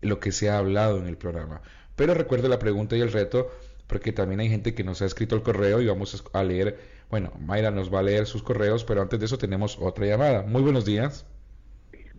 lo 0.00 0.20
que 0.20 0.32
se 0.32 0.50
ha 0.50 0.58
hablado 0.58 0.98
en 0.98 1.06
el 1.06 1.16
programa. 1.16 1.62
Pero 1.96 2.14
recuerde 2.14 2.48
la 2.48 2.58
pregunta 2.58 2.96
y 2.96 3.00
el 3.00 3.12
reto, 3.12 3.50
porque 3.86 4.12
también 4.12 4.40
hay 4.40 4.48
gente 4.48 4.74
que 4.74 4.84
nos 4.84 5.02
ha 5.02 5.06
escrito 5.06 5.34
el 5.34 5.42
correo 5.42 5.80
y 5.80 5.86
vamos 5.86 6.22
a 6.32 6.44
leer 6.44 6.78
bueno, 7.10 7.32
Mayra 7.40 7.70
nos 7.70 7.92
va 7.92 8.00
a 8.00 8.02
leer 8.02 8.26
sus 8.26 8.42
correos, 8.42 8.84
pero 8.84 9.02
antes 9.02 9.18
de 9.18 9.26
eso 9.26 9.38
tenemos 9.38 9.78
otra 9.80 10.06
llamada. 10.06 10.42
Muy 10.42 10.62
buenos 10.62 10.84
días. 10.84 11.26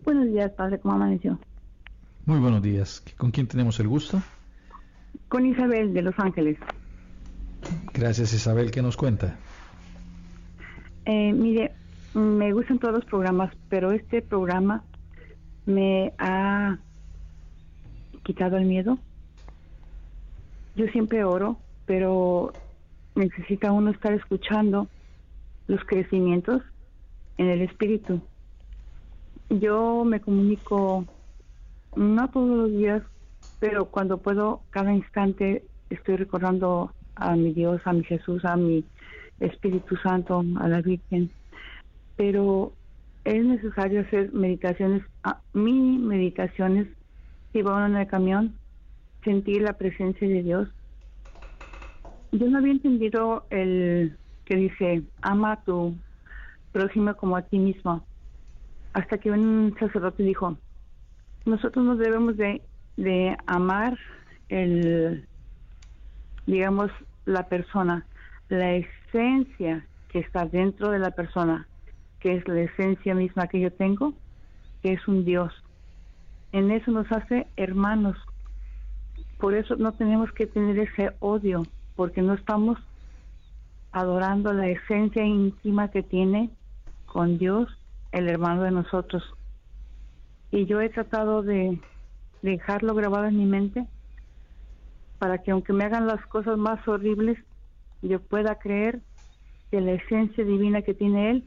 Buenos 0.04 0.26
días, 0.26 0.50
padre, 0.52 0.78
¿cómo 0.80 0.94
amaneció? 0.94 1.38
Muy 2.26 2.38
buenos 2.38 2.62
días. 2.62 3.02
¿Con 3.16 3.30
quién 3.30 3.46
tenemos 3.46 3.78
el 3.80 3.88
gusto? 3.88 4.20
Con 5.28 5.46
Isabel 5.46 5.92
de 5.94 6.02
Los 6.02 6.18
Ángeles. 6.18 6.58
Gracias, 7.92 8.32
Isabel. 8.32 8.70
¿Qué 8.70 8.82
nos 8.82 8.96
cuenta? 8.96 9.36
Eh, 11.04 11.32
mire, 11.32 11.72
me 12.14 12.52
gustan 12.52 12.78
todos 12.78 12.94
los 12.94 13.04
programas, 13.04 13.52
pero 13.68 13.92
este 13.92 14.22
programa 14.22 14.82
me 15.66 16.12
ha 16.18 16.78
quitado 18.22 18.56
el 18.56 18.64
miedo. 18.64 18.98
Yo 20.76 20.86
siempre 20.88 21.24
oro, 21.24 21.58
pero 21.86 22.52
necesita 23.14 23.72
uno 23.72 23.90
estar 23.90 24.12
escuchando 24.12 24.88
los 25.66 25.84
crecimientos 25.84 26.62
en 27.38 27.48
el 27.48 27.62
espíritu. 27.62 28.20
Yo 29.48 30.04
me 30.04 30.20
comunico 30.20 31.04
no 31.96 32.30
todos 32.30 32.56
los 32.56 32.70
días, 32.70 33.02
pero 33.58 33.86
cuando 33.86 34.18
puedo, 34.18 34.62
cada 34.70 34.92
instante 34.92 35.64
estoy 35.90 36.16
recordando 36.16 36.92
a 37.16 37.36
mi 37.36 37.52
Dios, 37.52 37.80
a 37.84 37.92
mi 37.92 38.04
Jesús, 38.04 38.44
a 38.44 38.56
mi 38.56 38.84
Espíritu 39.40 39.96
Santo, 39.96 40.44
a 40.60 40.68
la 40.68 40.80
Virgen. 40.80 41.30
Pero 42.16 42.72
es 43.24 43.44
necesario 43.44 44.02
hacer 44.02 44.32
meditaciones, 44.32 45.02
mini 45.52 45.98
meditaciones, 45.98 46.88
si 47.52 47.62
va 47.62 47.76
uno 47.76 47.86
en 47.86 47.96
el 47.96 48.06
camión, 48.06 48.54
sentir 49.24 49.62
la 49.62 49.74
presencia 49.74 50.26
de 50.26 50.42
Dios 50.42 50.68
yo 52.32 52.48
no 52.48 52.58
había 52.58 52.72
entendido 52.72 53.44
el 53.50 54.16
que 54.44 54.56
dice, 54.56 55.02
ama 55.22 55.52
a 55.52 55.62
tu 55.62 55.94
prójimo 56.72 57.14
como 57.16 57.36
a 57.36 57.42
ti 57.42 57.58
mismo, 57.58 58.04
hasta 58.92 59.18
que 59.18 59.30
un 59.30 59.74
sacerdote 59.78 60.22
dijo, 60.22 60.56
nosotros 61.44 61.84
nos 61.84 61.98
debemos 61.98 62.36
de, 62.36 62.62
de 62.96 63.36
amar 63.46 63.98
el, 64.48 65.26
digamos, 66.46 66.90
la 67.24 67.48
persona, 67.48 68.06
la 68.48 68.74
esencia 68.74 69.86
que 70.08 70.20
está 70.20 70.44
dentro 70.44 70.90
de 70.90 70.98
la 70.98 71.12
persona, 71.12 71.66
que 72.18 72.36
es 72.36 72.48
la 72.48 72.62
esencia 72.62 73.14
misma 73.14 73.46
que 73.46 73.60
yo 73.60 73.72
tengo, 73.72 74.12
que 74.82 74.92
es 74.92 75.08
un 75.08 75.24
Dios. 75.24 75.52
En 76.52 76.70
eso 76.70 76.90
nos 76.90 77.10
hace 77.12 77.46
hermanos. 77.56 78.16
Por 79.38 79.54
eso 79.54 79.76
no 79.76 79.92
tenemos 79.92 80.32
que 80.32 80.46
tener 80.46 80.78
ese 80.78 81.12
odio 81.20 81.62
porque 82.00 82.22
no 82.22 82.32
estamos 82.32 82.78
adorando 83.92 84.54
la 84.54 84.68
esencia 84.68 85.22
íntima 85.22 85.90
que 85.90 86.02
tiene 86.02 86.48
con 87.04 87.36
Dios 87.36 87.68
el 88.10 88.26
hermano 88.26 88.62
de 88.62 88.70
nosotros. 88.70 89.22
Y 90.50 90.64
yo 90.64 90.80
he 90.80 90.88
tratado 90.88 91.42
de 91.42 91.78
dejarlo 92.40 92.94
grabado 92.94 93.26
en 93.26 93.36
mi 93.36 93.44
mente 93.44 93.86
para 95.18 95.42
que 95.42 95.50
aunque 95.50 95.74
me 95.74 95.84
hagan 95.84 96.06
las 96.06 96.24
cosas 96.28 96.56
más 96.56 96.88
horribles, 96.88 97.36
yo 98.00 98.18
pueda 98.18 98.54
creer 98.54 99.02
que 99.70 99.82
la 99.82 99.92
esencia 99.92 100.42
divina 100.42 100.80
que 100.80 100.94
tiene 100.94 101.32
Él 101.32 101.44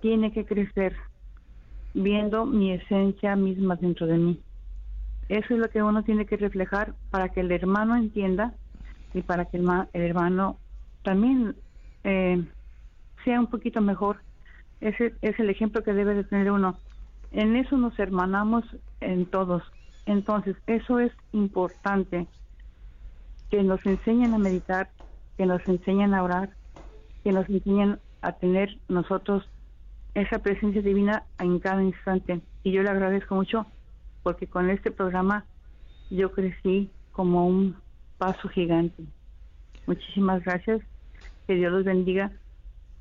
tiene 0.00 0.32
que 0.32 0.44
crecer, 0.44 0.96
viendo 1.94 2.46
mi 2.46 2.72
esencia 2.72 3.36
misma 3.36 3.76
dentro 3.76 4.08
de 4.08 4.18
mí. 4.18 4.40
Eso 5.28 5.54
es 5.54 5.60
lo 5.60 5.70
que 5.70 5.84
uno 5.84 6.02
tiene 6.02 6.26
que 6.26 6.36
reflejar 6.36 6.94
para 7.12 7.28
que 7.28 7.42
el 7.42 7.52
hermano 7.52 7.94
entienda 7.94 8.54
y 9.14 9.22
para 9.22 9.46
que 9.46 9.56
el, 9.56 9.66
hermano 9.92 10.58
también 11.02 11.56
eh, 12.02 12.44
sea 13.24 13.40
un 13.40 13.46
poquito 13.46 13.80
mejor. 13.80 14.18
Ese 14.80 15.14
es 15.22 15.38
el 15.38 15.48
ejemplo 15.48 15.82
que 15.82 15.94
debe 15.94 16.14
de 16.14 16.24
tener 16.24 16.50
uno. 16.50 16.76
en 17.30 17.56
eso 17.56 17.78
nos 17.78 17.98
hermanamos 17.98 18.64
en 19.00 19.26
todos. 19.26 19.62
Entonces, 20.06 20.56
eso 20.66 20.98
es 20.98 21.12
importante, 21.32 22.26
que 23.50 23.62
nos 23.62 23.84
enseñen 23.86 24.34
a 24.34 24.38
meditar, 24.38 24.90
que 25.36 25.46
nos 25.46 25.66
enseñen 25.66 26.12
a 26.12 26.22
orar, 26.22 26.50
que 27.22 27.32
nos 27.32 27.48
enseñen 27.48 27.98
a 28.20 28.32
tener 28.32 28.78
nosotros 28.88 29.48
esa 30.14 30.40
presencia 30.40 30.82
divina 30.82 31.24
en 31.38 31.58
cada 31.58 31.82
instante. 31.82 32.40
Y 32.62 32.72
yo 32.72 32.82
le 32.82 32.90
agradezco 32.90 33.34
mucho 33.34 33.66
porque 34.22 34.46
con 34.46 34.70
este 34.70 34.90
programa 34.90 35.44
yo 36.10 36.32
crecí 36.32 36.90
como 37.12 37.46
un 37.46 37.76
paso 38.18 38.48
gigante. 38.48 39.04
Muchísimas 39.86 40.42
gracias, 40.44 40.80
que 41.46 41.54
Dios 41.54 41.72
los 41.72 41.84
bendiga. 41.84 42.32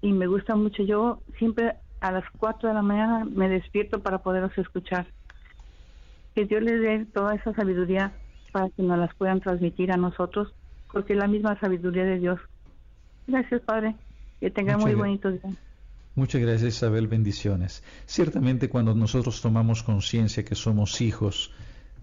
Y 0.02 0.12
me 0.12 0.28
gusta 0.28 0.56
mucho, 0.56 0.84
yo 0.84 1.22
siempre 1.38 1.76
a 2.02 2.12
las 2.12 2.26
4 2.38 2.70
de 2.70 2.76
la 2.76 2.82
mañana 2.82 3.26
me 3.26 3.48
despierto 3.48 4.02
para 4.02 4.18
poderlos 4.18 4.58
escuchar. 4.58 5.08
Que 6.36 6.46
Dios 6.46 6.62
les 6.62 6.82
dé 6.82 7.06
toda 7.06 7.36
esa 7.36 7.54
sabiduría 7.54 8.12
para 8.52 8.70
que 8.70 8.84
nos 8.84 9.00
las 9.00 9.14
puedan 9.16 9.40
transmitir 9.40 9.92
a 9.92 9.98
nosotros, 9.98 10.54
porque 10.92 11.14
es 11.14 11.20
la 11.20 11.28
misma 11.28 11.60
sabiduría 11.60 12.04
de 12.04 12.20
Dios. 12.20 12.40
Gracias, 13.28 13.62
Padre. 13.62 13.96
Que 14.40 14.52
tenga 14.52 14.78
muy 14.78 14.94
bonito 14.94 15.32
día. 15.32 15.42
Muchas 16.16 16.42
gracias, 16.42 16.76
Isabel. 16.76 17.08
Bendiciones. 17.08 17.84
Ciertamente, 18.06 18.70
cuando 18.70 18.94
nosotros 18.94 19.42
tomamos 19.42 19.82
conciencia 19.82 20.44
que 20.44 20.56
somos 20.56 21.02
hijos, 21.02 21.52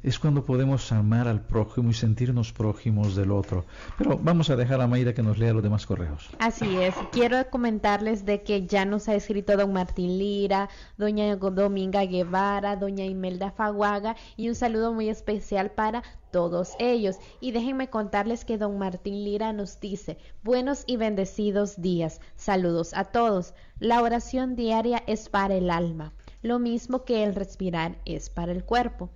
es 0.03 0.19
cuando 0.19 0.45
podemos 0.45 0.91
amar 0.93 1.29
al 1.29 1.43
prójimo 1.43 1.91
y 1.91 1.95
sentirnos 1.95 2.53
prójimos 2.53 3.15
del 3.15 3.31
otro. 3.31 3.65
Pero 3.99 4.19
vamos 4.19 4.51
a 4.51 4.57
dejar 4.57 4.81
a 4.81 4.87
Mayra 4.87 5.13
que 5.13 5.23
nos 5.23 5.39
lea 5.39 5.53
los 5.53 5.63
demás 5.63 5.87
correos. 5.87 6.31
Así 6.39 6.77
es. 6.79 6.95
Quiero 7.13 7.49
comentarles 7.51 8.25
de 8.25 8.43
que 8.43 8.67
ya 8.67 8.85
nos 8.85 9.09
ha 9.09 9.15
escrito 9.15 9.57
don 9.57 9.73
Martín 9.73 10.19
Lira, 10.19 10.69
doña 10.97 11.37
Dominga 11.37 12.05
Guevara, 12.05 12.77
doña 12.77 13.05
Imelda 13.05 13.51
Faguaga 13.51 14.17
y 14.37 14.49
un 14.49 14.55
saludo 14.55 14.93
muy 14.93 15.09
especial 15.09 15.71
para 15.71 16.03
todos 16.31 16.75
ellos. 16.79 17.17
Y 17.41 17.53
déjenme 17.53 17.91
contarles 17.91 18.45
que 18.45 18.59
don 18.59 18.79
Martín 18.79 19.25
Lira 19.25 19.53
nos 19.53 19.81
dice, 19.81 20.19
buenos 20.43 20.85
y 20.87 20.97
bendecidos 20.97 21.81
días. 21.81 22.21
Saludos 22.37 22.95
a 22.95 23.05
todos. 23.05 23.55
La 23.79 24.03
oración 24.03 24.57
diaria 24.57 25.03
es 25.07 25.29
para 25.29 25.55
el 25.55 25.71
alma, 25.71 26.13
lo 26.43 26.59
mismo 26.59 27.05
que 27.05 27.25
el 27.25 27.35
respirar 27.35 27.99
es 28.05 28.31
para 28.31 28.53
el 28.53 28.65
cuerpo. 28.65 29.11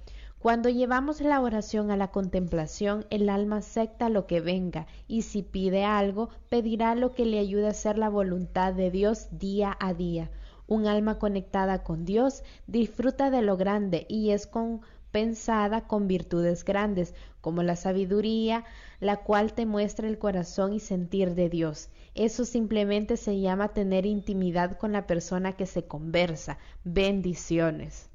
Cuando 0.44 0.68
llevamos 0.68 1.22
la 1.22 1.40
oración 1.40 1.90
a 1.90 1.96
la 1.96 2.08
contemplación, 2.08 3.06
el 3.08 3.30
alma 3.30 3.56
acepta 3.56 4.10
lo 4.10 4.26
que 4.26 4.42
venga 4.42 4.86
y 5.08 5.22
si 5.22 5.40
pide 5.40 5.86
algo, 5.86 6.28
pedirá 6.50 6.94
lo 6.94 7.14
que 7.14 7.24
le 7.24 7.38
ayude 7.38 7.66
a 7.66 7.70
hacer 7.70 7.96
la 7.96 8.10
voluntad 8.10 8.74
de 8.74 8.90
Dios 8.90 9.28
día 9.30 9.74
a 9.80 9.94
día. 9.94 10.30
Un 10.66 10.86
alma 10.86 11.18
conectada 11.18 11.82
con 11.82 12.04
Dios 12.04 12.42
disfruta 12.66 13.30
de 13.30 13.40
lo 13.40 13.56
grande 13.56 14.04
y 14.06 14.32
es 14.32 14.46
compensada 14.46 15.86
con 15.86 16.08
virtudes 16.08 16.62
grandes, 16.66 17.14
como 17.40 17.62
la 17.62 17.74
sabiduría, 17.74 18.64
la 19.00 19.22
cual 19.24 19.54
te 19.54 19.64
muestra 19.64 20.08
el 20.08 20.18
corazón 20.18 20.74
y 20.74 20.80
sentir 20.80 21.34
de 21.34 21.48
Dios. 21.48 21.88
Eso 22.14 22.44
simplemente 22.44 23.16
se 23.16 23.40
llama 23.40 23.68
tener 23.68 24.04
intimidad 24.04 24.76
con 24.76 24.92
la 24.92 25.06
persona 25.06 25.54
que 25.54 25.64
se 25.64 25.86
conversa. 25.86 26.58
Bendiciones. 26.84 28.10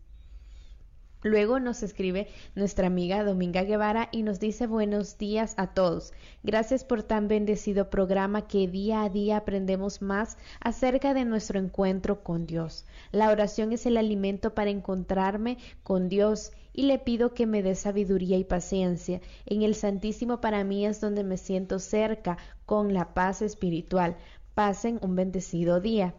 Luego 1.21 1.59
nos 1.59 1.83
escribe 1.83 2.29
nuestra 2.55 2.87
amiga 2.87 3.25
Dominga 3.25 3.63
Guevara 3.63 4.07
y 4.13 4.23
nos 4.23 4.39
dice 4.39 4.67
buenos 4.67 5.17
días 5.17 5.53
a 5.57 5.67
todos. 5.73 6.13
Gracias 6.43 6.85
por 6.85 7.03
tan 7.03 7.27
bendecido 7.27 7.89
programa 7.89 8.47
que 8.47 8.69
día 8.69 9.03
a 9.03 9.09
día 9.09 9.35
aprendemos 9.35 10.01
más 10.01 10.37
acerca 10.61 11.13
de 11.13 11.25
nuestro 11.25 11.59
encuentro 11.59 12.23
con 12.23 12.45
Dios. 12.45 12.85
La 13.11 13.31
oración 13.31 13.73
es 13.73 13.85
el 13.85 13.97
alimento 13.97 14.55
para 14.55 14.69
encontrarme 14.69 15.57
con 15.83 16.07
Dios 16.07 16.53
y 16.71 16.83
le 16.83 16.99
pido 16.99 17.33
que 17.33 17.45
me 17.45 17.63
dé 17.63 17.75
sabiduría 17.75 18.37
y 18.37 18.45
paciencia. 18.45 19.19
En 19.45 19.61
el 19.63 19.75
Santísimo 19.75 20.39
para 20.39 20.63
mí 20.63 20.85
es 20.85 21.01
donde 21.01 21.25
me 21.25 21.35
siento 21.35 21.79
cerca 21.79 22.37
con 22.65 22.93
la 22.93 23.13
paz 23.13 23.41
espiritual. 23.41 24.15
Pasen 24.53 24.99
un 25.01 25.17
bendecido 25.17 25.81
día. 25.81 26.15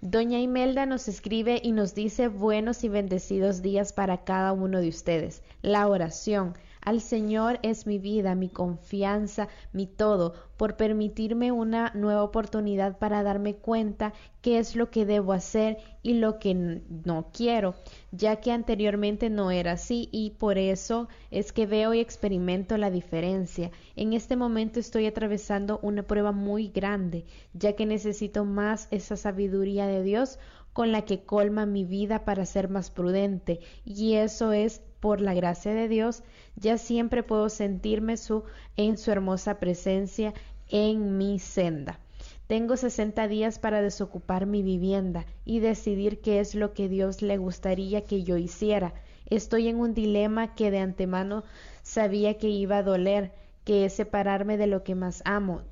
Doña 0.00 0.38
Imelda 0.38 0.86
nos 0.86 1.08
escribe 1.08 1.60
y 1.60 1.72
nos 1.72 1.92
dice 1.92 2.28
buenos 2.28 2.84
y 2.84 2.88
bendecidos 2.88 3.62
días 3.62 3.92
para 3.92 4.22
cada 4.22 4.52
uno 4.52 4.80
de 4.80 4.88
ustedes. 4.88 5.42
La 5.60 5.88
oración. 5.88 6.54
Al 6.88 7.02
Señor 7.02 7.58
es 7.62 7.86
mi 7.86 7.98
vida, 7.98 8.34
mi 8.34 8.48
confianza, 8.48 9.48
mi 9.74 9.86
todo, 9.86 10.32
por 10.56 10.78
permitirme 10.78 11.52
una 11.52 11.92
nueva 11.94 12.22
oportunidad 12.22 12.96
para 12.96 13.22
darme 13.22 13.56
cuenta 13.56 14.14
qué 14.40 14.58
es 14.58 14.74
lo 14.74 14.90
que 14.90 15.04
debo 15.04 15.34
hacer 15.34 15.76
y 16.02 16.14
lo 16.14 16.38
que 16.38 16.54
no 16.54 17.28
quiero, 17.30 17.74
ya 18.10 18.36
que 18.36 18.52
anteriormente 18.52 19.28
no 19.28 19.50
era 19.50 19.72
así 19.72 20.08
y 20.12 20.30
por 20.30 20.56
eso 20.56 21.08
es 21.30 21.52
que 21.52 21.66
veo 21.66 21.92
y 21.92 22.00
experimento 22.00 22.78
la 22.78 22.90
diferencia. 22.90 23.70
En 23.94 24.14
este 24.14 24.36
momento 24.36 24.80
estoy 24.80 25.04
atravesando 25.04 25.80
una 25.82 26.04
prueba 26.04 26.32
muy 26.32 26.68
grande, 26.68 27.26
ya 27.52 27.74
que 27.74 27.84
necesito 27.84 28.46
más 28.46 28.88
esa 28.90 29.18
sabiduría 29.18 29.86
de 29.86 30.02
Dios 30.02 30.38
con 30.78 30.92
la 30.92 31.02
que 31.02 31.24
colma 31.24 31.66
mi 31.66 31.84
vida 31.84 32.24
para 32.24 32.46
ser 32.46 32.68
más 32.68 32.92
prudente 32.92 33.58
y 33.84 34.14
eso 34.14 34.52
es 34.52 34.80
por 35.00 35.20
la 35.20 35.34
gracia 35.34 35.74
de 35.74 35.88
Dios, 35.88 36.22
ya 36.54 36.78
siempre 36.78 37.24
puedo 37.24 37.48
sentirme 37.48 38.16
su, 38.16 38.44
en 38.76 38.96
su 38.96 39.10
hermosa 39.10 39.58
presencia 39.58 40.34
en 40.68 41.18
mi 41.18 41.40
senda. 41.40 41.98
Tengo 42.46 42.76
60 42.76 43.26
días 43.26 43.58
para 43.58 43.82
desocupar 43.82 44.46
mi 44.46 44.62
vivienda 44.62 45.26
y 45.44 45.58
decidir 45.58 46.20
qué 46.20 46.38
es 46.38 46.54
lo 46.54 46.74
que 46.74 46.88
Dios 46.88 47.22
le 47.22 47.38
gustaría 47.38 48.04
que 48.04 48.22
yo 48.22 48.36
hiciera. 48.36 48.94
Estoy 49.26 49.66
en 49.66 49.80
un 49.80 49.94
dilema 49.94 50.54
que 50.54 50.70
de 50.70 50.78
antemano 50.78 51.42
sabía 51.82 52.38
que 52.38 52.50
iba 52.50 52.76
a 52.78 52.82
doler, 52.84 53.32
que 53.64 53.84
es 53.84 53.94
separarme 53.94 54.56
de 54.56 54.68
lo 54.68 54.84
que 54.84 54.94
más 54.94 55.22
amo, 55.24 55.62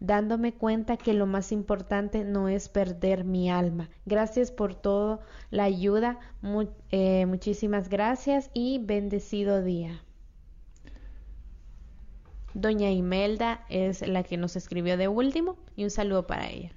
dándome 0.00 0.52
cuenta 0.52 0.96
que 0.96 1.14
lo 1.14 1.26
más 1.26 1.52
importante 1.52 2.24
no 2.24 2.48
es 2.48 2.68
perder 2.68 3.24
mi 3.24 3.50
alma. 3.50 3.88
Gracias 4.04 4.50
por 4.50 4.74
todo 4.74 5.20
la 5.50 5.64
ayuda, 5.64 6.18
eh, 6.90 7.26
muchísimas 7.26 7.88
gracias 7.88 8.50
y 8.52 8.78
bendecido 8.78 9.62
día. 9.62 10.02
Doña 12.54 12.90
Imelda 12.90 13.66
es 13.68 14.06
la 14.06 14.22
que 14.22 14.38
nos 14.38 14.56
escribió 14.56 14.96
de 14.96 15.08
último 15.08 15.56
y 15.76 15.84
un 15.84 15.90
saludo 15.90 16.26
para 16.26 16.48
ella. 16.48 16.72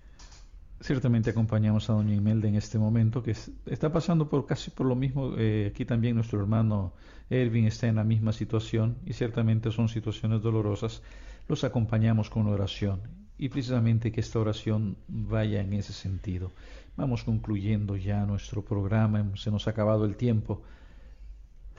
Ciertamente 0.81 1.29
acompañamos 1.29 1.89
a 1.89 1.93
Doña 1.93 2.15
Imelda 2.15 2.47
en 2.47 2.55
este 2.55 2.77
momento 2.79 3.21
que 3.23 3.35
está 3.65 3.91
pasando 3.91 4.29
por 4.29 4.45
casi 4.45 4.71
por 4.71 4.87
lo 4.87 4.95
mismo. 4.95 5.33
Eh, 5.37 5.69
aquí 5.71 5.85
también 5.85 6.15
nuestro 6.15 6.39
hermano 6.39 6.93
Ervin 7.29 7.65
está 7.65 7.87
en 7.87 7.95
la 7.95 8.03
misma 8.03 8.31
situación 8.33 8.97
y 9.05 9.13
ciertamente 9.13 9.71
son 9.71 9.89
situaciones 9.89 10.41
dolorosas 10.41 11.01
los 11.49 11.63
acompañamos 11.63 12.29
con 12.29 12.47
oración 12.47 13.01
y 13.37 13.49
precisamente 13.49 14.11
que 14.11 14.21
esta 14.21 14.39
oración 14.39 14.97
vaya 15.07 15.61
en 15.61 15.73
ese 15.73 15.93
sentido. 15.93 16.51
Vamos 16.95 17.23
concluyendo 17.23 17.97
ya 17.97 18.23
nuestro 18.25 18.63
programa, 18.63 19.31
se 19.35 19.49
nos 19.49 19.67
ha 19.67 19.71
acabado 19.71 20.05
el 20.05 20.15
tiempo, 20.15 20.61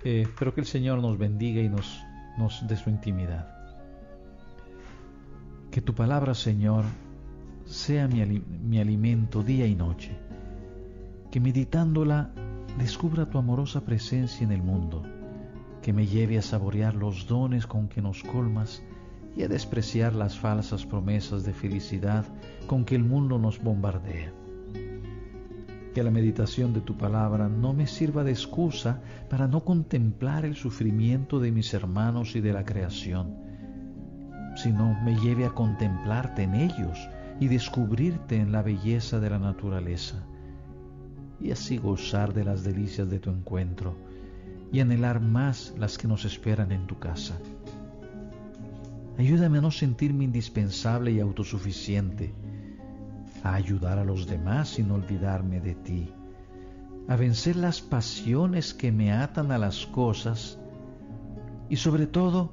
eh, 0.02 0.26
pero 0.38 0.52
que 0.52 0.60
el 0.60 0.66
Señor 0.66 1.00
nos 1.00 1.16
bendiga 1.18 1.62
y 1.62 1.68
nos, 1.68 2.02
nos 2.36 2.66
dé 2.66 2.76
su 2.76 2.90
intimidad. 2.90 3.46
Que 5.70 5.80
tu 5.80 5.94
palabra, 5.94 6.34
Señor, 6.34 6.84
sea 7.64 8.08
mi, 8.08 8.24
mi 8.24 8.80
alimento 8.80 9.44
día 9.44 9.66
y 9.66 9.76
noche, 9.76 10.10
que 11.30 11.38
meditándola 11.38 12.32
descubra 12.76 13.30
tu 13.30 13.38
amorosa 13.38 13.84
presencia 13.84 14.42
en 14.42 14.50
el 14.50 14.64
mundo, 14.64 15.04
que 15.80 15.92
me 15.92 16.08
lleve 16.08 16.38
a 16.38 16.42
saborear 16.42 16.96
los 16.96 17.28
dones 17.28 17.68
con 17.68 17.88
que 17.88 18.02
nos 18.02 18.24
colmas, 18.24 18.82
y 19.40 19.42
a 19.42 19.48
despreciar 19.48 20.14
las 20.14 20.38
falsas 20.38 20.84
promesas 20.84 21.44
de 21.44 21.54
felicidad 21.54 22.26
con 22.66 22.84
que 22.84 22.94
el 22.94 23.04
mundo 23.04 23.38
nos 23.38 23.58
bombardea. 23.58 24.34
Que 25.94 26.02
la 26.02 26.10
meditación 26.10 26.74
de 26.74 26.82
tu 26.82 26.98
palabra 26.98 27.48
no 27.48 27.72
me 27.72 27.86
sirva 27.86 28.22
de 28.22 28.32
excusa 28.32 29.00
para 29.30 29.48
no 29.48 29.64
contemplar 29.64 30.44
el 30.44 30.56
sufrimiento 30.56 31.40
de 31.40 31.52
mis 31.52 31.72
hermanos 31.72 32.36
y 32.36 32.42
de 32.42 32.52
la 32.52 32.66
creación, 32.66 33.34
sino 34.56 34.94
me 35.02 35.16
lleve 35.16 35.46
a 35.46 35.54
contemplarte 35.54 36.42
en 36.42 36.54
ellos 36.54 37.08
y 37.40 37.48
descubrirte 37.48 38.36
en 38.36 38.52
la 38.52 38.60
belleza 38.60 39.20
de 39.20 39.30
la 39.30 39.38
naturaleza, 39.38 40.22
y 41.40 41.50
así 41.50 41.78
gozar 41.78 42.34
de 42.34 42.44
las 42.44 42.62
delicias 42.62 43.08
de 43.08 43.18
tu 43.18 43.30
encuentro 43.30 43.96
y 44.70 44.80
anhelar 44.80 45.18
más 45.18 45.72
las 45.78 45.96
que 45.96 46.08
nos 46.08 46.26
esperan 46.26 46.72
en 46.72 46.86
tu 46.86 46.98
casa. 46.98 47.38
Ayúdame 49.18 49.58
a 49.58 49.60
no 49.60 49.70
sentirme 49.70 50.24
indispensable 50.24 51.12
y 51.12 51.20
autosuficiente, 51.20 52.34
a 53.42 53.54
ayudar 53.54 53.98
a 53.98 54.04
los 54.04 54.26
demás 54.26 54.70
sin 54.70 54.90
olvidarme 54.90 55.60
de 55.60 55.74
ti, 55.74 56.12
a 57.08 57.16
vencer 57.16 57.56
las 57.56 57.80
pasiones 57.80 58.74
que 58.74 58.92
me 58.92 59.12
atan 59.12 59.52
a 59.52 59.58
las 59.58 59.86
cosas 59.86 60.58
y 61.68 61.76
sobre 61.76 62.06
todo 62.06 62.52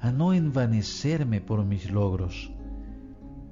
a 0.00 0.10
no 0.10 0.32
envanecerme 0.32 1.40
por 1.40 1.64
mis 1.64 1.90
logros, 1.90 2.52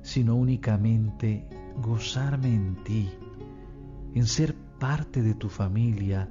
sino 0.03 0.35
únicamente 0.35 1.49
gozarme 1.81 2.55
en 2.55 2.77
ti, 2.85 3.11
en 4.15 4.27
ser 4.27 4.55
parte 4.79 5.23
de 5.23 5.35
tu 5.35 5.49
familia 5.49 6.29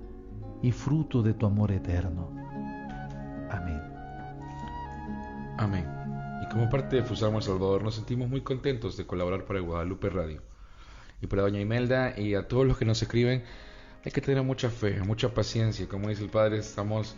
y 0.62 0.72
fruto 0.72 1.22
de 1.22 1.34
tu 1.34 1.46
amor 1.46 1.72
eterno. 1.72 2.30
Amén. 3.50 3.82
Amén. 5.58 6.03
Como 6.54 6.70
parte 6.70 6.98
de 6.98 7.04
Fusamo 7.04 7.40
El 7.40 7.44
Salvador 7.44 7.82
nos 7.82 7.96
sentimos 7.96 8.30
muy 8.30 8.42
contentos 8.42 8.96
de 8.96 9.08
colaborar 9.08 9.44
para 9.46 9.60
Guadalupe 9.60 10.08
Radio. 10.12 10.40
Y 11.20 11.26
para 11.26 11.42
doña 11.42 11.60
Imelda 11.60 12.14
y 12.16 12.36
a 12.36 12.48
todos 12.48 12.68
los 12.68 12.78
que 12.78 12.86
nos 12.86 13.02
escriben, 13.02 13.44
hay 14.06 14.12
que 14.12 14.22
tener 14.22 14.44
mucha 14.44 14.70
fe, 14.70 15.02
mucha 15.02 15.34
paciencia. 15.34 15.88
Como 15.88 16.10
dice 16.10 16.22
el 16.22 16.30
Padre, 16.30 16.60
estamos 16.60 17.16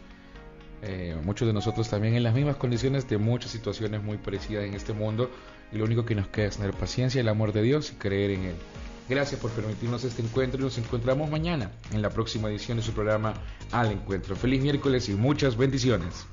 eh, 0.83 1.17
muchos 1.21 1.49
de 1.49 1.53
nosotros 1.53 1.89
también 1.89 2.15
en 2.15 2.23
las 2.23 2.33
mismas 2.33 2.55
condiciones 2.55 3.09
de 3.09 3.17
muchas 3.17 3.51
situaciones 3.51 4.01
muy 4.01 4.15
parecidas 4.17 4.63
en 4.63 4.73
este 4.73 4.93
mundo 4.93 5.29
y 5.69 5.79
lo 5.79 5.83
único 5.83 6.05
que 6.05 6.15
nos 6.15 6.29
queda 6.29 6.45
es 6.45 6.55
tener 6.55 6.73
paciencia, 6.73 7.19
el 7.19 7.27
amor 7.27 7.51
de 7.51 7.61
Dios 7.61 7.91
y 7.91 7.95
creer 7.95 8.31
en 8.31 8.43
Él. 8.45 8.55
Gracias 9.09 9.41
por 9.41 9.51
permitirnos 9.51 10.05
este 10.05 10.21
encuentro 10.21 10.61
y 10.61 10.63
nos 10.63 10.77
encontramos 10.77 11.29
mañana 11.29 11.71
en 11.91 12.01
la 12.01 12.09
próxima 12.09 12.49
edición 12.49 12.77
de 12.77 12.83
su 12.83 12.93
programa 12.93 13.33
Al 13.73 13.91
Encuentro. 13.91 14.37
Feliz 14.37 14.61
miércoles 14.61 15.09
y 15.09 15.13
muchas 15.13 15.57
bendiciones. 15.57 16.25